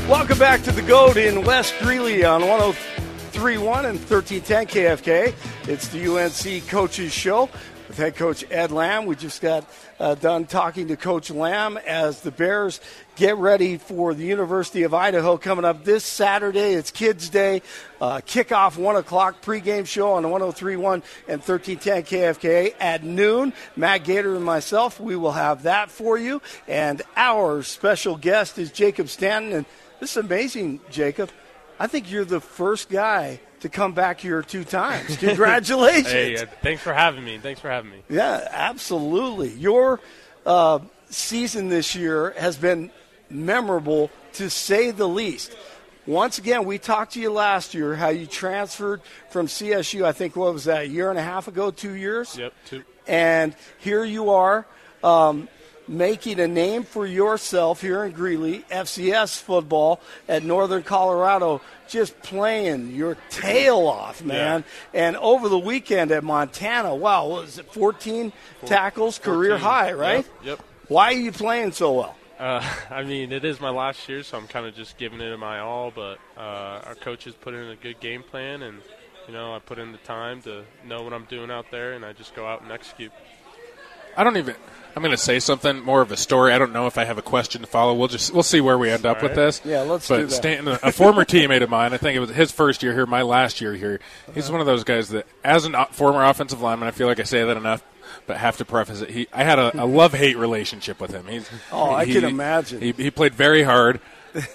Welcome 0.10 0.38
back 0.38 0.64
to 0.64 0.72
the 0.74 0.82
GOAT 0.82 1.16
in 1.16 1.46
West 1.46 1.74
Greeley 1.80 2.26
on 2.26 2.42
1031 2.42 3.86
and 3.86 3.98
1310 3.98 4.66
KFK. 4.68 5.34
It's 5.70 5.88
the 5.88 6.08
UNC 6.08 6.68
Coaches 6.68 7.14
Show 7.14 7.50
with 7.94 8.00
head 8.00 8.16
coach 8.16 8.44
Ed 8.50 8.72
Lamb. 8.72 9.06
We 9.06 9.16
just 9.16 9.40
got 9.40 9.70
uh, 10.00 10.16
done 10.16 10.48
talking 10.48 10.88
to 10.88 10.98
Coach 10.98 11.30
Lamb 11.30 11.78
as 11.78 12.22
the 12.22 12.32
Bears 12.32 12.82
get 13.16 13.38
ready 13.38 13.78
for 13.78 14.16
the 14.16 14.24
University 14.26 14.82
of 14.82 14.96
Idaho 14.96 15.38
coming 15.38 15.64
up 15.64 15.84
this 15.84 16.04
Saturday. 16.04 16.74
It's 16.74 16.90
Kids 16.90 17.30
Day. 17.30 17.62
Uh, 18.02 18.20
kickoff 18.26 18.78
1 18.78 18.96
o'clock 18.96 19.44
pregame 19.44 19.86
show 19.86 20.14
on 20.14 20.28
1031 20.28 21.04
and 21.28 21.40
1310 21.40 22.04
KFK 22.04 22.74
at 22.80 23.04
noon. 23.04 23.54
Matt 23.76 24.06
Gator 24.06 24.36
and 24.36 24.44
myself, 24.44 25.00
we 25.00 25.16
will 25.16 25.34
have 25.34 25.62
that 25.64 25.92
for 25.92 26.18
you. 26.18 26.42
And 26.68 27.04
our 27.16 27.62
special 27.62 28.18
guest 28.18 28.58
is 28.58 28.72
Jacob 28.72 29.08
Stanton. 29.08 29.52
And 29.52 29.66
this 30.00 30.18
is 30.18 30.18
amazing, 30.18 30.82
Jacob. 30.90 31.30
I 31.80 31.86
think 31.86 32.10
you're 32.10 32.26
the 32.26 32.42
first 32.42 32.90
guy 32.90 33.40
to 33.64 33.70
come 33.70 33.94
back 33.94 34.20
here 34.20 34.42
two 34.42 34.66
times. 34.66 35.16
Congratulations. 35.20 36.12
Hey, 36.12 36.36
uh, 36.36 36.46
thanks 36.62 36.82
for 36.82 36.94
having 36.94 37.24
me. 37.24 37.38
Thanks 37.38 37.62
for 37.62 37.70
having 37.70 37.92
me. 37.92 38.04
Yeah, 38.10 38.46
absolutely. 38.52 39.52
Your 39.54 40.02
uh, 40.46 40.80
season 41.10 41.70
this 41.70 41.96
year 41.96 42.32
has 42.38 42.58
been 42.58 42.92
memorable 43.30 44.12
to 44.34 44.50
say 44.50 44.92
the 44.92 45.08
least. 45.08 45.56
Once 46.06 46.38
again, 46.40 46.66
we 46.66 46.78
talked 46.78 47.14
to 47.14 47.22
you 47.22 47.32
last 47.32 47.74
year 47.74 47.96
how 47.96 48.10
you 48.10 48.26
transferred 48.26 49.02
from 49.30 49.48
CSU. 49.48 50.04
I 50.04 50.12
think 50.12 50.36
what 50.36 50.52
was 50.52 50.66
that 50.66 50.82
a 50.82 50.88
year 50.88 51.10
and 51.10 51.18
a 51.18 51.24
half 51.24 51.48
ago, 51.48 51.72
two 51.72 51.94
years? 51.94 52.38
Yep. 52.38 52.54
Two. 52.66 52.84
And 53.08 53.56
here 53.80 54.04
you 54.04 54.32
are. 54.32 54.66
Um, 55.02 55.48
making 55.88 56.40
a 56.40 56.48
name 56.48 56.84
for 56.84 57.06
yourself 57.06 57.82
here 57.82 58.04
in 58.04 58.12
Greeley, 58.12 58.60
FCS 58.72 59.42
football 59.42 60.00
at 60.28 60.44
Northern 60.44 60.84
Colorado, 60.84 61.62
just 61.88 62.20
playing 62.22 62.92
your 62.96 63.18
tail 63.30 63.80
off, 63.88 64.24
man. 64.24 64.64
And 64.94 65.18
over 65.18 65.50
the 65.50 65.60
weekend 65.60 66.12
at 66.12 66.24
Montana, 66.24 66.96
wow, 66.96 67.28
what 67.28 67.44
was 67.44 67.58
it 67.58 67.72
14 67.72 68.32
tackles, 68.66 69.20
career 69.20 69.58
high, 69.58 69.94
right? 69.94 70.26
Yep. 70.44 70.60
yep. 70.60 70.66
Why 70.88 71.14
are 71.14 71.18
you 71.18 71.32
playing 71.32 71.72
so 71.72 71.94
well? 71.94 72.16
Uh, 72.40 72.62
I 72.90 73.04
mean, 73.04 73.32
it 73.32 73.46
is 73.46 73.60
my 73.60 73.70
last 73.70 74.08
year, 74.10 74.24
so 74.24 74.38
I'm 74.38 74.48
kind 74.48 74.66
of 74.66 74.76
just 74.76 74.98
giving 74.98 75.22
it 75.22 75.38
my 75.38 75.60
all. 75.60 75.92
But 75.92 76.20
uh, 76.38 76.82
our 76.86 76.96
coaches 76.96 77.36
put 77.40 77.54
in 77.54 77.70
a 77.70 77.76
good 77.76 78.00
game 78.00 78.24
plan, 78.24 78.64
and 78.64 78.82
you 79.28 79.34
know, 79.34 79.56
I 79.56 79.60
put 79.60 79.80
in 79.80 79.92
the 79.92 79.98
time 80.00 80.42
to 80.44 80.64
know 80.86 81.04
what 81.04 81.14
I'm 81.14 81.26
doing 81.26 81.52
out 81.52 81.72
there, 81.72 81.94
and 81.94 82.04
I 82.04 82.14
just 82.14 82.36
go 82.36 82.46
out 82.46 82.62
and 82.62 82.72
execute. 82.72 83.12
I 84.18 84.24
don't 84.24 84.38
even. 84.38 84.56
I'm 84.96 85.02
going 85.02 85.10
to 85.12 85.18
say 85.18 85.40
something 85.40 85.82
more 85.82 86.02
of 86.02 86.12
a 86.12 86.18
story. 86.18 86.54
I 86.54 86.60
don't 86.60 86.72
know 86.72 86.86
if 86.86 87.00
I 87.00 87.06
have 87.06 87.18
a 87.18 87.24
question 87.24 87.62
to 87.62 87.68
follow. 87.68 87.96
We'll 87.96 88.08
just 88.10 88.32
we'll 88.32 88.44
see 88.44 88.62
where 88.62 88.78
we 88.78 88.92
end 88.92 89.08
up 89.08 89.18
All 89.18 89.24
with 89.24 89.34
this. 89.36 89.60
Yeah, 89.66 89.82
let's 89.82 90.08
but 90.08 90.18
do 90.18 90.26
that. 90.28 90.32
Stanton, 90.32 90.78
a 90.84 90.92
former 90.92 91.26
teammate 91.26 91.64
of 91.64 91.70
mine, 91.72 91.94
I 91.94 91.98
think 91.98 92.16
it 92.16 92.20
was 92.20 92.30
his 92.30 92.52
first 92.52 92.84
year 92.84 92.94
here, 92.94 93.08
my 93.08 93.24
last 93.24 93.60
year 93.60 93.74
here. 93.74 94.00
He's 94.36 94.52
one 94.52 94.60
of 94.60 94.68
those 94.68 94.84
guys 94.84 95.10
that, 95.10 95.26
as 95.44 95.66
a 95.66 95.86
former 95.88 96.24
offensive 96.24 96.62
lineman, 96.62 96.88
I 96.88 96.92
feel 96.92 97.08
like 97.08 97.20
I 97.20 97.24
say 97.24 97.44
that 97.44 97.58
enough, 97.58 97.84
but 98.28 98.38
have 98.38 98.58
to 98.58 98.66
preface 98.66 99.02
it. 99.02 99.10
He, 99.10 99.28
I 99.34 99.44
had 99.44 99.58
a, 99.58 99.84
a 99.84 99.86
love 99.88 100.14
hate 100.14 100.38
relationship 100.38 101.02
with 101.02 101.10
him. 101.10 101.26
He's, 101.26 101.50
Oh, 101.72 101.90
I 101.90 102.06
he- 102.06 102.14
can 102.14 102.26
imagine. 102.26 102.80
He, 102.80 102.92
he 102.92 103.10
played 103.10 103.34
very 103.34 103.64
hard. 103.64 104.00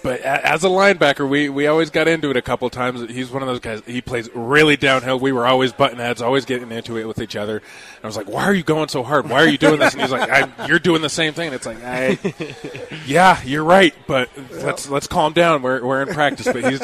But 0.03 0.21
as 0.21 0.63
a 0.63 0.67
linebacker, 0.67 1.27
we, 1.27 1.47
we 1.49 1.67
always 1.67 1.89
got 1.89 2.07
into 2.07 2.29
it 2.29 2.37
a 2.37 2.41
couple 2.41 2.69
times. 2.69 3.09
He's 3.09 3.29
one 3.31 3.41
of 3.41 3.47
those 3.47 3.59
guys. 3.59 3.81
He 3.85 4.01
plays 4.01 4.29
really 4.33 4.75
downhill. 4.75 5.19
We 5.19 5.31
were 5.31 5.47
always 5.47 5.71
button 5.71 5.99
heads, 5.99 6.21
always 6.21 6.45
getting 6.45 6.71
into 6.71 6.97
it 6.97 7.05
with 7.05 7.19
each 7.19 7.35
other. 7.35 7.57
And 7.57 8.03
I 8.03 8.07
was 8.07 8.17
like, 8.17 8.27
"Why 8.27 8.43
are 8.43 8.53
you 8.53 8.63
going 8.63 8.89
so 8.89 9.03
hard? 9.03 9.29
Why 9.29 9.41
are 9.41 9.47
you 9.47 9.57
doing 9.57 9.79
this?" 9.79 9.93
And 9.93 10.01
he's 10.01 10.11
like, 10.11 10.29
I, 10.29 10.67
"You're 10.67 10.79
doing 10.79 11.01
the 11.01 11.09
same 11.09 11.33
thing." 11.33 11.47
And 11.47 11.55
it's 11.55 11.65
like, 11.65 11.83
I, 11.83 12.17
"Yeah, 13.05 13.41
you're 13.43 13.63
right, 13.63 13.93
but 14.07 14.29
let's 14.51 14.89
let's 14.89 15.07
calm 15.07 15.33
down. 15.33 15.61
We're 15.61 15.85
we're 15.85 16.01
in 16.01 16.09
practice." 16.13 16.45
But 16.45 16.69
he's 16.69 16.81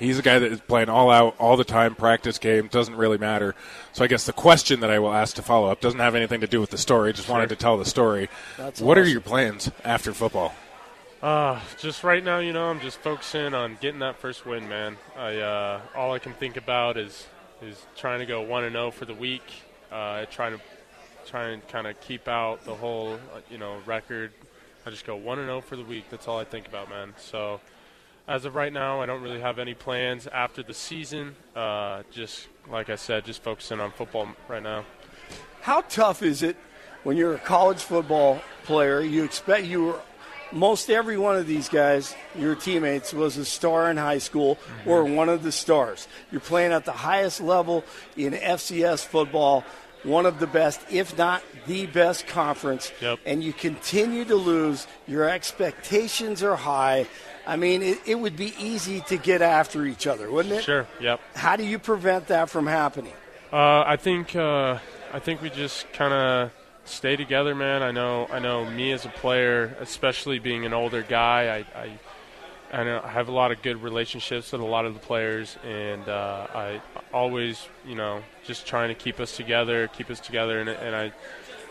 he's 0.00 0.18
a 0.18 0.22
guy 0.22 0.38
that 0.38 0.50
is 0.50 0.60
playing 0.60 0.88
all 0.88 1.10
out 1.10 1.34
all 1.38 1.56
the 1.56 1.64
time. 1.64 1.94
Practice 1.94 2.38
game 2.38 2.68
doesn't 2.68 2.96
really 2.96 3.18
matter. 3.18 3.54
So 3.92 4.04
I 4.04 4.06
guess 4.06 4.24
the 4.26 4.32
question 4.32 4.80
that 4.80 4.90
I 4.90 4.98
will 4.98 5.12
ask 5.12 5.36
to 5.36 5.42
follow 5.42 5.68
up 5.70 5.80
doesn't 5.80 6.00
have 6.00 6.14
anything 6.14 6.40
to 6.40 6.46
do 6.46 6.60
with 6.60 6.70
the 6.70 6.78
story. 6.78 7.12
Just 7.12 7.28
wanted 7.28 7.48
to 7.50 7.56
tell 7.56 7.76
the 7.76 7.84
story. 7.84 8.28
That's 8.56 8.80
what 8.80 8.96
are 8.96 9.06
your 9.06 9.20
plans 9.20 9.70
after 9.84 10.12
football? 10.12 10.54
Uh, 11.20 11.60
just 11.78 12.04
right 12.04 12.22
now, 12.22 12.38
you 12.38 12.52
know, 12.52 12.66
I'm 12.66 12.78
just 12.80 12.98
focusing 12.98 13.52
on 13.52 13.76
getting 13.80 13.98
that 14.00 14.18
first 14.18 14.46
win, 14.46 14.68
man. 14.68 14.96
I 15.16 15.38
uh, 15.38 15.80
all 15.96 16.12
I 16.12 16.20
can 16.20 16.32
think 16.32 16.56
about 16.56 16.96
is 16.96 17.26
is 17.60 17.84
trying 17.96 18.20
to 18.20 18.26
go 18.26 18.40
one 18.40 18.62
and 18.62 18.74
zero 18.74 18.92
for 18.92 19.04
the 19.04 19.14
week. 19.14 19.42
Uh, 19.90 20.26
trying 20.26 20.56
to 20.56 20.60
try 21.26 21.48
and 21.48 21.66
kind 21.66 21.88
of 21.88 22.00
keep 22.00 22.28
out 22.28 22.64
the 22.64 22.74
whole, 22.74 23.14
uh, 23.14 23.40
you 23.50 23.58
know, 23.58 23.78
record. 23.84 24.32
I 24.86 24.90
just 24.90 25.04
go 25.04 25.16
one 25.16 25.40
and 25.40 25.48
zero 25.48 25.60
for 25.60 25.74
the 25.74 25.82
week. 25.82 26.04
That's 26.08 26.28
all 26.28 26.38
I 26.38 26.44
think 26.44 26.68
about, 26.68 26.88
man. 26.88 27.14
So. 27.18 27.60
As 28.28 28.44
of 28.44 28.54
right 28.54 28.70
now, 28.70 29.00
I 29.00 29.06
don't 29.06 29.22
really 29.22 29.40
have 29.40 29.58
any 29.58 29.72
plans 29.72 30.26
after 30.26 30.62
the 30.62 30.74
season. 30.74 31.34
Uh, 31.56 32.02
just 32.10 32.46
like 32.70 32.90
I 32.90 32.96
said, 32.96 33.24
just 33.24 33.42
focusing 33.42 33.80
on 33.80 33.90
football 33.90 34.28
right 34.48 34.62
now. 34.62 34.84
How 35.62 35.80
tough 35.80 36.22
is 36.22 36.42
it 36.42 36.58
when 37.04 37.16
you're 37.16 37.32
a 37.32 37.38
college 37.38 37.80
football 37.82 38.42
player? 38.64 39.00
You 39.00 39.24
expect 39.24 39.64
you 39.64 39.82
were 39.82 40.00
most 40.52 40.90
every 40.90 41.18
one 41.18 41.36
of 41.36 41.46
these 41.46 41.68
guys, 41.68 42.14
your 42.36 42.54
teammates, 42.54 43.12
was 43.12 43.36
a 43.36 43.44
star 43.44 43.90
in 43.90 43.96
high 43.96 44.18
school 44.18 44.58
or 44.86 45.04
one 45.04 45.28
of 45.28 45.42
the 45.42 45.52
stars. 45.52 46.08
You're 46.30 46.40
playing 46.40 46.72
at 46.72 46.84
the 46.84 46.92
highest 46.92 47.40
level 47.40 47.84
in 48.16 48.32
FCS 48.32 49.04
football, 49.04 49.64
one 50.04 50.26
of 50.26 50.38
the 50.38 50.46
best, 50.46 50.80
if 50.90 51.16
not 51.18 51.42
the 51.66 51.86
best 51.86 52.26
conference, 52.26 52.92
Yep. 53.00 53.18
and 53.26 53.42
you 53.42 53.52
continue 53.52 54.24
to 54.24 54.36
lose. 54.36 54.86
Your 55.06 55.28
expectations 55.28 56.42
are 56.42 56.56
high. 56.56 57.06
I 57.46 57.56
mean, 57.56 57.82
it, 57.82 57.98
it 58.06 58.14
would 58.14 58.36
be 58.36 58.54
easy 58.58 59.00
to 59.08 59.16
get 59.16 59.42
after 59.42 59.84
each 59.86 60.06
other, 60.06 60.30
wouldn't 60.30 60.54
it? 60.54 60.64
Sure. 60.64 60.86
Yep. 61.00 61.20
How 61.34 61.56
do 61.56 61.64
you 61.64 61.78
prevent 61.78 62.28
that 62.28 62.48
from 62.50 62.66
happening? 62.66 63.12
Uh, 63.52 63.82
I 63.86 63.96
think 63.96 64.36
uh, 64.36 64.78
I 65.12 65.18
think 65.18 65.40
we 65.40 65.48
just 65.50 65.90
kind 65.94 66.12
of 66.12 66.50
stay 66.88 67.16
together, 67.16 67.54
man. 67.54 67.82
I 67.82 67.90
know 67.90 68.26
I 68.32 68.38
know 68.38 68.64
me 68.64 68.92
as 68.92 69.04
a 69.04 69.08
player, 69.10 69.76
especially 69.80 70.38
being 70.38 70.64
an 70.66 70.72
older 70.72 71.02
guy. 71.02 71.64
I 71.74 71.80
I, 71.80 71.98
I, 72.80 72.84
know, 72.84 73.00
I 73.02 73.08
have 73.08 73.28
a 73.28 73.32
lot 73.32 73.50
of 73.52 73.62
good 73.62 73.82
relationships 73.82 74.52
with 74.52 74.60
a 74.60 74.64
lot 74.64 74.84
of 74.84 74.94
the 74.94 75.00
players, 75.00 75.56
and 75.64 76.06
uh, 76.08 76.46
I 76.54 76.82
always 77.12 77.66
you 77.86 77.94
know 77.94 78.22
just 78.44 78.66
trying 78.66 78.88
to 78.88 78.94
keep 78.94 79.20
us 79.20 79.36
together, 79.36 79.88
keep 79.88 80.10
us 80.10 80.20
together, 80.20 80.60
and, 80.60 80.68
and 80.68 80.94
I 80.94 81.12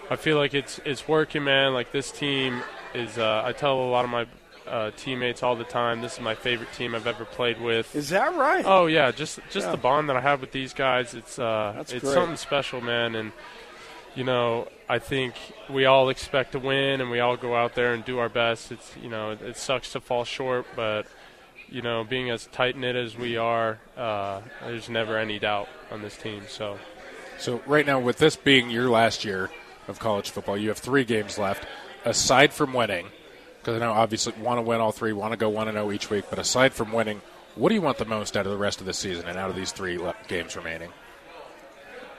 I 0.10 0.15
feel 0.15 0.38
like 0.38 0.53
it's 0.53 0.80
it's 0.86 1.08
working, 1.08 1.43
man. 1.43 1.73
Like 1.73 1.91
this 1.91 2.12
team 2.12 2.62
is. 2.93 3.17
Uh, 3.17 3.41
I 3.45 3.51
tell 3.53 3.80
a 3.80 3.89
lot 3.89 4.06
of 4.06 4.12
my 4.12 4.25
uh, 4.65 4.91
teammates 4.97 5.43
all 5.43 5.56
the 5.56 5.63
time. 5.63 6.01
This 6.01 6.15
is 6.15 6.19
my 6.19 6.36
favorite 6.36 6.73
team 6.73 6.93
I've 6.95 7.08
ever 7.08 7.23
played 7.25 7.62
with. 7.62 7.95
Is 7.95 8.10
that 8.10 8.36
right? 8.36 8.63
Oh 8.65 8.88
yeah, 8.88 9.12
just 9.12 9.39
just 9.49 9.65
Yeah. 9.67 9.71
the 9.71 9.77
bond 9.77 10.10
that 10.10 10.15
I 10.17 10.21
have 10.21 10.41
with 10.41 10.51
these 10.51 10.73
guys. 10.73 11.13
It's 11.13 11.38
uh, 11.39 11.73
That's 11.75 11.93
it's 11.93 12.03
great. 12.03 12.13
something 12.13 12.38
special, 12.38 12.82
man. 12.82 13.15
And 13.15 13.32
you 14.15 14.23
know, 14.23 14.67
I 14.89 15.00
think 15.00 15.36
we 15.69 15.86
all 15.86 16.10
expect 16.10 16.54
to 16.54 16.60
win, 16.60 17.02
and 17.02 17.12
we 17.12 17.19
all 17.19 17.36
go 17.36 17.56
out 17.56 17.76
there 17.76 17.93
and 17.93 18.06
do 18.06 18.19
our 18.19 18.30
best. 18.30 18.71
It's 18.71 18.95
you 19.02 19.10
know, 19.10 19.32
it, 19.32 19.41
it 19.41 19.58
sucks 19.58 19.91
to 19.93 20.00
fall 20.00 20.23
short, 20.23 20.65
but 20.76 21.06
you 21.69 21.82
know, 21.82 22.06
being 22.06 22.30
as 22.30 22.47
tight 22.47 22.78
knit 22.78 22.95
as 22.95 23.17
we 23.17 23.36
are, 23.36 23.80
uh, 23.97 24.39
there's 24.63 24.88
never 24.89 25.17
any 25.17 25.38
doubt 25.39 25.67
on 25.91 26.02
this 26.02 26.15
team. 26.15 26.43
So 26.47 26.80
So 27.38 27.62
right 27.65 27.86
now, 27.86 28.00
with 28.00 28.17
this 28.17 28.38
being 28.38 28.69
your 28.69 28.89
last 28.89 29.26
year 29.26 29.50
of 29.88 30.00
college 30.00 30.30
football, 30.30 30.58
you 30.58 30.69
have 30.69 30.78
three 30.78 31.04
games 31.04 31.38
left. 31.38 31.65
aside 32.06 32.54
from 32.54 32.73
winning, 32.73 33.08
because 33.60 33.76
I 33.76 33.80
know 33.80 33.91
obviously 33.91 34.34
want 34.39 34.58
to 34.60 34.62
win 34.62 34.80
all 34.80 34.91
three, 34.91 35.12
want 35.13 35.34
to 35.34 35.38
go 35.38 35.50
one 35.50 35.67
and 35.67 35.76
zero 35.76 35.91
each 35.91 36.10
week, 36.10 36.26
but 36.30 36.39
aside 36.39 36.73
from 36.73 36.93
winning, 36.93 37.21
what 37.56 37.69
do 37.69 37.76
you 37.76 37.82
want 37.82 37.97
the 37.97 38.06
most 38.06 38.38
out 38.38 38.45
of 38.45 38.52
the 38.52 38.58
rest 38.58 38.80
of 38.80 38.86
the 38.86 38.93
season 38.93 39.28
and 39.28 39.38
out 39.38 39.50
of 39.50 39.56
these 39.56 39.71
three 39.71 40.00
games 40.28 40.56
remaining? 40.56 40.91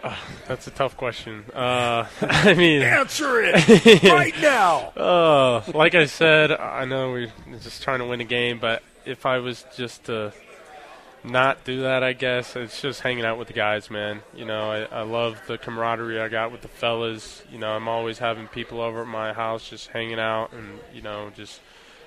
Uh, 0.02 0.16
that's 0.48 0.66
a 0.66 0.70
tough 0.70 0.96
question. 0.96 1.44
Uh, 1.54 2.06
I 2.20 2.54
mean, 2.54 2.82
answer 2.82 3.40
it 3.42 4.02
right 4.04 4.34
now. 4.40 4.92
Uh, 4.96 5.62
like 5.74 5.94
I 5.94 6.06
said, 6.06 6.52
I 6.52 6.84
know 6.84 7.12
we're 7.12 7.32
just 7.60 7.82
trying 7.82 8.00
to 8.00 8.06
win 8.06 8.20
a 8.20 8.24
game, 8.24 8.58
but 8.58 8.82
if 9.04 9.26
I 9.26 9.38
was 9.38 9.64
just 9.76 10.04
to 10.04 10.32
not 11.24 11.64
do 11.64 11.82
that, 11.82 12.02
I 12.02 12.12
guess 12.12 12.56
it's 12.56 12.80
just 12.80 13.00
hanging 13.00 13.24
out 13.24 13.38
with 13.38 13.48
the 13.48 13.54
guys, 13.54 13.90
man. 13.90 14.22
You 14.34 14.44
know, 14.44 14.70
I, 14.70 14.82
I 14.84 15.02
love 15.02 15.40
the 15.46 15.58
camaraderie 15.58 16.20
I 16.20 16.28
got 16.28 16.52
with 16.52 16.62
the 16.62 16.68
fellas. 16.68 17.42
You 17.50 17.58
know, 17.58 17.70
I'm 17.70 17.88
always 17.88 18.18
having 18.18 18.46
people 18.48 18.80
over 18.80 19.02
at 19.02 19.08
my 19.08 19.32
house, 19.32 19.68
just 19.68 19.88
hanging 19.88 20.20
out, 20.20 20.52
and 20.52 20.78
you 20.94 21.02
know, 21.02 21.30
just 21.34 21.60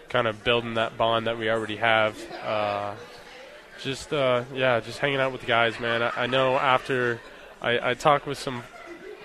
kind 0.10 0.28
of 0.28 0.44
building 0.44 0.76
that 0.76 0.98
bond 0.98 1.28
that 1.28 1.38
we 1.38 1.50
already 1.50 1.78
have. 1.78 2.18
Uh, 2.44 2.96
just 3.82 4.14
uh, 4.14 4.44
yeah, 4.54 4.80
just 4.80 5.00
hanging 5.00 5.20
out 5.20 5.32
with 5.32 5.42
the 5.42 5.48
guys, 5.48 5.80
man. 5.80 6.04
I, 6.04 6.12
I 6.24 6.28
know 6.28 6.56
after 6.56 7.20
I, 7.62 7.92
I 7.92 7.94
talk 7.94 8.26
with 8.26 8.38
some 8.38 8.64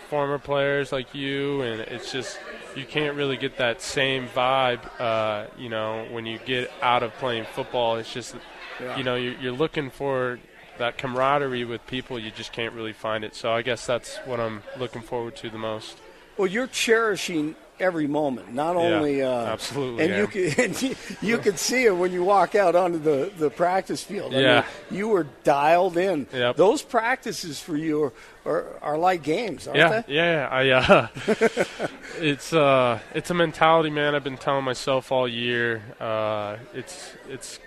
former 0.09 0.39
players 0.39 0.93
like 0.93 1.15
you, 1.15 1.63
and 1.63 1.81
it's 1.81 2.13
just 2.13 2.39
you 2.75 2.85
can't 2.85 3.17
really 3.17 3.37
get 3.37 3.57
that 3.59 3.81
same 3.81 4.29
vibe. 4.29 4.81
Uh, 5.01 5.47
you 5.59 5.69
know, 5.69 6.07
when 6.11 6.27
you 6.27 6.39
get 6.45 6.71
out 6.83 7.03
of 7.03 7.13
playing 7.15 7.45
football, 7.45 7.97
it's 7.97 8.13
just 8.13 8.37
yeah. 8.81 8.97
you 8.97 9.05
know 9.05 9.17
you're, 9.17 9.35
you're 9.35 9.53
looking 9.53 9.91
for 9.91 10.39
that 10.79 10.99
camaraderie 10.99 11.65
with 11.65 11.87
people. 11.87 12.19
You 12.19 12.31
just 12.31 12.53
can't 12.53 12.75
really 12.75 12.93
find 12.93 13.25
it. 13.25 13.35
So 13.35 13.53
I 13.53 13.63
guess 13.63 13.87
that's 13.87 14.17
what 14.19 14.41
I'm 14.41 14.63
looking 14.79 15.03
forward 15.03 15.37
to 15.37 15.51
the 15.51 15.59
most. 15.59 15.99
Well, 16.37 16.47
you're 16.47 16.67
cherishing 16.67 17.57
every 17.79 18.07
moment. 18.07 18.53
Not 18.53 18.77
only 18.77 19.23
uh, 19.23 19.47
absolutely, 19.47 20.05
and 20.05 20.13
yeah. 20.13 20.21
you 20.21 20.27
can 20.27 20.65
and 20.65 20.83
you, 20.83 20.97
you 21.23 21.39
can 21.39 21.57
see 21.57 21.85
it 21.85 21.97
when 21.97 22.13
you 22.13 22.25
walk 22.25 22.55
out 22.55 22.75
onto 22.75 22.99
the, 22.99 23.33
the 23.39 23.51
practice 23.51 24.03
field. 24.03 24.35
I 24.35 24.39
yeah, 24.39 24.65
mean, 24.91 24.99
you 24.99 25.09
were 25.09 25.27
dialed 25.45 25.97
in. 25.97 26.27
Yep. 26.33 26.57
Those 26.57 26.83
practices 26.83 27.61
for 27.61 27.77
you 27.77 28.05
are, 28.05 28.13
are, 28.45 28.79
are 28.83 28.99
like 28.99 29.23
games, 29.23 29.67
aren't 29.67 29.79
yeah, 29.79 30.03
they? 30.03 30.15
Yeah, 30.15 30.49
I. 30.51 30.71
Uh, 30.71 31.09
it's 32.19 32.53
uh, 32.53 33.01
it's 33.15 33.31
a 33.31 33.35
mentality, 33.35 33.91
man. 33.91 34.15
I've 34.15 34.25
been 34.25 34.39
telling 34.39 34.65
myself 34.65 35.13
all 35.13 35.29
year. 35.29 35.83
Uh, 36.01 36.57
it's 36.75 37.13
it's 37.29 37.59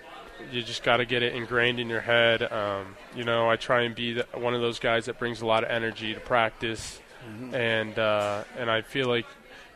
you 0.52 0.62
just 0.62 0.82
got 0.82 0.98
to 0.98 1.04
get 1.04 1.22
it 1.22 1.34
ingrained 1.34 1.78
in 1.80 1.88
your 1.88 2.00
head. 2.00 2.42
Um, 2.42 2.96
you 3.14 3.24
know, 3.24 3.48
I 3.48 3.56
try 3.56 3.82
and 3.82 3.94
be 3.94 4.14
the, 4.14 4.26
one 4.34 4.54
of 4.54 4.60
those 4.60 4.78
guys 4.78 5.06
that 5.06 5.18
brings 5.18 5.40
a 5.42 5.46
lot 5.46 5.64
of 5.64 5.70
energy 5.70 6.14
to 6.14 6.20
practice, 6.20 7.00
mm-hmm. 7.28 7.54
and 7.54 7.98
uh, 7.98 8.44
and 8.58 8.70
I 8.70 8.82
feel 8.82 9.08
like 9.08 9.26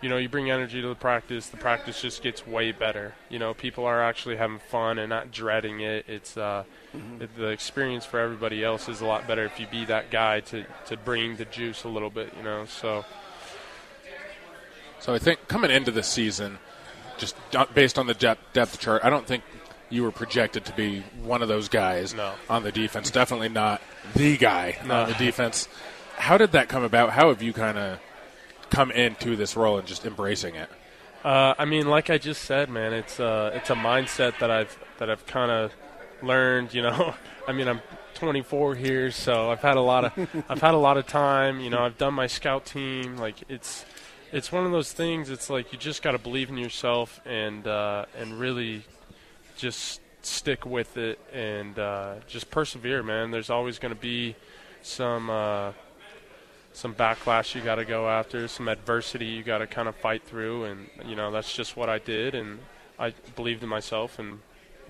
you 0.05 0.11
know, 0.11 0.19
you 0.19 0.29
bring 0.29 0.51
energy 0.51 0.83
to 0.83 0.89
the 0.89 0.95
practice, 0.95 1.49
the 1.49 1.57
practice 1.57 2.03
just 2.03 2.23
gets 2.23 2.47
way 2.47 2.73
better. 2.73 3.15
You 3.31 3.39
know, 3.39 3.55
people 3.55 3.87
are 3.87 4.03
actually 4.03 4.37
having 4.37 4.59
fun 4.59 4.99
and 4.99 5.09
not 5.09 5.33
dreading 5.33 5.81
it. 5.81 6.05
It's 6.07 6.37
uh, 6.37 6.65
mm-hmm. 6.95 7.25
the 7.41 7.47
experience 7.47 8.05
for 8.05 8.21
everybody 8.21 8.63
else 8.63 8.87
is 8.91 9.01
a 9.01 9.07
lot 9.07 9.27
better 9.27 9.47
if 9.47 9.59
you 9.59 9.67
be 9.67 9.87
that 9.87 10.11
guy 10.11 10.41
to 10.41 10.67
to 10.89 10.99
bring 10.99 11.37
the 11.37 11.47
juice 11.47 11.85
a 11.85 11.89
little 11.89 12.11
bit. 12.11 12.35
You 12.37 12.43
know, 12.43 12.67
so. 12.67 13.07
So 15.01 15.15
I 15.15 15.19
think 15.19 15.49
coming 15.49 15.71
into 15.71 15.91
the 15.91 16.03
season, 16.03 16.59
just 17.17 17.35
based 17.73 17.99
on 17.99 18.07
the 18.07 18.15
depth, 18.15 18.53
depth 18.53 18.81
chart, 18.81 19.03
I 19.07 19.09
don't 19.09 19.27
think 19.27 19.43
you 19.89 20.03
were 20.03 20.13
projected 20.13 20.67
to 20.67 20.73
be 20.75 21.03
one 21.23 21.41
of 21.41 21.49
those 21.49 21.71
guys 21.71 22.13
no. 22.13 22.35
on 22.51 22.63
the 22.63 22.73
defense. 22.73 23.11
Definitely 23.11 23.49
not 23.49 23.81
the 24.15 24.37
guy 24.37 24.77
no. 24.85 25.01
on 25.01 25.09
the 25.09 25.15
defense. 25.15 25.67
How 26.17 26.37
did 26.37 26.53
that 26.53 26.69
come 26.69 26.83
about? 26.83 27.09
How 27.09 27.29
have 27.29 27.41
you 27.41 27.55
kind 27.55 27.79
of 27.79 28.01
come 28.75 28.91
into 28.91 29.37
this 29.37 29.57
role 29.57 29.79
and 29.79 29.87
just 29.87 30.05
embracing 30.05 30.57
it? 30.57 30.69
Uh, 31.25 31.55
I 31.59 31.65
mean, 31.65 31.89
like 31.89 32.11
I 32.11 32.19
just 32.19 32.43
said, 32.43 32.69
man, 32.69 32.93
it's 32.93 33.19
uh, 33.19 33.53
it's 33.55 33.71
a 33.71 33.75
mindset 33.75 34.39
that 34.41 34.51
I've 34.51 34.79
that 34.99 35.09
I've 35.09 35.25
kind 35.27 35.51
of 35.51 35.73
learned. 36.23 36.75
You 36.75 36.83
know, 36.83 37.15
I 37.49 37.53
mean, 37.53 37.69
I'm 37.69 37.81
24 38.15 38.75
here, 38.75 39.11
so 39.11 39.51
I've 39.51 39.63
had 39.63 39.77
a 39.77 39.81
lot 39.81 40.05
of 40.05 40.45
I've 40.49 40.61
had 40.61 40.75
a 40.75 40.79
lot 40.79 40.99
of 40.99 41.07
time. 41.07 41.61
You 41.61 41.71
know, 41.71 41.81
I've 41.81 41.97
done 41.97 42.15
my 42.15 42.27
scout 42.27 42.67
team. 42.67 43.17
Like 43.17 43.37
it's 43.49 43.85
it's 44.33 44.53
one 44.53 44.67
of 44.67 44.73
those 44.73 44.93
things. 44.93 45.31
It's 45.31 45.49
like 45.49 45.73
you 45.73 45.79
just 45.79 46.03
got 46.03 46.13
to 46.13 46.19
believe 46.19 46.51
in 46.51 46.59
yourself 46.59 47.21
and 47.25 47.67
uh, 47.67 48.07
and 48.19 48.39
really 48.39 48.85
just 49.57 50.01
stick 50.23 50.67
with 50.67 50.97
it 50.97 51.19
and 51.33 51.79
uh, 51.79 52.15
just 52.27 52.51
persevere, 52.51 53.03
man. 53.03 53.31
There's 53.31 53.51
always 53.51 53.79
going 53.79 53.95
to 53.95 54.01
be 54.01 54.35
some 54.83 55.31
uh, 55.31 55.73
some 56.75 56.95
backlash 56.95 57.55
you 57.55 57.63
got 57.63 57.77
to 57.77 57.85
go 57.85 58.09
after, 58.09 58.47
some 58.49 58.69
adversity 58.69 59.27
you 59.27 59.43
got 59.43 59.59
to 59.59 59.67
kind 59.67 59.89
of 59.89 59.95
fight 59.95 60.25
through, 60.25 60.65
and 60.65 60.91
you 61.07 61.17
know 61.17 61.31
that's 61.31 61.55
just 61.55 61.77
what 61.77 61.89
I 61.89 61.99
did, 61.99 62.35
and 62.35 62.59
I 62.99 63.15
believed 63.37 63.63
in 63.63 63.69
myself, 63.69 64.19
and 64.19 64.41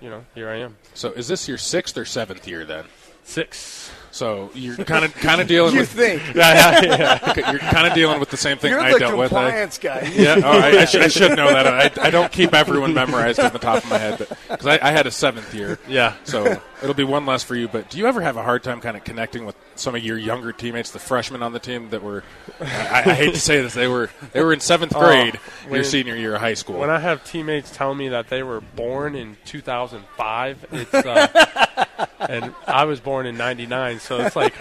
you 0.00 0.10
know 0.10 0.24
here 0.34 0.48
I 0.48 0.56
am. 0.56 0.76
So 0.94 1.12
is 1.12 1.28
this 1.28 1.46
your 1.46 1.58
sixth 1.58 1.96
or 1.96 2.04
seventh 2.04 2.48
year 2.48 2.64
then? 2.64 2.86
Six. 3.24 3.90
So 4.14 4.52
you're 4.54 4.76
kind 4.76 5.04
of 5.04 5.12
kind 5.14 5.40
of 5.40 5.48
dealing 5.48 5.74
you 5.74 5.80
with. 5.80 5.90
think? 5.90 6.22
Yeah, 6.36 6.80
yeah, 6.80 7.34
yeah. 7.36 7.50
You're 7.50 7.58
kind 7.58 7.88
of 7.88 7.94
dealing 7.94 8.20
with 8.20 8.30
the 8.30 8.36
same 8.36 8.58
thing 8.58 8.70
you're 8.70 8.80
I 8.80 8.92
the 8.92 9.00
dealt 9.00 9.18
with. 9.18 9.30
compliance 9.30 9.76
guy. 9.76 10.02
Yeah, 10.14 10.40
oh, 10.44 10.50
I, 10.50 10.68
I, 10.68 10.84
should, 10.84 11.02
I, 11.02 11.08
should, 11.08 11.36
know 11.36 11.48
that. 11.48 11.98
I, 11.98 12.06
I, 12.06 12.10
don't 12.10 12.30
keep 12.30 12.54
everyone 12.54 12.94
memorized 12.94 13.40
on 13.40 13.52
the 13.52 13.58
top 13.58 13.82
of 13.82 13.90
my 13.90 13.98
head, 13.98 14.18
because 14.48 14.66
I, 14.66 14.78
I, 14.80 14.92
had 14.92 15.08
a 15.08 15.10
seventh 15.10 15.52
year. 15.52 15.80
Yeah. 15.88 16.14
So 16.22 16.60
it'll 16.80 16.94
be 16.94 17.02
one 17.02 17.26
less 17.26 17.42
for 17.42 17.56
you. 17.56 17.66
But 17.66 17.90
do 17.90 17.98
you 17.98 18.06
ever 18.06 18.20
have 18.20 18.36
a 18.36 18.42
hard 18.44 18.62
time 18.62 18.80
kind 18.80 18.96
of 18.96 19.02
connecting 19.02 19.46
with 19.46 19.56
some 19.74 19.96
of 19.96 20.04
your 20.04 20.16
younger 20.16 20.52
teammates, 20.52 20.92
the 20.92 21.00
freshmen 21.00 21.42
on 21.42 21.52
the 21.52 21.58
team 21.58 21.90
that 21.90 22.02
were? 22.02 22.22
I, 22.60 23.02
hate 23.02 23.34
to 23.34 23.40
say 23.40 23.62
this, 23.62 23.74
they 23.74 23.88
were 23.88 24.10
they 24.32 24.44
were 24.44 24.52
in 24.52 24.60
seventh 24.60 24.94
oh, 24.94 25.00
grade 25.00 25.36
oh, 25.36 25.70
when, 25.70 25.74
your 25.74 25.84
senior 25.84 26.14
year 26.14 26.36
of 26.36 26.40
high 26.40 26.54
school. 26.54 26.78
When 26.78 26.90
I 26.90 27.00
have 27.00 27.24
teammates 27.24 27.72
tell 27.72 27.94
me 27.94 28.10
that 28.10 28.28
they 28.28 28.44
were 28.44 28.60
born 28.60 29.16
in 29.16 29.36
2005, 29.44 30.66
it's. 30.70 30.94
Uh, 30.94 31.86
and 32.20 32.54
I 32.66 32.84
was 32.84 33.00
born 33.00 33.26
in 33.26 33.36
'99, 33.36 33.98
so 34.00 34.20
it's 34.20 34.36
like 34.36 34.54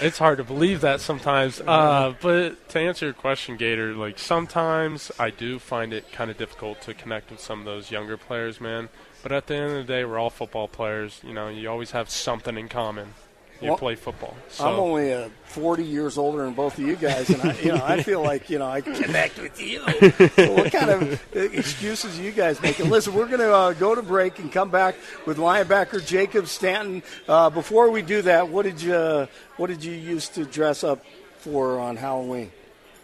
it's 0.00 0.18
hard 0.18 0.38
to 0.38 0.44
believe 0.44 0.80
that 0.82 1.00
sometimes. 1.00 1.60
Uh, 1.60 2.14
but 2.20 2.68
to 2.70 2.78
answer 2.78 3.06
your 3.06 3.14
question, 3.14 3.56
Gator, 3.56 3.94
like 3.94 4.18
sometimes 4.18 5.10
I 5.18 5.30
do 5.30 5.58
find 5.58 5.92
it 5.92 6.10
kind 6.12 6.30
of 6.30 6.38
difficult 6.38 6.80
to 6.82 6.94
connect 6.94 7.30
with 7.30 7.40
some 7.40 7.60
of 7.60 7.64
those 7.64 7.90
younger 7.90 8.16
players, 8.16 8.60
man. 8.60 8.88
But 9.22 9.32
at 9.32 9.46
the 9.46 9.56
end 9.56 9.72
of 9.72 9.86
the 9.86 9.92
day, 9.92 10.04
we're 10.04 10.18
all 10.18 10.30
football 10.30 10.68
players. 10.68 11.20
You 11.24 11.34
know, 11.34 11.48
you 11.48 11.68
always 11.68 11.90
have 11.90 12.08
something 12.08 12.56
in 12.56 12.68
common 12.68 13.14
you 13.60 13.68
well, 13.68 13.78
play 13.78 13.96
football. 13.96 14.36
So. 14.48 14.66
I'm 14.66 14.78
only 14.78 15.12
uh, 15.12 15.28
40 15.44 15.84
years 15.84 16.16
older 16.16 16.44
than 16.44 16.54
both 16.54 16.78
of 16.78 16.86
you 16.86 16.94
guys, 16.94 17.28
and 17.30 17.42
I, 17.42 17.58
you 17.60 17.72
know, 17.72 17.84
I 17.84 18.02
feel 18.02 18.22
like 18.22 18.48
you 18.50 18.58
know 18.58 18.68
I 18.68 18.80
connect 18.80 19.38
with 19.38 19.60
you. 19.60 19.80
so 19.80 20.52
what 20.52 20.72
kind 20.72 20.90
of 20.90 21.36
excuses 21.36 22.18
are 22.18 22.22
you 22.22 22.30
guys 22.30 22.60
making? 22.62 22.88
Listen, 22.88 23.14
we're 23.14 23.26
going 23.26 23.40
to 23.40 23.52
uh, 23.52 23.72
go 23.72 23.94
to 23.94 24.02
break 24.02 24.38
and 24.38 24.52
come 24.52 24.70
back 24.70 24.94
with 25.26 25.38
linebacker 25.38 26.04
Jacob 26.04 26.46
Stanton. 26.46 27.02
Uh, 27.26 27.50
before 27.50 27.90
we 27.90 28.02
do 28.02 28.22
that, 28.22 28.48
what 28.48 28.62
did 28.62 28.80
you 28.80 29.26
what 29.56 29.66
did 29.68 29.82
you 29.82 29.92
used 29.92 30.34
to 30.34 30.44
dress 30.44 30.84
up 30.84 31.04
for 31.38 31.80
on 31.80 31.96
Halloween 31.96 32.52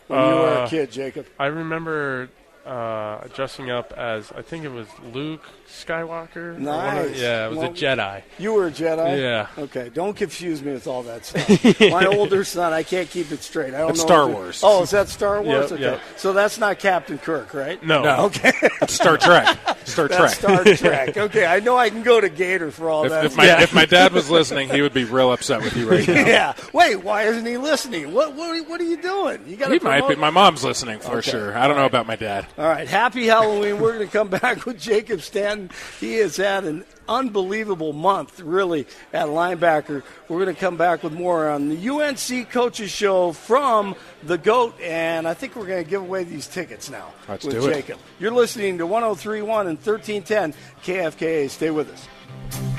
when 0.06 0.20
you 0.20 0.34
were 0.34 0.48
a 0.48 0.60
uh, 0.60 0.68
kid, 0.68 0.92
Jacob? 0.92 1.26
I 1.38 1.46
remember 1.46 2.28
uh, 2.64 3.26
dressing 3.34 3.70
up 3.70 3.92
as 3.92 4.32
I 4.32 4.42
think 4.42 4.64
it 4.64 4.70
was 4.70 4.86
Luke 5.12 5.42
Skywalker. 5.68 6.58
Nice. 6.58 7.18
yeah, 7.18 7.46
it 7.46 7.50
was 7.50 7.58
well, 7.58 7.70
a 7.70 7.74
Jedi. 7.74 8.22
You 8.38 8.54
were 8.54 8.68
a 8.68 8.70
Jedi. 8.70 9.20
Yeah. 9.20 9.48
Okay. 9.58 9.90
Don't 9.92 10.16
confuse 10.16 10.62
me 10.62 10.72
with 10.72 10.86
all 10.86 11.02
that 11.02 11.24
stuff. 11.26 11.80
My 11.80 12.06
older 12.06 12.44
son, 12.44 12.72
I 12.72 12.82
can't 12.82 13.08
keep 13.10 13.32
it 13.32 13.42
straight. 13.42 13.74
I 13.74 13.78
don't 13.78 13.90
it's 13.90 14.00
know. 14.00 14.06
Star 14.06 14.28
Wars. 14.28 14.60
Oh, 14.62 14.82
is 14.82 14.90
that 14.90 15.08
Star 15.08 15.42
Wars? 15.42 15.70
Yep, 15.70 15.72
okay. 15.72 15.82
Yep. 15.82 16.00
So 16.16 16.32
that's 16.32 16.58
not 16.58 16.78
Captain 16.78 17.18
Kirk, 17.18 17.52
right? 17.52 17.82
No. 17.84 18.02
no. 18.02 18.24
Okay. 18.26 18.52
Star 18.86 19.18
Trek. 19.18 19.58
Star 19.84 20.08
Trek. 20.08 20.20
That's 20.20 20.34
Star 20.38 20.64
Trek. 20.64 21.16
Okay. 21.16 21.44
I 21.44 21.60
know 21.60 21.76
I 21.76 21.90
can 21.90 22.02
go 22.02 22.20
to 22.20 22.28
Gator 22.28 22.70
for 22.70 22.88
all 22.88 23.04
if, 23.04 23.10
that. 23.10 23.24
If 23.26 23.36
my, 23.36 23.44
yeah. 23.44 23.62
if 23.62 23.74
my 23.74 23.84
dad 23.84 24.12
was 24.12 24.30
listening, 24.30 24.70
he 24.70 24.80
would 24.80 24.94
be 24.94 25.04
real 25.04 25.32
upset 25.32 25.60
with 25.60 25.76
you 25.76 25.90
right 25.90 26.06
now. 26.06 26.14
yeah. 26.26 26.54
Wait. 26.72 26.96
Why 26.96 27.24
isn't 27.24 27.44
he 27.44 27.58
listening? 27.58 28.12
What 28.12 28.34
What, 28.34 28.68
what 28.68 28.80
are 28.80 28.84
you 28.84 29.00
doing? 29.00 29.44
You 29.46 29.56
got 29.56 29.68
to. 29.68 29.74
He 29.74 29.80
might 29.80 30.08
be. 30.08 30.16
My 30.16 30.30
mom's 30.30 30.64
listening 30.64 31.00
for 31.00 31.18
okay. 31.18 31.30
sure. 31.30 31.56
I 31.56 31.66
don't 31.66 31.76
know 31.76 31.86
about 31.86 32.06
my 32.06 32.16
dad. 32.16 32.46
All 32.56 32.68
right. 32.68 32.86
Happy 32.86 33.26
Halloween. 33.26 33.80
We're 33.80 33.94
going 33.94 34.06
to 34.06 34.12
come 34.12 34.28
back 34.40 34.64
with 34.64 34.78
Jacob 34.80 35.22
Stanton. 35.22 35.70
He 35.98 36.14
has 36.14 36.36
had 36.36 36.64
an 36.64 36.84
unbelievable 37.08 37.92
month, 37.92 38.38
really, 38.40 38.86
at 39.12 39.26
linebacker. 39.26 40.02
We're 40.28 40.44
going 40.44 40.54
to 40.54 40.60
come 40.60 40.76
back 40.76 41.02
with 41.02 41.12
more 41.12 41.48
on 41.48 41.68
the 41.68 41.88
UNC 41.88 42.50
Coaches 42.50 42.90
Show 42.90 43.32
from 43.32 43.96
the 44.22 44.38
GOAT, 44.38 44.80
and 44.80 45.26
I 45.26 45.34
think 45.34 45.56
we're 45.56 45.66
going 45.66 45.82
to 45.82 45.90
give 45.90 46.02
away 46.02 46.22
these 46.24 46.46
tickets 46.46 46.88
now 46.88 47.12
Let's 47.28 47.44
with 47.44 47.62
Jacob. 47.64 47.98
You're 48.20 48.30
listening 48.30 48.78
to 48.78 48.86
1031 48.86 49.66
and 49.66 49.78
1310 49.78 50.54
KFKA. 50.84 51.50
Stay 51.50 51.70
with 51.70 51.90
us. 51.90 52.73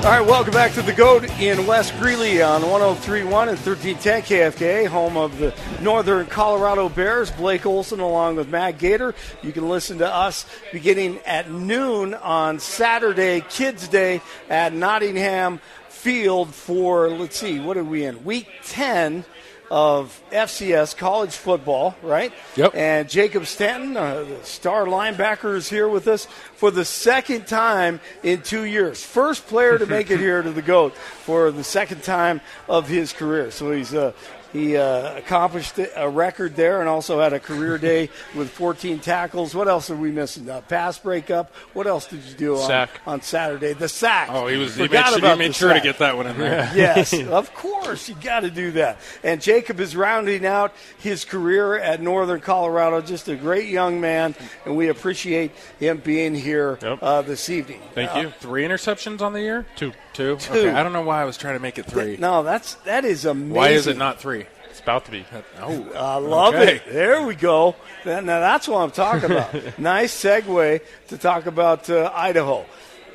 All 0.00 0.06
right, 0.06 0.26
welcome 0.26 0.54
back 0.54 0.72
to 0.72 0.82
the 0.82 0.94
GOAT 0.94 1.24
in 1.38 1.66
West 1.66 1.92
Greeley 1.98 2.40
on 2.40 2.66
1031 2.66 3.50
and 3.50 3.58
1310 3.58 4.22
KFK, 4.22 4.86
home 4.86 5.18
of 5.18 5.36
the 5.36 5.54
Northern 5.82 6.24
Colorado 6.24 6.88
Bears. 6.88 7.30
Blake 7.32 7.66
Olson 7.66 8.00
along 8.00 8.36
with 8.36 8.48
Matt 8.48 8.78
Gator. 8.78 9.14
You 9.42 9.52
can 9.52 9.68
listen 9.68 9.98
to 9.98 10.10
us 10.10 10.46
beginning 10.72 11.18
at 11.26 11.50
noon 11.50 12.14
on 12.14 12.60
Saturday, 12.60 13.42
Kids 13.50 13.88
Day 13.88 14.22
at 14.48 14.72
Nottingham 14.72 15.60
field 15.90 16.54
for, 16.54 17.10
let's 17.10 17.36
see, 17.36 17.60
what 17.60 17.76
are 17.76 17.84
we 17.84 18.06
in? 18.06 18.24
Week 18.24 18.48
10 18.64 19.22
of 19.70 20.20
FCS 20.32 20.96
college 20.96 21.36
football, 21.36 21.94
right? 22.02 22.32
Yep. 22.56 22.74
And 22.74 23.08
Jacob 23.08 23.46
Stanton, 23.46 23.96
uh, 23.96 24.24
the 24.24 24.44
star 24.44 24.84
linebacker, 24.86 25.54
is 25.54 25.70
here 25.70 25.88
with 25.88 26.08
us 26.08 26.26
for 26.56 26.70
the 26.70 26.84
second 26.84 27.46
time 27.46 28.00
in 28.22 28.42
two 28.42 28.64
years. 28.64 29.02
First 29.02 29.46
player 29.46 29.78
to 29.78 29.86
make 29.86 30.10
it 30.10 30.18
here 30.20 30.42
to 30.42 30.50
the 30.50 30.62
GOAT 30.62 30.94
for 30.96 31.52
the 31.52 31.64
second 31.64 32.02
time 32.02 32.40
of 32.68 32.88
his 32.88 33.12
career. 33.12 33.50
So 33.52 33.70
he's 33.70 33.94
uh, 33.94 34.12
he 34.52 34.76
uh, 34.76 35.16
accomplished 35.16 35.78
a 35.96 36.08
record 36.08 36.56
there 36.56 36.80
and 36.80 36.88
also 36.88 37.20
had 37.20 37.32
a 37.32 37.40
career 37.40 37.78
day 37.78 38.10
with 38.34 38.50
14 38.50 38.98
tackles. 38.98 39.54
What 39.54 39.68
else 39.68 39.90
are 39.90 39.96
we 39.96 40.10
missing? 40.10 40.48
Uh, 40.50 40.60
pass 40.62 40.98
breakup. 40.98 41.54
What 41.72 41.86
else 41.86 42.06
did 42.06 42.22
you 42.24 42.34
do 42.34 42.56
on, 42.56 42.66
Sack. 42.66 42.90
on 43.06 43.22
Saturday? 43.22 43.72
The 43.74 43.88
sack. 43.88 44.28
Oh, 44.32 44.46
he 44.46 44.56
was. 44.56 44.74
He 44.74 44.82
made, 44.82 44.88
Forgot 44.88 45.12
he 45.12 45.18
about 45.18 45.38
made 45.38 45.50
the 45.50 45.54
sure 45.54 45.72
to 45.72 45.80
get 45.80 45.98
that 45.98 46.16
one 46.16 46.26
in 46.26 46.38
there. 46.38 46.70
yes, 46.74 47.12
of 47.12 47.54
course. 47.54 48.08
You 48.08 48.14
got 48.16 48.40
to 48.40 48.50
do 48.50 48.72
that. 48.72 48.98
And 49.22 49.40
Jacob 49.40 49.80
is 49.80 49.94
rounding 49.96 50.44
out 50.46 50.72
his 50.98 51.24
career 51.24 51.76
at 51.78 52.00
Northern 52.00 52.40
Colorado. 52.40 53.00
Just 53.00 53.28
a 53.28 53.36
great 53.36 53.68
young 53.68 54.00
man, 54.00 54.34
and 54.64 54.76
we 54.76 54.88
appreciate 54.88 55.52
him 55.78 55.98
being 55.98 56.34
here 56.34 56.78
Yep. 56.82 56.98
uh, 57.02 57.22
this 57.22 57.48
evening. 57.50 57.80
Thank 57.94 58.14
Uh, 58.14 58.20
you. 58.20 58.30
Three 58.40 58.64
interceptions 58.64 59.20
on 59.20 59.32
the 59.32 59.40
year. 59.40 59.66
Two. 59.76 59.92
Two. 60.12 60.36
Two. 60.36 60.52
Okay. 60.52 60.70
I 60.70 60.82
don't 60.82 60.92
know 60.92 61.02
why 61.02 61.22
I 61.22 61.24
was 61.24 61.36
trying 61.36 61.54
to 61.54 61.60
make 61.60 61.78
it 61.78 61.86
three. 61.86 62.16
No, 62.16 62.42
that's 62.42 62.74
that 62.84 63.04
is 63.04 63.24
amazing. 63.24 63.54
Why 63.54 63.68
is 63.70 63.86
it 63.86 63.96
not 63.96 64.20
three? 64.20 64.39
It's 64.70 64.80
about 64.80 65.04
to 65.06 65.10
be. 65.10 65.24
Oh, 65.60 65.92
I 65.94 66.16
love 66.16 66.54
okay. 66.54 66.76
it. 66.76 66.82
There 66.86 67.26
we 67.26 67.34
go. 67.34 67.74
That- 68.04 68.24
Now 68.24 68.40
that's 68.40 68.68
what 68.68 68.78
I'm 68.78 68.90
talking 68.90 69.30
about. 69.30 69.78
nice 69.78 70.14
segue 70.14 70.80
to 71.08 71.18
talk 71.18 71.46
about 71.46 71.90
uh, 71.90 72.10
Idaho. 72.14 72.64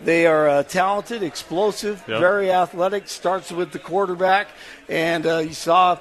They 0.02 0.28
are 0.28 0.50
uh, 0.50 0.64
talented, 0.64 1.24
explosive, 1.24 2.04
Yep. 2.08 2.20
very 2.20 2.52
athletic. 2.52 3.08
Starts 3.08 3.52
with 3.52 3.72
the 3.72 3.80
quarterback, 3.80 4.50
and 4.90 5.26
uh, 5.26 5.38
you 5.38 5.54
saw 5.54 5.98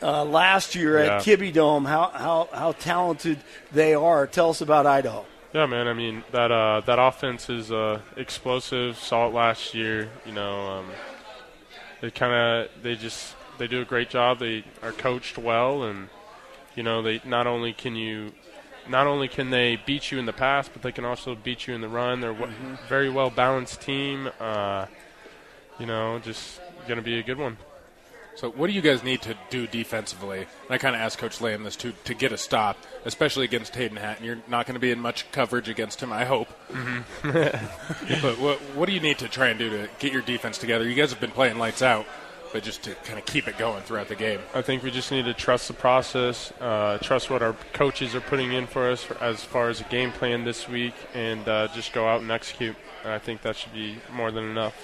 uh, 0.00 0.24
last 0.24 0.76
year 0.76 0.96
at 0.98 1.26
Yeah. 1.26 1.36
Kibby 1.36 1.52
Dome 1.52 1.84
how, 1.84 2.10
how 2.14 2.48
how 2.52 2.72
talented 2.72 3.38
they 3.72 3.94
are. 3.94 4.26
Tell 4.28 4.50
us 4.50 4.60
about 4.60 4.86
Idaho. 4.86 5.26
Yeah, 5.52 5.66
man. 5.66 5.88
I 5.88 5.92
mean 5.94 6.22
that 6.30 6.52
uh, 6.52 6.82
that 6.86 7.00
offense 7.00 7.50
is 7.50 7.72
uh, 7.72 8.00
explosive. 8.16 8.96
Saw 8.96 9.26
it 9.26 9.34
last 9.34 9.74
year. 9.74 10.08
You 10.24 10.32
know, 10.32 10.68
um, 10.70 10.86
they 12.00 12.12
kind 12.12 12.32
of 12.32 12.82
they 12.82 12.94
just 12.94 13.34
they 13.58 13.66
do 13.66 13.80
a 13.80 13.84
great 13.84 14.10
job. 14.10 14.38
They 14.38 14.64
are 14.82 14.92
coached 14.92 15.38
well, 15.38 15.82
and 15.82 16.08
you 16.74 16.82
know 16.82 17.02
they 17.02 17.20
not 17.24 17.46
only 17.46 17.72
can 17.72 17.96
you 17.96 18.32
not 18.88 19.06
only 19.06 19.28
can 19.28 19.50
they 19.50 19.76
beat 19.76 20.10
you 20.10 20.18
in 20.18 20.26
the 20.26 20.32
pass, 20.32 20.68
but 20.68 20.82
they 20.82 20.92
can 20.92 21.04
also 21.04 21.34
beat 21.34 21.66
you 21.66 21.74
in 21.74 21.80
the 21.80 21.88
run. 21.88 22.20
They're 22.20 22.30
a 22.30 22.78
very 22.88 23.10
well 23.10 23.30
balanced 23.30 23.80
team. 23.80 24.30
Uh, 24.40 24.86
you 25.78 25.86
know, 25.86 26.18
just 26.18 26.60
gonna 26.86 27.02
be 27.02 27.18
a 27.18 27.22
good 27.22 27.38
one. 27.38 27.56
So, 28.38 28.52
what 28.52 28.68
do 28.68 28.72
you 28.72 28.82
guys 28.82 29.02
need 29.02 29.20
to 29.22 29.34
do 29.50 29.66
defensively? 29.66 30.38
And 30.38 30.70
I 30.70 30.78
kind 30.78 30.94
of 30.94 31.00
asked 31.02 31.18
Coach 31.18 31.40
Lamb 31.40 31.64
this 31.64 31.74
too 31.74 31.92
to 32.04 32.14
get 32.14 32.30
a 32.30 32.38
stop, 32.38 32.76
especially 33.04 33.44
against 33.44 33.74
Hayden 33.74 33.96
Hatten. 33.96 34.24
You're 34.24 34.38
not 34.46 34.64
going 34.64 34.74
to 34.74 34.80
be 34.80 34.92
in 34.92 35.00
much 35.00 35.28
coverage 35.32 35.68
against 35.68 36.00
him, 36.00 36.12
I 36.12 36.24
hope. 36.24 36.46
but 37.24 38.38
what 38.38 38.60
what 38.76 38.86
do 38.86 38.92
you 38.92 39.00
need 39.00 39.18
to 39.18 39.28
try 39.28 39.48
and 39.48 39.58
do 39.58 39.70
to 39.70 39.88
get 39.98 40.12
your 40.12 40.22
defense 40.22 40.56
together? 40.56 40.88
You 40.88 40.94
guys 40.94 41.10
have 41.10 41.18
been 41.18 41.32
playing 41.32 41.58
lights 41.58 41.82
out, 41.82 42.06
but 42.52 42.62
just 42.62 42.82
to 42.84 42.94
kind 43.04 43.18
of 43.18 43.24
keep 43.26 43.48
it 43.48 43.58
going 43.58 43.82
throughout 43.82 44.08
the 44.08 44.14
game. 44.14 44.40
I 44.54 44.62
think 44.62 44.82
we 44.82 44.90
just 44.90 45.10
need 45.10 45.24
to 45.26 45.34
trust 45.34 45.68
the 45.68 45.74
process, 45.74 46.52
uh, 46.60 46.98
trust 46.98 47.30
what 47.30 47.42
our 47.42 47.54
coaches 47.72 48.14
are 48.14 48.20
putting 48.20 48.52
in 48.52 48.66
for 48.66 48.90
us 48.90 49.02
for, 49.02 49.22
as 49.22 49.44
far 49.44 49.68
as 49.68 49.80
a 49.80 49.84
game 49.84 50.12
plan 50.12 50.44
this 50.44 50.68
week, 50.68 50.94
and 51.14 51.46
uh, 51.48 51.68
just 51.74 51.92
go 51.92 52.06
out 52.06 52.20
and 52.20 52.30
execute. 52.30 52.76
And 53.04 53.12
I 53.12 53.18
think 53.18 53.42
that 53.42 53.56
should 53.56 53.72
be 53.72 53.96
more 54.12 54.30
than 54.30 54.44
enough. 54.44 54.74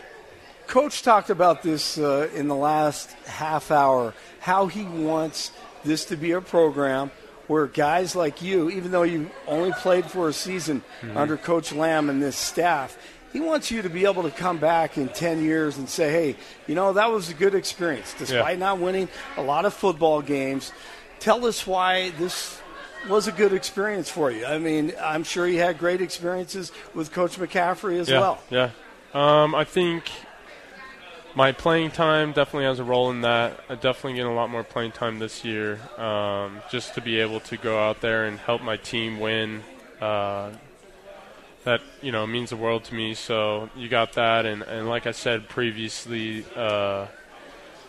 Coach 0.66 1.02
talked 1.02 1.30
about 1.30 1.62
this 1.62 1.98
uh, 1.98 2.28
in 2.34 2.48
the 2.48 2.56
last 2.56 3.12
half 3.26 3.70
hour, 3.70 4.14
how 4.40 4.66
he 4.66 4.84
wants 4.84 5.50
this 5.84 6.06
to 6.06 6.16
be 6.16 6.32
a 6.32 6.40
program 6.40 7.10
where 7.46 7.66
guys 7.66 8.16
like 8.16 8.40
you, 8.40 8.70
even 8.70 8.90
though 8.90 9.02
you 9.02 9.30
only 9.46 9.72
played 9.72 10.06
for 10.06 10.28
a 10.28 10.32
season 10.32 10.82
under 11.14 11.36
Coach 11.36 11.72
Lamb 11.72 12.08
and 12.08 12.22
this 12.22 12.36
staff, 12.36 12.96
he 13.34 13.40
wants 13.40 13.68
you 13.68 13.82
to 13.82 13.90
be 13.90 14.06
able 14.06 14.22
to 14.22 14.30
come 14.30 14.58
back 14.58 14.96
in 14.96 15.08
10 15.08 15.42
years 15.42 15.76
and 15.76 15.88
say, 15.88 16.08
hey, 16.08 16.36
you 16.68 16.76
know, 16.76 16.92
that 16.92 17.10
was 17.10 17.28
a 17.30 17.34
good 17.34 17.56
experience. 17.56 18.14
Despite 18.16 18.60
not 18.60 18.78
winning 18.78 19.08
a 19.36 19.42
lot 19.42 19.64
of 19.64 19.74
football 19.74 20.22
games, 20.22 20.72
tell 21.18 21.44
us 21.44 21.66
why 21.66 22.10
this 22.10 22.60
was 23.08 23.26
a 23.26 23.32
good 23.32 23.52
experience 23.52 24.08
for 24.08 24.30
you. 24.30 24.46
I 24.46 24.58
mean, 24.58 24.92
I'm 25.02 25.24
sure 25.24 25.48
you 25.48 25.58
had 25.58 25.78
great 25.78 26.00
experiences 26.00 26.70
with 26.94 27.10
Coach 27.10 27.36
McCaffrey 27.36 27.98
as 27.98 28.08
yeah, 28.08 28.20
well. 28.20 28.40
Yeah. 28.50 28.70
Um, 29.12 29.52
I 29.52 29.64
think 29.64 30.04
my 31.34 31.50
playing 31.50 31.90
time 31.90 32.32
definitely 32.32 32.66
has 32.66 32.78
a 32.78 32.84
role 32.84 33.10
in 33.10 33.22
that. 33.22 33.58
I 33.68 33.74
definitely 33.74 34.14
get 34.14 34.26
a 34.26 34.30
lot 34.30 34.48
more 34.48 34.62
playing 34.62 34.92
time 34.92 35.18
this 35.18 35.44
year, 35.44 35.80
um, 35.98 36.62
just 36.70 36.94
to 36.94 37.00
be 37.00 37.18
able 37.18 37.40
to 37.40 37.56
go 37.56 37.82
out 37.82 38.00
there 38.00 38.26
and 38.26 38.38
help 38.38 38.62
my 38.62 38.76
team 38.76 39.18
win. 39.18 39.64
Uh, 40.00 40.52
that 41.64 41.80
you 42.02 42.12
know 42.12 42.26
means 42.26 42.50
the 42.50 42.56
world 42.56 42.84
to 42.84 42.94
me. 42.94 43.14
So 43.14 43.68
you 43.76 43.88
got 43.88 44.12
that, 44.14 44.46
and, 44.46 44.62
and 44.62 44.88
like 44.88 45.06
I 45.06 45.12
said 45.12 45.48
previously, 45.48 46.44
uh, 46.54 47.06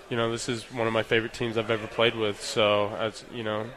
you 0.09 0.17
know 0.17 0.31
this 0.31 0.49
is 0.49 0.63
one 0.71 0.87
of 0.87 0.93
my 0.93 1.03
favorite 1.03 1.33
teams 1.33 1.57
I've 1.57 1.71
ever 1.71 1.87
played 1.87 2.15
with. 2.15 2.41
So 2.41 2.89
as 2.99 3.23
you 3.33 3.43
know, 3.43 3.67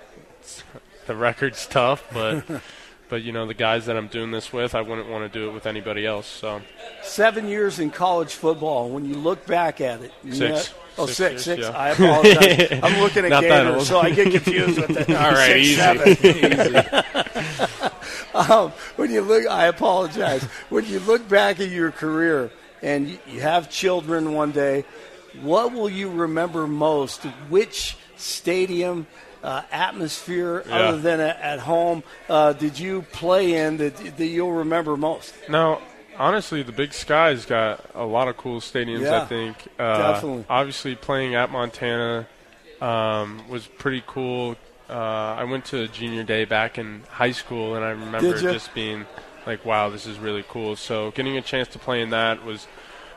it's, 0.41 0.63
the 1.07 1.17
record's 1.17 1.67
tough, 1.67 2.05
but. 2.13 2.45
But 3.11 3.23
you 3.23 3.33
know 3.33 3.47
the 3.47 3.55
guys 3.55 3.87
that 3.87 3.97
I'm 3.97 4.09
doing 4.09 4.33
this 4.33 4.53
with, 4.53 4.75
I 4.75 4.83
wouldn't 4.83 5.09
want 5.09 5.33
to 5.33 5.39
do 5.39 5.49
it 5.49 5.55
with 5.55 5.65
anybody 5.67 6.05
else. 6.05 6.27
So 6.27 6.61
seven 7.03 7.49
years 7.49 7.79
in 7.79 7.91
college 7.91 8.35
football. 8.35 8.91
When 8.91 9.07
you 9.07 9.15
look 9.15 9.47
back 9.47 9.81
at 9.81 10.03
it, 10.03 10.13
you 10.23 10.35
Six. 10.35 10.71
know- 10.71 10.77
oh, 10.99 11.07
Six 11.07 11.45
six, 11.45 11.63
yeah. 11.63 11.71
I 11.71 11.91
apologize. 11.91 12.81
I'm 12.83 13.01
looking 13.01 13.25
at 13.25 13.31
Not 13.31 13.43
that 13.43 13.67
old. 13.67 13.87
so 13.87 14.01
I 14.01 14.11
get 14.11 14.31
confused 14.33 14.79
with 14.81 15.07
the 15.07 15.17
All 15.25 15.33
right, 15.33 15.65
six, 15.65 15.67
easy. 15.67 15.77
seven. 15.77 16.17
Um, 18.35 18.73
when 18.97 19.11
you 19.11 19.23
look, 19.23 19.47
I 19.49 19.67
apologize. 19.67 20.43
When 20.69 20.85
you 20.87 21.01
look 21.01 21.29
back 21.29 21.61
at 21.61 21.71
your 21.71 21.91
career 21.91 22.51
and 22.83 23.19
you, 23.27 23.41
have 23.41 23.69
children 23.69 24.33
one 24.33 24.53
day, 24.53 24.85
what 25.43 25.73
will 25.73 25.91
you 25.91 26.11
remember 26.11 26.67
most? 26.67 27.23
Which 27.49 27.97
stadium? 28.17 29.07
Uh, 29.43 29.63
atmosphere 29.71 30.65
Yeah. 30.67 30.75
other 30.75 30.99
than 30.99 31.21
at, 31.21 31.41
at 31.41 31.59
home 31.61 32.03
uh, 32.29 32.53
did 32.55 32.77
you 32.79 33.03
play 33.13 33.55
in 33.55 33.77
that, 33.77 33.97
that 34.17 34.27
you'll 34.27 34.51
remember 34.53 34.97
most 34.97 35.33
now, 35.49 35.81
honestly, 36.19 36.63
the 36.63 36.73
Big 36.73 36.93
Sky's 36.93 37.47
got 37.47 37.85
a 37.95 38.05
lot 38.05 38.29
of 38.29 38.37
cool 38.37 38.61
stadiums. 38.61 39.03
Yeah, 39.03 39.23
I 39.23 39.27
think. 39.27 39.57
Uh, 39.79 40.13
definitely. 40.13 40.45
Obviously, 40.49 40.95
playing 40.95 41.35
at 41.35 41.51
Montana 41.51 42.27
um, 42.81 43.49
was 43.49 43.67
pretty 43.67 44.03
cool. 44.07 44.57
Uh, 44.89 44.93
I 45.39 45.45
went 45.45 45.67
to 45.67 45.87
junior 45.89 46.25
day 46.25 46.45
back 46.45 46.79
in 46.79 47.03
high 47.11 47.33
school, 47.33 47.75
and 47.75 47.85
I 47.85 47.91
remember 47.91 48.39
just 48.41 48.75
being 48.75 49.07
like, 49.47 49.65
"Wow, 49.65 49.91
this 49.91 50.07
is 50.07 50.19
really 50.19 50.45
cool." 50.49 50.77
So, 50.77 51.11
getting 51.13 51.37
a 51.37 51.43
chance 51.43 51.69
to 51.69 51.79
play 51.79 52.03
in 52.03 52.11
that 52.11 52.45
was 52.45 52.67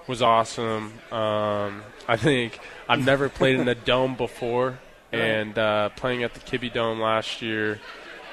was 0.08 0.22
awesome. 0.22 0.94
Um, 1.12 1.84
I 2.08 2.18
think 2.18 2.60
I've 2.90 3.04
never 3.04 3.30
played 3.30 3.60
in 3.60 3.68
a 3.68 3.76
dome 3.92 4.16
before, 4.16 4.80
and 5.12 5.58
uh, 5.58 5.90
playing 5.90 6.24
at 6.24 6.34
the 6.34 6.40
Kibby 6.40 6.72
Dome 6.74 7.00
last 7.00 7.42
year 7.42 7.80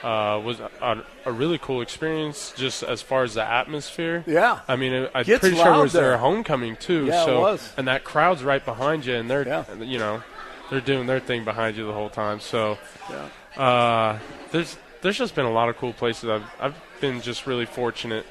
uh, 0.02 0.40
was 0.44 0.60
a, 0.60 1.04
a 1.24 1.32
really 1.32 1.58
cool 1.58 1.80
experience. 1.80 2.52
Just 2.56 2.82
as 2.82 3.02
far 3.02 3.24
as 3.24 3.34
the 3.34 3.42
atmosphere, 3.44 4.24
yeah 4.26 4.60
I 4.68 4.76
mean, 4.76 4.92
it- 4.92 5.10
I'm 5.14 5.24
Gets 5.24 5.40
pretty 5.40 5.56
sure 5.56 5.66
it 5.66 5.70
loud 5.70 5.82
was 5.82 5.92
their 5.92 6.16
homecoming 6.18 6.76
too. 6.76 7.06
Yeah, 7.06 7.22
it 7.22 7.24
so, 7.26 7.40
was. 7.40 7.72
and 7.76 7.88
that 7.88 8.04
crowd's 8.04 8.42
right 8.44 8.64
behind 8.64 9.04
you, 9.06 9.14
and 9.14 9.28
they're, 9.30 9.46
Yeah. 9.46 9.64
you 9.80 9.98
know, 9.98 10.22
they're 10.70 10.80
doing 10.80 11.06
their 11.06 11.20
thing 11.20 11.44
behind 11.44 11.76
you 11.76 11.86
the 11.86 11.92
whole 11.92 12.10
time. 12.10 12.40
So, 12.40 12.78
Yeah. 13.10 13.62
uh, 13.62 14.18
there's 14.52 14.76
there's 15.00 15.16
just 15.18 15.34
been 15.34 15.46
a 15.46 15.50
lot 15.52 15.68
of 15.68 15.76
cool 15.76 15.92
places. 15.92 16.28
I've 16.28 16.44
I've 16.60 16.74
been 17.00 17.20
just 17.20 17.46
really 17.46 17.66
fortunate 17.66 18.26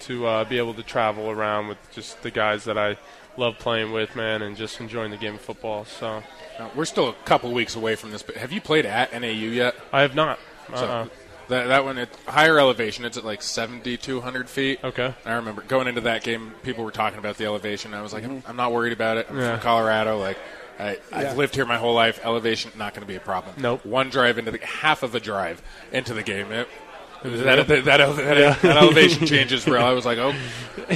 to 0.00 0.26
uh, 0.26 0.44
be 0.44 0.56
able 0.58 0.74
to 0.74 0.82
travel 0.82 1.30
around 1.30 1.68
with 1.68 1.78
just 1.92 2.22
the 2.22 2.30
guys 2.30 2.64
that 2.64 2.78
I 2.78 2.96
love 3.36 3.58
playing 3.58 3.92
with, 3.92 4.16
man, 4.16 4.42
and 4.42 4.56
just 4.56 4.80
enjoying 4.80 5.10
the 5.10 5.16
game 5.16 5.34
of 5.34 5.40
football. 5.40 5.84
So, 5.84 6.22
Now, 6.58 6.70
we're 6.74 6.84
still 6.84 7.08
a 7.08 7.14
couple 7.24 7.50
weeks 7.52 7.76
away 7.76 7.94
from 7.96 8.10
this, 8.10 8.22
but 8.22 8.36
have 8.36 8.50
you 8.52 8.60
played 8.60 8.84
at 8.86 9.12
NAU 9.12 9.28
yet? 9.50 9.74
I 9.92 10.00
have 10.02 10.14
not. 10.14 10.38
So 10.76 10.84
Uh-uh. 10.86 11.06
that 11.48 11.66
that 11.68 11.84
one, 11.84 11.98
at 11.98 12.08
higher 12.26 12.58
elevation. 12.58 13.04
It's 13.04 13.16
at 13.16 13.24
like 13.24 13.42
seventy 13.42 13.96
two 13.96 14.20
hundred 14.20 14.48
feet. 14.48 14.80
Okay. 14.84 15.14
I 15.24 15.32
remember 15.34 15.62
going 15.62 15.86
into 15.88 16.00
that 16.02 16.22
game, 16.22 16.52
people 16.62 16.84
were 16.84 16.90
talking 16.90 17.18
about 17.18 17.36
the 17.36 17.44
elevation. 17.46 17.94
I 17.94 18.02
was 18.02 18.12
like, 18.12 18.24
I'm, 18.24 18.42
I'm 18.46 18.56
not 18.56 18.72
worried 18.72 18.92
about 18.92 19.16
it. 19.16 19.26
I'm 19.30 19.38
Yeah. 19.38 19.52
from 19.52 19.60
Colorado. 19.60 20.18
Like, 20.18 20.38
I, 20.78 20.92
Yeah. 20.92 20.98
I've 21.12 21.36
lived 21.36 21.54
here 21.54 21.66
my 21.66 21.76
whole 21.78 21.94
life. 21.94 22.20
Elevation 22.24 22.70
not 22.76 22.94
going 22.94 23.02
to 23.02 23.08
be 23.08 23.16
a 23.16 23.20
problem. 23.20 23.54
Nope. 23.58 23.84
One 23.84 24.10
drive 24.10 24.38
into 24.38 24.50
the 24.50 24.58
half 24.64 25.02
of 25.02 25.14
a 25.14 25.20
drive 25.20 25.60
into 25.92 26.14
the 26.14 26.22
game. 26.22 26.50
It, 26.52 26.68
That, 27.22 27.68
that, 27.68 27.84
that, 27.84 28.16
that, 28.16 28.62
that 28.62 28.76
elevation 28.76 29.26
changes, 29.26 29.64
bro. 29.64 29.80
I 29.80 29.92
was 29.92 30.06
like, 30.06 30.18
oh, 30.18 30.34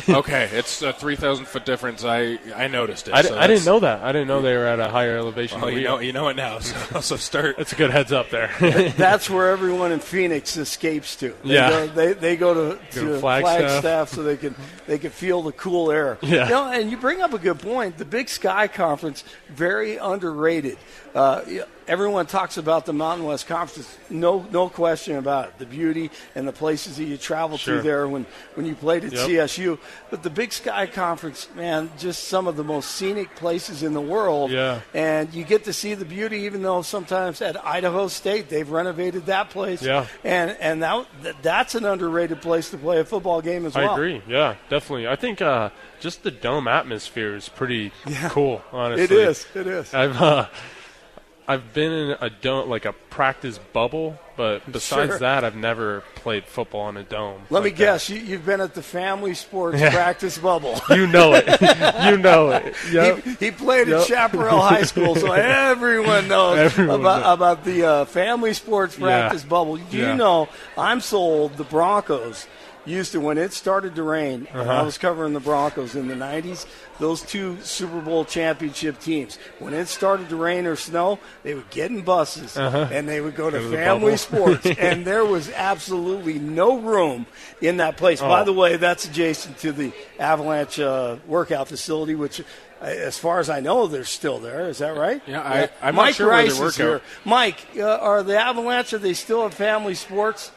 okay, 0.08 0.48
it's 0.52 0.80
a 0.80 0.92
3,000 0.92 1.44
foot 1.44 1.66
difference. 1.66 2.02
I 2.04 2.38
I 2.54 2.68
noticed 2.68 3.08
it. 3.08 3.14
I, 3.14 3.22
so 3.22 3.38
I 3.38 3.46
didn't 3.46 3.66
know 3.66 3.80
that. 3.80 4.02
I 4.02 4.12
didn't 4.12 4.28
know 4.28 4.40
they 4.40 4.56
were 4.56 4.66
at 4.66 4.80
a 4.80 4.88
higher 4.88 5.16
elevation. 5.18 5.60
Well, 5.60 5.70
you 5.70 5.82
know, 5.82 5.96
are. 5.96 6.02
you 6.02 6.12
know 6.12 6.28
it 6.28 6.36
now. 6.36 6.60
So, 6.60 7.00
so 7.00 7.16
start. 7.16 7.56
It's 7.58 7.72
a 7.72 7.76
good 7.76 7.90
heads 7.90 8.10
up 8.12 8.30
there. 8.30 8.50
That's 8.96 9.28
where 9.28 9.50
everyone 9.50 9.92
in 9.92 10.00
Phoenix 10.00 10.56
escapes 10.56 11.16
to. 11.16 11.34
They 11.44 11.54
Yeah. 11.54 11.68
go, 11.70 11.86
they, 11.88 12.12
they 12.14 12.36
go 12.36 12.54
to, 12.54 12.78
Go 12.94 13.00
to 13.06 13.12
to 13.14 13.18
Flagstaff. 13.20 13.58
Flagstaff 13.82 14.08
so 14.08 14.22
they 14.22 14.36
can 14.38 14.54
they 14.86 14.98
can 14.98 15.10
feel 15.10 15.42
the 15.42 15.52
cool 15.52 15.90
air. 15.90 16.18
Yeah. 16.22 16.44
You 16.44 16.50
know, 16.50 16.72
and 16.72 16.90
you 16.90 16.96
bring 16.96 17.20
up 17.20 17.34
a 17.34 17.38
good 17.38 17.58
point. 17.60 17.98
The 17.98 18.04
Big 18.06 18.28
Sky 18.30 18.66
Conference 18.68 19.24
very 19.50 19.96
underrated. 19.98 20.78
Uh, 21.14 21.42
yeah, 21.46 21.62
everyone 21.86 22.26
talks 22.26 22.56
about 22.56 22.86
the 22.86 22.92
Mountain 22.92 23.26
West 23.26 23.46
Conference. 23.46 23.96
No 24.10 24.46
no 24.50 24.68
question 24.68 25.16
about 25.16 25.48
it. 25.48 25.58
The 25.58 25.66
beauty 25.66 26.10
and 26.34 26.46
the 26.48 26.52
places 26.52 26.96
that 26.96 27.04
you 27.04 27.16
travel 27.16 27.58
Sure. 27.58 27.76
to 27.76 27.82
there 27.82 28.08
when 28.08 28.26
when 28.54 28.66
you 28.66 28.74
played 28.74 29.04
at 29.04 29.12
Yep. 29.12 29.28
CSU. 29.28 29.78
But 30.10 30.22
the 30.22 30.30
Big 30.30 30.52
Sky 30.52 30.86
Conference, 30.86 31.48
man, 31.54 31.90
just 31.98 32.24
some 32.28 32.46
of 32.46 32.56
the 32.56 32.64
most 32.64 32.90
scenic 32.92 33.34
places 33.36 33.82
in 33.82 33.92
the 33.94 34.00
world. 34.00 34.50
Yeah. 34.50 34.80
And 34.94 35.32
you 35.34 35.44
get 35.44 35.64
to 35.64 35.72
see 35.72 35.94
the 35.94 36.04
beauty, 36.04 36.40
even 36.40 36.62
though 36.62 36.82
sometimes 36.82 37.40
at 37.42 37.62
Idaho 37.64 38.08
State 38.08 38.48
they've 38.48 38.70
renovated 38.70 39.26
that 39.26 39.50
place. 39.50 39.82
Yeah. 39.82 40.06
And 40.22 40.56
and 40.60 40.82
that 40.82 41.06
that's 41.42 41.74
an 41.74 41.84
underrated 41.84 42.40
place 42.42 42.70
to 42.70 42.78
play 42.78 43.00
a 43.00 43.04
football 43.04 43.40
game 43.40 43.66
as 43.66 43.76
I 43.76 43.82
well. 43.82 43.90
I 43.90 43.94
agree. 43.94 44.22
Yeah, 44.28 44.54
definitely. 44.68 45.08
I 45.08 45.16
think 45.16 45.40
uh, 45.42 45.70
just 46.00 46.22
the 46.22 46.30
dome 46.30 46.68
atmosphere 46.68 47.34
is 47.34 47.48
pretty 47.48 47.92
cool. 48.28 48.62
Honestly, 48.72 49.04
It 49.04 49.10
is. 49.10 49.46
It 49.54 49.66
is. 49.66 49.92
I've 49.94 50.20
uh, 50.20 50.46
I've 51.46 51.74
been 51.74 51.92
in 51.92 52.16
a 52.20 52.30
dome 52.30 52.70
like 52.70 52.86
a 52.86 52.92
practice 53.10 53.58
bubble, 53.72 54.18
but 54.36 54.60
besides 54.72 55.10
Sure. 55.10 55.18
that, 55.18 55.44
I've 55.44 55.56
never 55.56 56.02
played 56.14 56.44
football 56.46 56.88
in 56.88 56.96
a 56.96 57.02
dome. 57.02 57.42
Let 57.50 57.62
me 57.62 57.70
guess. 57.70 58.08
You, 58.08 58.18
you've 58.18 58.46
been 58.46 58.60
at 58.62 58.74
the 58.74 58.82
family 58.82 59.34
sports 59.34 59.78
practice 59.78 60.38
bubble. 60.38 60.80
You 60.90 61.06
know 61.06 61.34
it. 61.34 61.46
you 62.10 62.16
know 62.18 62.50
it. 62.50 62.74
Yep. 62.90 63.24
He, 63.24 63.34
he 63.46 63.50
played 63.50 63.88
Yep. 63.88 64.00
at 64.00 64.06
Chaparral 64.06 64.60
High 64.60 64.84
School, 64.84 65.14
so 65.16 65.32
everyone 65.32 66.28
knows 66.28 66.58
Everyone 66.58 67.00
about, 67.00 67.22
knows. 67.22 67.34
about 67.34 67.64
the 67.64 67.84
uh, 67.84 68.04
family 68.06 68.54
sports 68.54 68.96
Yeah. 68.98 69.04
practice 69.06 69.44
bubble. 69.44 69.78
You 69.78 70.00
Yeah. 70.02 70.14
know, 70.16 70.48
I'm 70.78 71.00
sold 71.00 71.56
the 71.56 71.64
Broncos 71.64 72.46
used 72.86 73.12
to 73.12 73.20
when 73.20 73.38
it 73.38 73.52
started 73.52 73.94
to 73.94 74.02
rain. 74.02 74.46
I 74.54 74.58
Uh-huh. 74.58 74.84
was 74.84 74.98
covering 74.98 75.32
the 75.32 75.40
Broncos 75.40 75.94
in 75.94 76.08
the 76.08 76.14
'90s. 76.14 76.66
Those 77.00 77.22
two 77.22 77.56
Super 77.62 78.00
Bowl 78.00 78.24
championship 78.24 79.00
teams. 79.00 79.38
When 79.58 79.74
it 79.74 79.88
started 79.88 80.28
to 80.28 80.36
rain 80.36 80.66
or 80.66 80.76
snow, 80.76 81.18
they 81.42 81.54
would 81.54 81.68
get 81.70 81.90
in 81.90 82.02
buses 82.02 82.56
and 82.56 83.08
they 83.08 83.20
would 83.20 83.34
go 83.36 83.50
to 83.50 83.56
Uh-huh. 83.56 83.64
Go 83.64 83.70
to 83.70 83.76
the 83.76 83.82
family 83.84 84.16
sports, 84.16 84.66
and 84.78 85.04
there 85.04 85.24
was 85.24 85.50
absolutely 85.50 86.38
no 86.38 86.76
room 86.78 87.26
in 87.60 87.78
that 87.78 87.96
place. 87.96 88.20
By 88.20 88.42
Oh. 88.42 88.44
the 88.44 88.52
way, 88.52 88.76
that's 88.76 89.04
adjacent 89.06 89.58
to 89.58 89.72
the 89.72 89.92
Avalanche 90.18 90.78
uh, 90.78 91.16
workout 91.26 91.68
facility, 91.68 92.14
which. 92.14 92.40
uh, 92.40 92.44
As 92.84 93.16
far 93.16 93.38
as 93.40 93.48
I 93.48 93.60
know, 93.60 93.86
they're 93.86 94.04
still 94.04 94.38
there. 94.38 94.68
Is 94.68 94.78
that 94.78 94.94
right? 94.94 95.22
Yeah, 95.26 95.40
I- 95.40 95.70
I'm 95.80 95.94
not 95.94 96.02
Mike 96.06 96.14
sure 96.16 96.28
where 96.28 96.36
they 96.42 96.48
Rice 96.50 96.58
work 96.60 96.68
is 96.70 96.76
here. 96.76 97.00
Mike, 97.24 97.66
uh, 97.78 97.82
are 97.82 98.22
the 98.22 98.38
Avalanche? 98.38 98.92
Are 98.92 98.98
they 98.98 99.14
still 99.14 99.46
at 99.46 99.54
Family 99.54 99.94
Sports? 99.94 100.50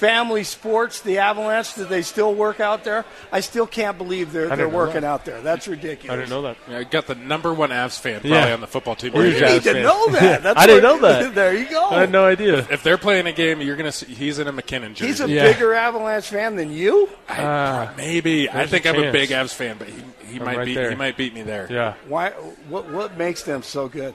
Family 0.00 0.44
Sports, 0.44 1.02
the 1.02 1.18
Avalanche. 1.18 1.74
Do 1.74 1.84
they 1.84 2.00
still 2.00 2.34
work 2.34 2.58
out 2.58 2.84
there? 2.84 3.04
I 3.30 3.40
still 3.40 3.66
can't 3.66 3.98
believe 3.98 4.32
they're 4.32 4.48
they're 4.56 4.66
working 4.66 5.02
that. 5.02 5.04
out 5.04 5.24
there. 5.26 5.42
That's 5.42 5.68
ridiculous. 5.68 6.10
I 6.14 6.16
didn't 6.16 6.30
know 6.30 6.40
that. 6.42 6.56
Yeah, 6.70 6.78
I 6.78 6.84
got 6.84 7.06
the 7.06 7.14
number 7.16 7.52
one 7.52 7.68
Avs 7.68 8.00
fan 8.00 8.14
probably 8.20 8.30
Yeah. 8.30 8.54
on 8.54 8.62
the 8.62 8.66
football 8.66 8.94
team. 8.96 9.12
Huge 9.12 9.34
You 9.34 9.40
right 9.42 9.48
here. 9.48 9.48
need 9.56 9.62
to 9.64 9.72
fan. 9.74 9.82
know 9.82 10.06
that. 10.12 10.42
That's 10.42 10.58
I 10.58 10.66
didn't 10.66 10.84
know 10.84 10.98
that. 11.00 11.34
there 11.34 11.52
you 11.54 11.66
go. 11.68 11.84
I 11.90 12.00
had 12.00 12.10
no 12.10 12.24
idea. 12.24 12.66
If 12.70 12.82
they're 12.82 12.96
playing 12.96 13.26
a 13.26 13.32
game, 13.32 13.60
you're 13.60 13.76
gonna 13.76 13.92
see 13.92 14.06
he's 14.06 14.38
in 14.38 14.48
a 14.48 14.52
MacKinnon 14.52 14.94
jersey. 14.94 15.08
He's 15.08 15.20
a 15.20 15.28
Yeah. 15.28 15.52
bigger 15.52 15.74
Avalanche 15.74 16.28
fan 16.28 16.56
than 16.56 16.72
you. 16.72 17.10
Ah, 17.28 17.92
Maybe 17.98 18.48
I 18.48 18.64
think 18.66 18.86
a 18.86 18.88
I'm 18.88 19.04
a 19.04 19.12
big 19.12 19.28
Avs 19.28 19.52
fan, 19.52 19.76
but 19.78 19.88
he, 19.88 20.02
he 20.32 20.38
I'm 20.38 20.46
might 20.46 20.56
right 20.56 20.64
beat 20.64 20.74
there. 20.76 20.88
he 20.88 20.96
might 20.96 21.18
beat 21.18 21.34
me 21.34 21.42
there. 21.42 21.66
yeah. 21.70 21.92
Why? 22.08 22.30
What? 22.70 22.88
What 22.88 23.18
makes 23.18 23.42
them 23.42 23.62
so 23.62 23.86
good? 23.86 24.14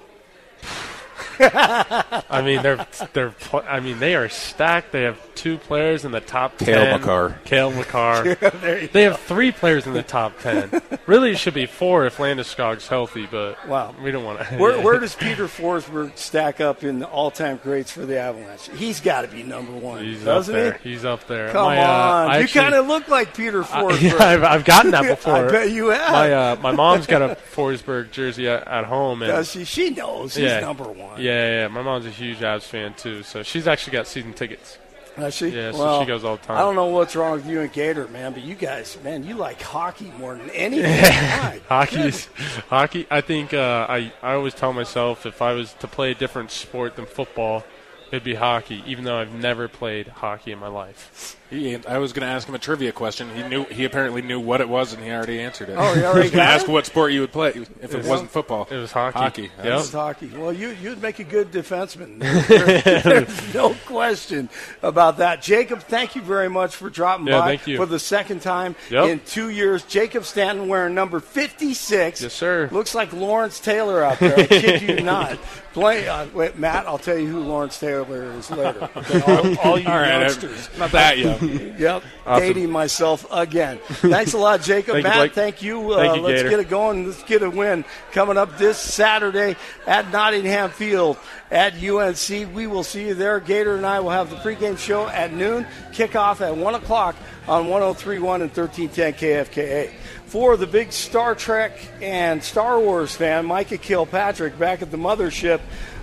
I 1.39 2.41
mean, 2.43 2.61
they're 2.63 2.85
they're. 3.13 3.33
I 3.67 3.79
mean, 3.79 3.99
they 3.99 4.15
are 4.15 4.29
stacked. 4.29 4.91
They 4.91 5.03
have 5.03 5.19
two 5.35 5.57
players 5.57 6.05
in 6.05 6.11
the 6.11 6.21
top 6.21 6.57
Cale 6.57 6.85
10. 6.85 6.99
Makar. 6.99 7.39
Cale 7.45 7.71
Makar. 7.71 8.35
they 8.93 9.03
have 9.03 9.19
three 9.19 9.51
players 9.51 9.85
in 9.85 9.93
the 9.93 10.01
top 10.03 10.39
ten. 10.39 10.69
Really, 11.05 11.31
it 11.31 11.37
should 11.37 11.53
be 11.53 11.65
four 11.65 12.05
if 12.05 12.17
Landeskog's 12.17 12.87
healthy, 12.87 13.27
but 13.29 13.67
Wow. 13.67 13.93
we 14.01 14.11
don't 14.11 14.23
want 14.23 14.39
to. 14.39 14.57
Where, 14.57 14.81
where 14.83 14.99
does 14.99 15.15
Peter 15.15 15.47
Forsberg 15.47 16.17
stack 16.17 16.59
up 16.61 16.83
in 16.83 16.99
the 16.99 17.07
all-time 17.07 17.59
greats 17.61 17.91
for 17.91 18.05
the 18.05 18.17
Avalanche? 18.19 18.69
He's 18.75 18.99
got 19.01 19.21
to 19.21 19.27
be 19.27 19.43
number 19.43 19.73
one, 19.73 20.03
He's 20.03 20.21
up 20.21 20.25
doesn't 20.25 20.53
there. 20.55 20.73
he? 20.81 20.91
He's 20.91 21.05
up 21.05 21.27
there. 21.27 21.51
Come 21.51 21.65
My, 21.65 21.77
uh, 21.77 21.87
on, 21.87 22.29
I 22.31 22.39
you 22.39 22.47
kind 22.47 22.73
of 22.73 22.87
look 22.87 23.07
like 23.07 23.35
Peter 23.35 23.63
I, 23.63 23.65
Forsberg. 23.83 24.01
yeah, 24.01 24.15
I've, 24.25 24.43
I've 24.43 24.65
gotten 24.65 24.91
that 24.91 25.07
before. 25.07 25.33
I 25.35 25.51
bet 25.51 25.71
you 25.71 25.87
have. 25.89 26.11
My 26.11 26.31
uh, 26.33 26.55
my 26.61 26.71
mom's 26.71 27.05
got 27.07 27.21
a 27.21 27.35
Forsberg 27.53 28.11
jersey 28.11 28.47
at, 28.47 28.67
at 28.67 28.85
home, 28.85 29.21
and 29.21 29.31
Does 29.31 29.51
she? 29.51 29.63
She 29.65 29.89
knows 29.89 30.35
he's 30.35 30.45
yeah, 30.45 30.59
number 30.61 30.85
one. 30.85 31.21
Yeah, 31.21 31.31
yeah, 31.31 31.61
yeah. 31.61 31.67
My 31.67 31.81
mom's 31.81 32.05
a 32.05 32.09
huge 32.09 32.39
Avs 32.39 32.63
fan 32.63 32.93
too, 32.93 33.23
so 33.23 33.43
she's 33.43 33.67
actually 33.67 33.93
got 33.93 34.07
season 34.07 34.33
tickets. 34.33 34.77
Does 35.17 35.33
she? 35.33 35.49
Yeah, 35.49 35.71
so 35.71 35.77
well, 35.79 35.99
she 36.01 36.07
goes 36.07 36.23
all 36.23 36.37
the 36.37 36.43
time. 36.43 36.57
I 36.57 36.61
don't 36.61 36.75
know 36.75 36.87
what's 36.87 37.15
wrong 37.15 37.33
with 37.33 37.47
you 37.47 37.61
and 37.61 37.71
Gator, 37.71 38.07
man, 38.09 38.33
but 38.33 38.43
you 38.43 38.55
guys, 38.55 38.97
man, 39.03 39.23
you 39.23 39.35
like 39.35 39.61
hockey 39.61 40.11
more 40.17 40.35
than 40.35 40.49
anything. 40.53 40.91
My 40.91 41.61
Hockey's 41.69 42.25
hockey. 42.69 43.07
I 43.09 43.21
think 43.21 43.53
uh, 43.53 43.85
I 43.89 44.11
I 44.21 44.33
always 44.33 44.53
tell 44.53 44.73
myself 44.73 45.25
if 45.25 45.41
I 45.41 45.53
was 45.53 45.73
to 45.75 45.87
play 45.87 46.11
a 46.11 46.15
different 46.15 46.51
sport 46.51 46.95
than 46.95 47.05
football, 47.05 47.63
it'd 48.11 48.23
be 48.23 48.35
hockey. 48.35 48.83
Even 48.85 49.05
though 49.05 49.17
I've 49.17 49.33
never 49.33 49.67
played 49.67 50.07
hockey 50.07 50.51
in 50.51 50.59
my 50.59 50.67
life. 50.67 51.37
He, 51.55 51.85
I 51.87 51.97
was 51.97 52.13
going 52.13 52.21
to 52.21 52.31
ask 52.31 52.47
him 52.47 52.55
a 52.55 52.59
trivia 52.59 52.91
question. 52.91 53.33
He 53.35 53.43
knew 53.43 53.65
he 53.65 53.85
apparently 53.85 54.21
knew 54.21 54.39
what 54.39 54.61
it 54.61 54.69
was, 54.69 54.93
and 54.93 55.03
he 55.03 55.11
already 55.11 55.39
answered 55.39 55.69
it. 55.69 55.75
Oh, 55.77 55.93
he 55.93 56.03
already 56.03 56.05
I 56.05 56.09
was 56.09 56.15
going 56.15 56.29
to 56.31 56.35
got 56.37 56.47
ask 56.49 56.67
what 56.67 56.85
sport 56.85 57.11
you 57.11 57.21
would 57.21 57.31
play 57.31 57.49
if 57.81 57.93
it 57.95 58.05
wasn't 58.05 58.29
football. 58.31 58.67
It 58.69 58.75
was 58.77 58.91
hockey. 58.91 59.17
Hockey. 59.19 59.41
Yep. 59.43 59.51
That's- 59.57 59.83
It's 59.85 59.93
hockey. 59.93 60.27
Well, 60.35 60.51
you 60.53 60.69
you'd 60.81 61.01
make 61.01 61.19
a 61.19 61.23
good 61.23 61.51
defenseman. 61.51 62.19
There- 62.19 63.01
there's 63.23 63.53
no 63.53 63.75
question 63.85 64.49
about 64.81 65.17
that. 65.17 65.41
Jacob, 65.41 65.81
thank 65.81 66.15
you 66.15 66.21
very 66.21 66.49
much 66.49 66.75
for 66.75 66.89
dropping 66.89 67.27
Yeah, 67.27 67.39
by 67.39 67.47
thank 67.57 67.67
you. 67.67 67.77
for 67.77 67.85
the 67.85 67.99
second 67.99 68.41
time 68.41 68.75
Yep. 68.89 69.09
in 69.09 69.19
two 69.21 69.49
years. 69.49 69.83
Jacob 69.83 70.25
Stanton 70.25 70.67
wearing 70.67 70.93
number 70.95 71.19
56. 71.19 72.21
Yes, 72.21 72.33
sir. 72.33 72.69
Looks 72.71 72.93
like 72.95 73.13
Lawrence 73.13 73.59
Taylor 73.59 74.03
out 74.03 74.19
there. 74.19 74.37
I 74.37 74.45
kid 74.47 74.81
you 74.81 74.99
not. 75.03 75.37
Play, 75.73 76.07
uh, 76.07 76.25
wait, 76.33 76.57
Matt, 76.57 76.87
I'll 76.87 76.97
tell 76.97 77.17
you 77.17 77.27
who 77.27 77.39
Lawrence 77.41 77.77
Taylor 77.77 78.31
is 78.31 78.49
later. 78.49 78.89
Okay, 78.95 79.21
all, 79.27 79.57
all 79.71 79.77
you 79.79 79.87
All 79.89 79.97
right, 79.97 80.21
youngsters. 80.21 80.69
I'm 80.73 80.79
not 80.79 80.91
that 80.93 81.17
young. 81.17 81.37
Yep, 81.77 82.03
dating 82.25 82.71
myself 82.71 83.25
again. 83.31 83.79
Thanks 83.85 84.33
a 84.33 84.37
lot, 84.37 84.61
Jacob. 84.61 84.93
Thank 84.93 85.03
you, 85.05 85.09
Matt, 85.09 85.17
Blake. 85.17 85.33
thank 85.33 85.61
you. 85.61 85.91
Uh, 85.91 85.97
Thank 85.97 86.15
you, 86.15 86.21
let's 86.21 86.37
Gator. 86.41 86.49
get 86.49 86.59
it 86.61 86.69
going. 86.69 87.05
Let's 87.07 87.23
get 87.23 87.43
a 87.43 87.49
win 87.49 87.83
coming 88.13 88.37
up 88.37 88.57
this 88.57 88.77
Saturday 88.77 89.55
at 89.85 90.09
Nottingham 90.11 90.69
Field 90.71 91.17
at 91.51 91.73
UNC. 91.81 92.53
We 92.55 92.67
will 92.67 92.83
see 92.83 93.07
you 93.07 93.13
there. 93.13 93.39
Gator 93.39 93.75
and 93.75 93.85
I 93.85 93.99
will 93.99 94.09
have 94.11 94.29
the 94.29 94.37
pregame 94.37 94.77
show 94.77 95.07
at 95.07 95.33
noon, 95.33 95.65
kickoff 95.91 96.39
at 96.41 96.55
1 96.55 96.75
o'clock 96.75 97.15
on 97.47 97.67
1031 97.67 98.41
and 98.41 98.51
1310 98.55 99.13
KFKA. 99.45 99.91
For 100.27 100.57
the 100.57 100.67
big 100.67 100.91
Star 100.91 101.35
Trek 101.35 101.77
and 102.01 102.43
Star 102.43 102.79
Wars 102.79 103.15
fan, 103.15 103.45
Micah 103.45 103.77
Kilpatrick 103.77 104.57
back 104.57 104.81
at 104.81 104.91
the 104.91 104.97
mothership. 104.97 105.59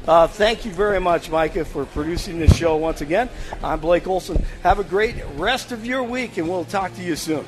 Uh, 0.06 0.26
thank 0.26 0.64
you 0.64 0.72
very 0.72 0.98
much, 0.98 1.30
Micah, 1.30 1.64
for 1.64 1.84
producing 1.86 2.40
this 2.40 2.56
show 2.56 2.76
once 2.76 3.00
again. 3.00 3.28
I'm 3.62 3.78
Blake 3.78 4.08
Olson. 4.08 4.44
Have 4.64 4.80
a 4.80 4.84
great 4.84 5.14
rest 5.36 5.70
of 5.70 5.86
your 5.86 6.02
week, 6.02 6.38
and 6.38 6.48
we'll 6.48 6.64
talk 6.64 6.92
to 6.96 7.02
you 7.02 7.14
soon. 7.14 7.44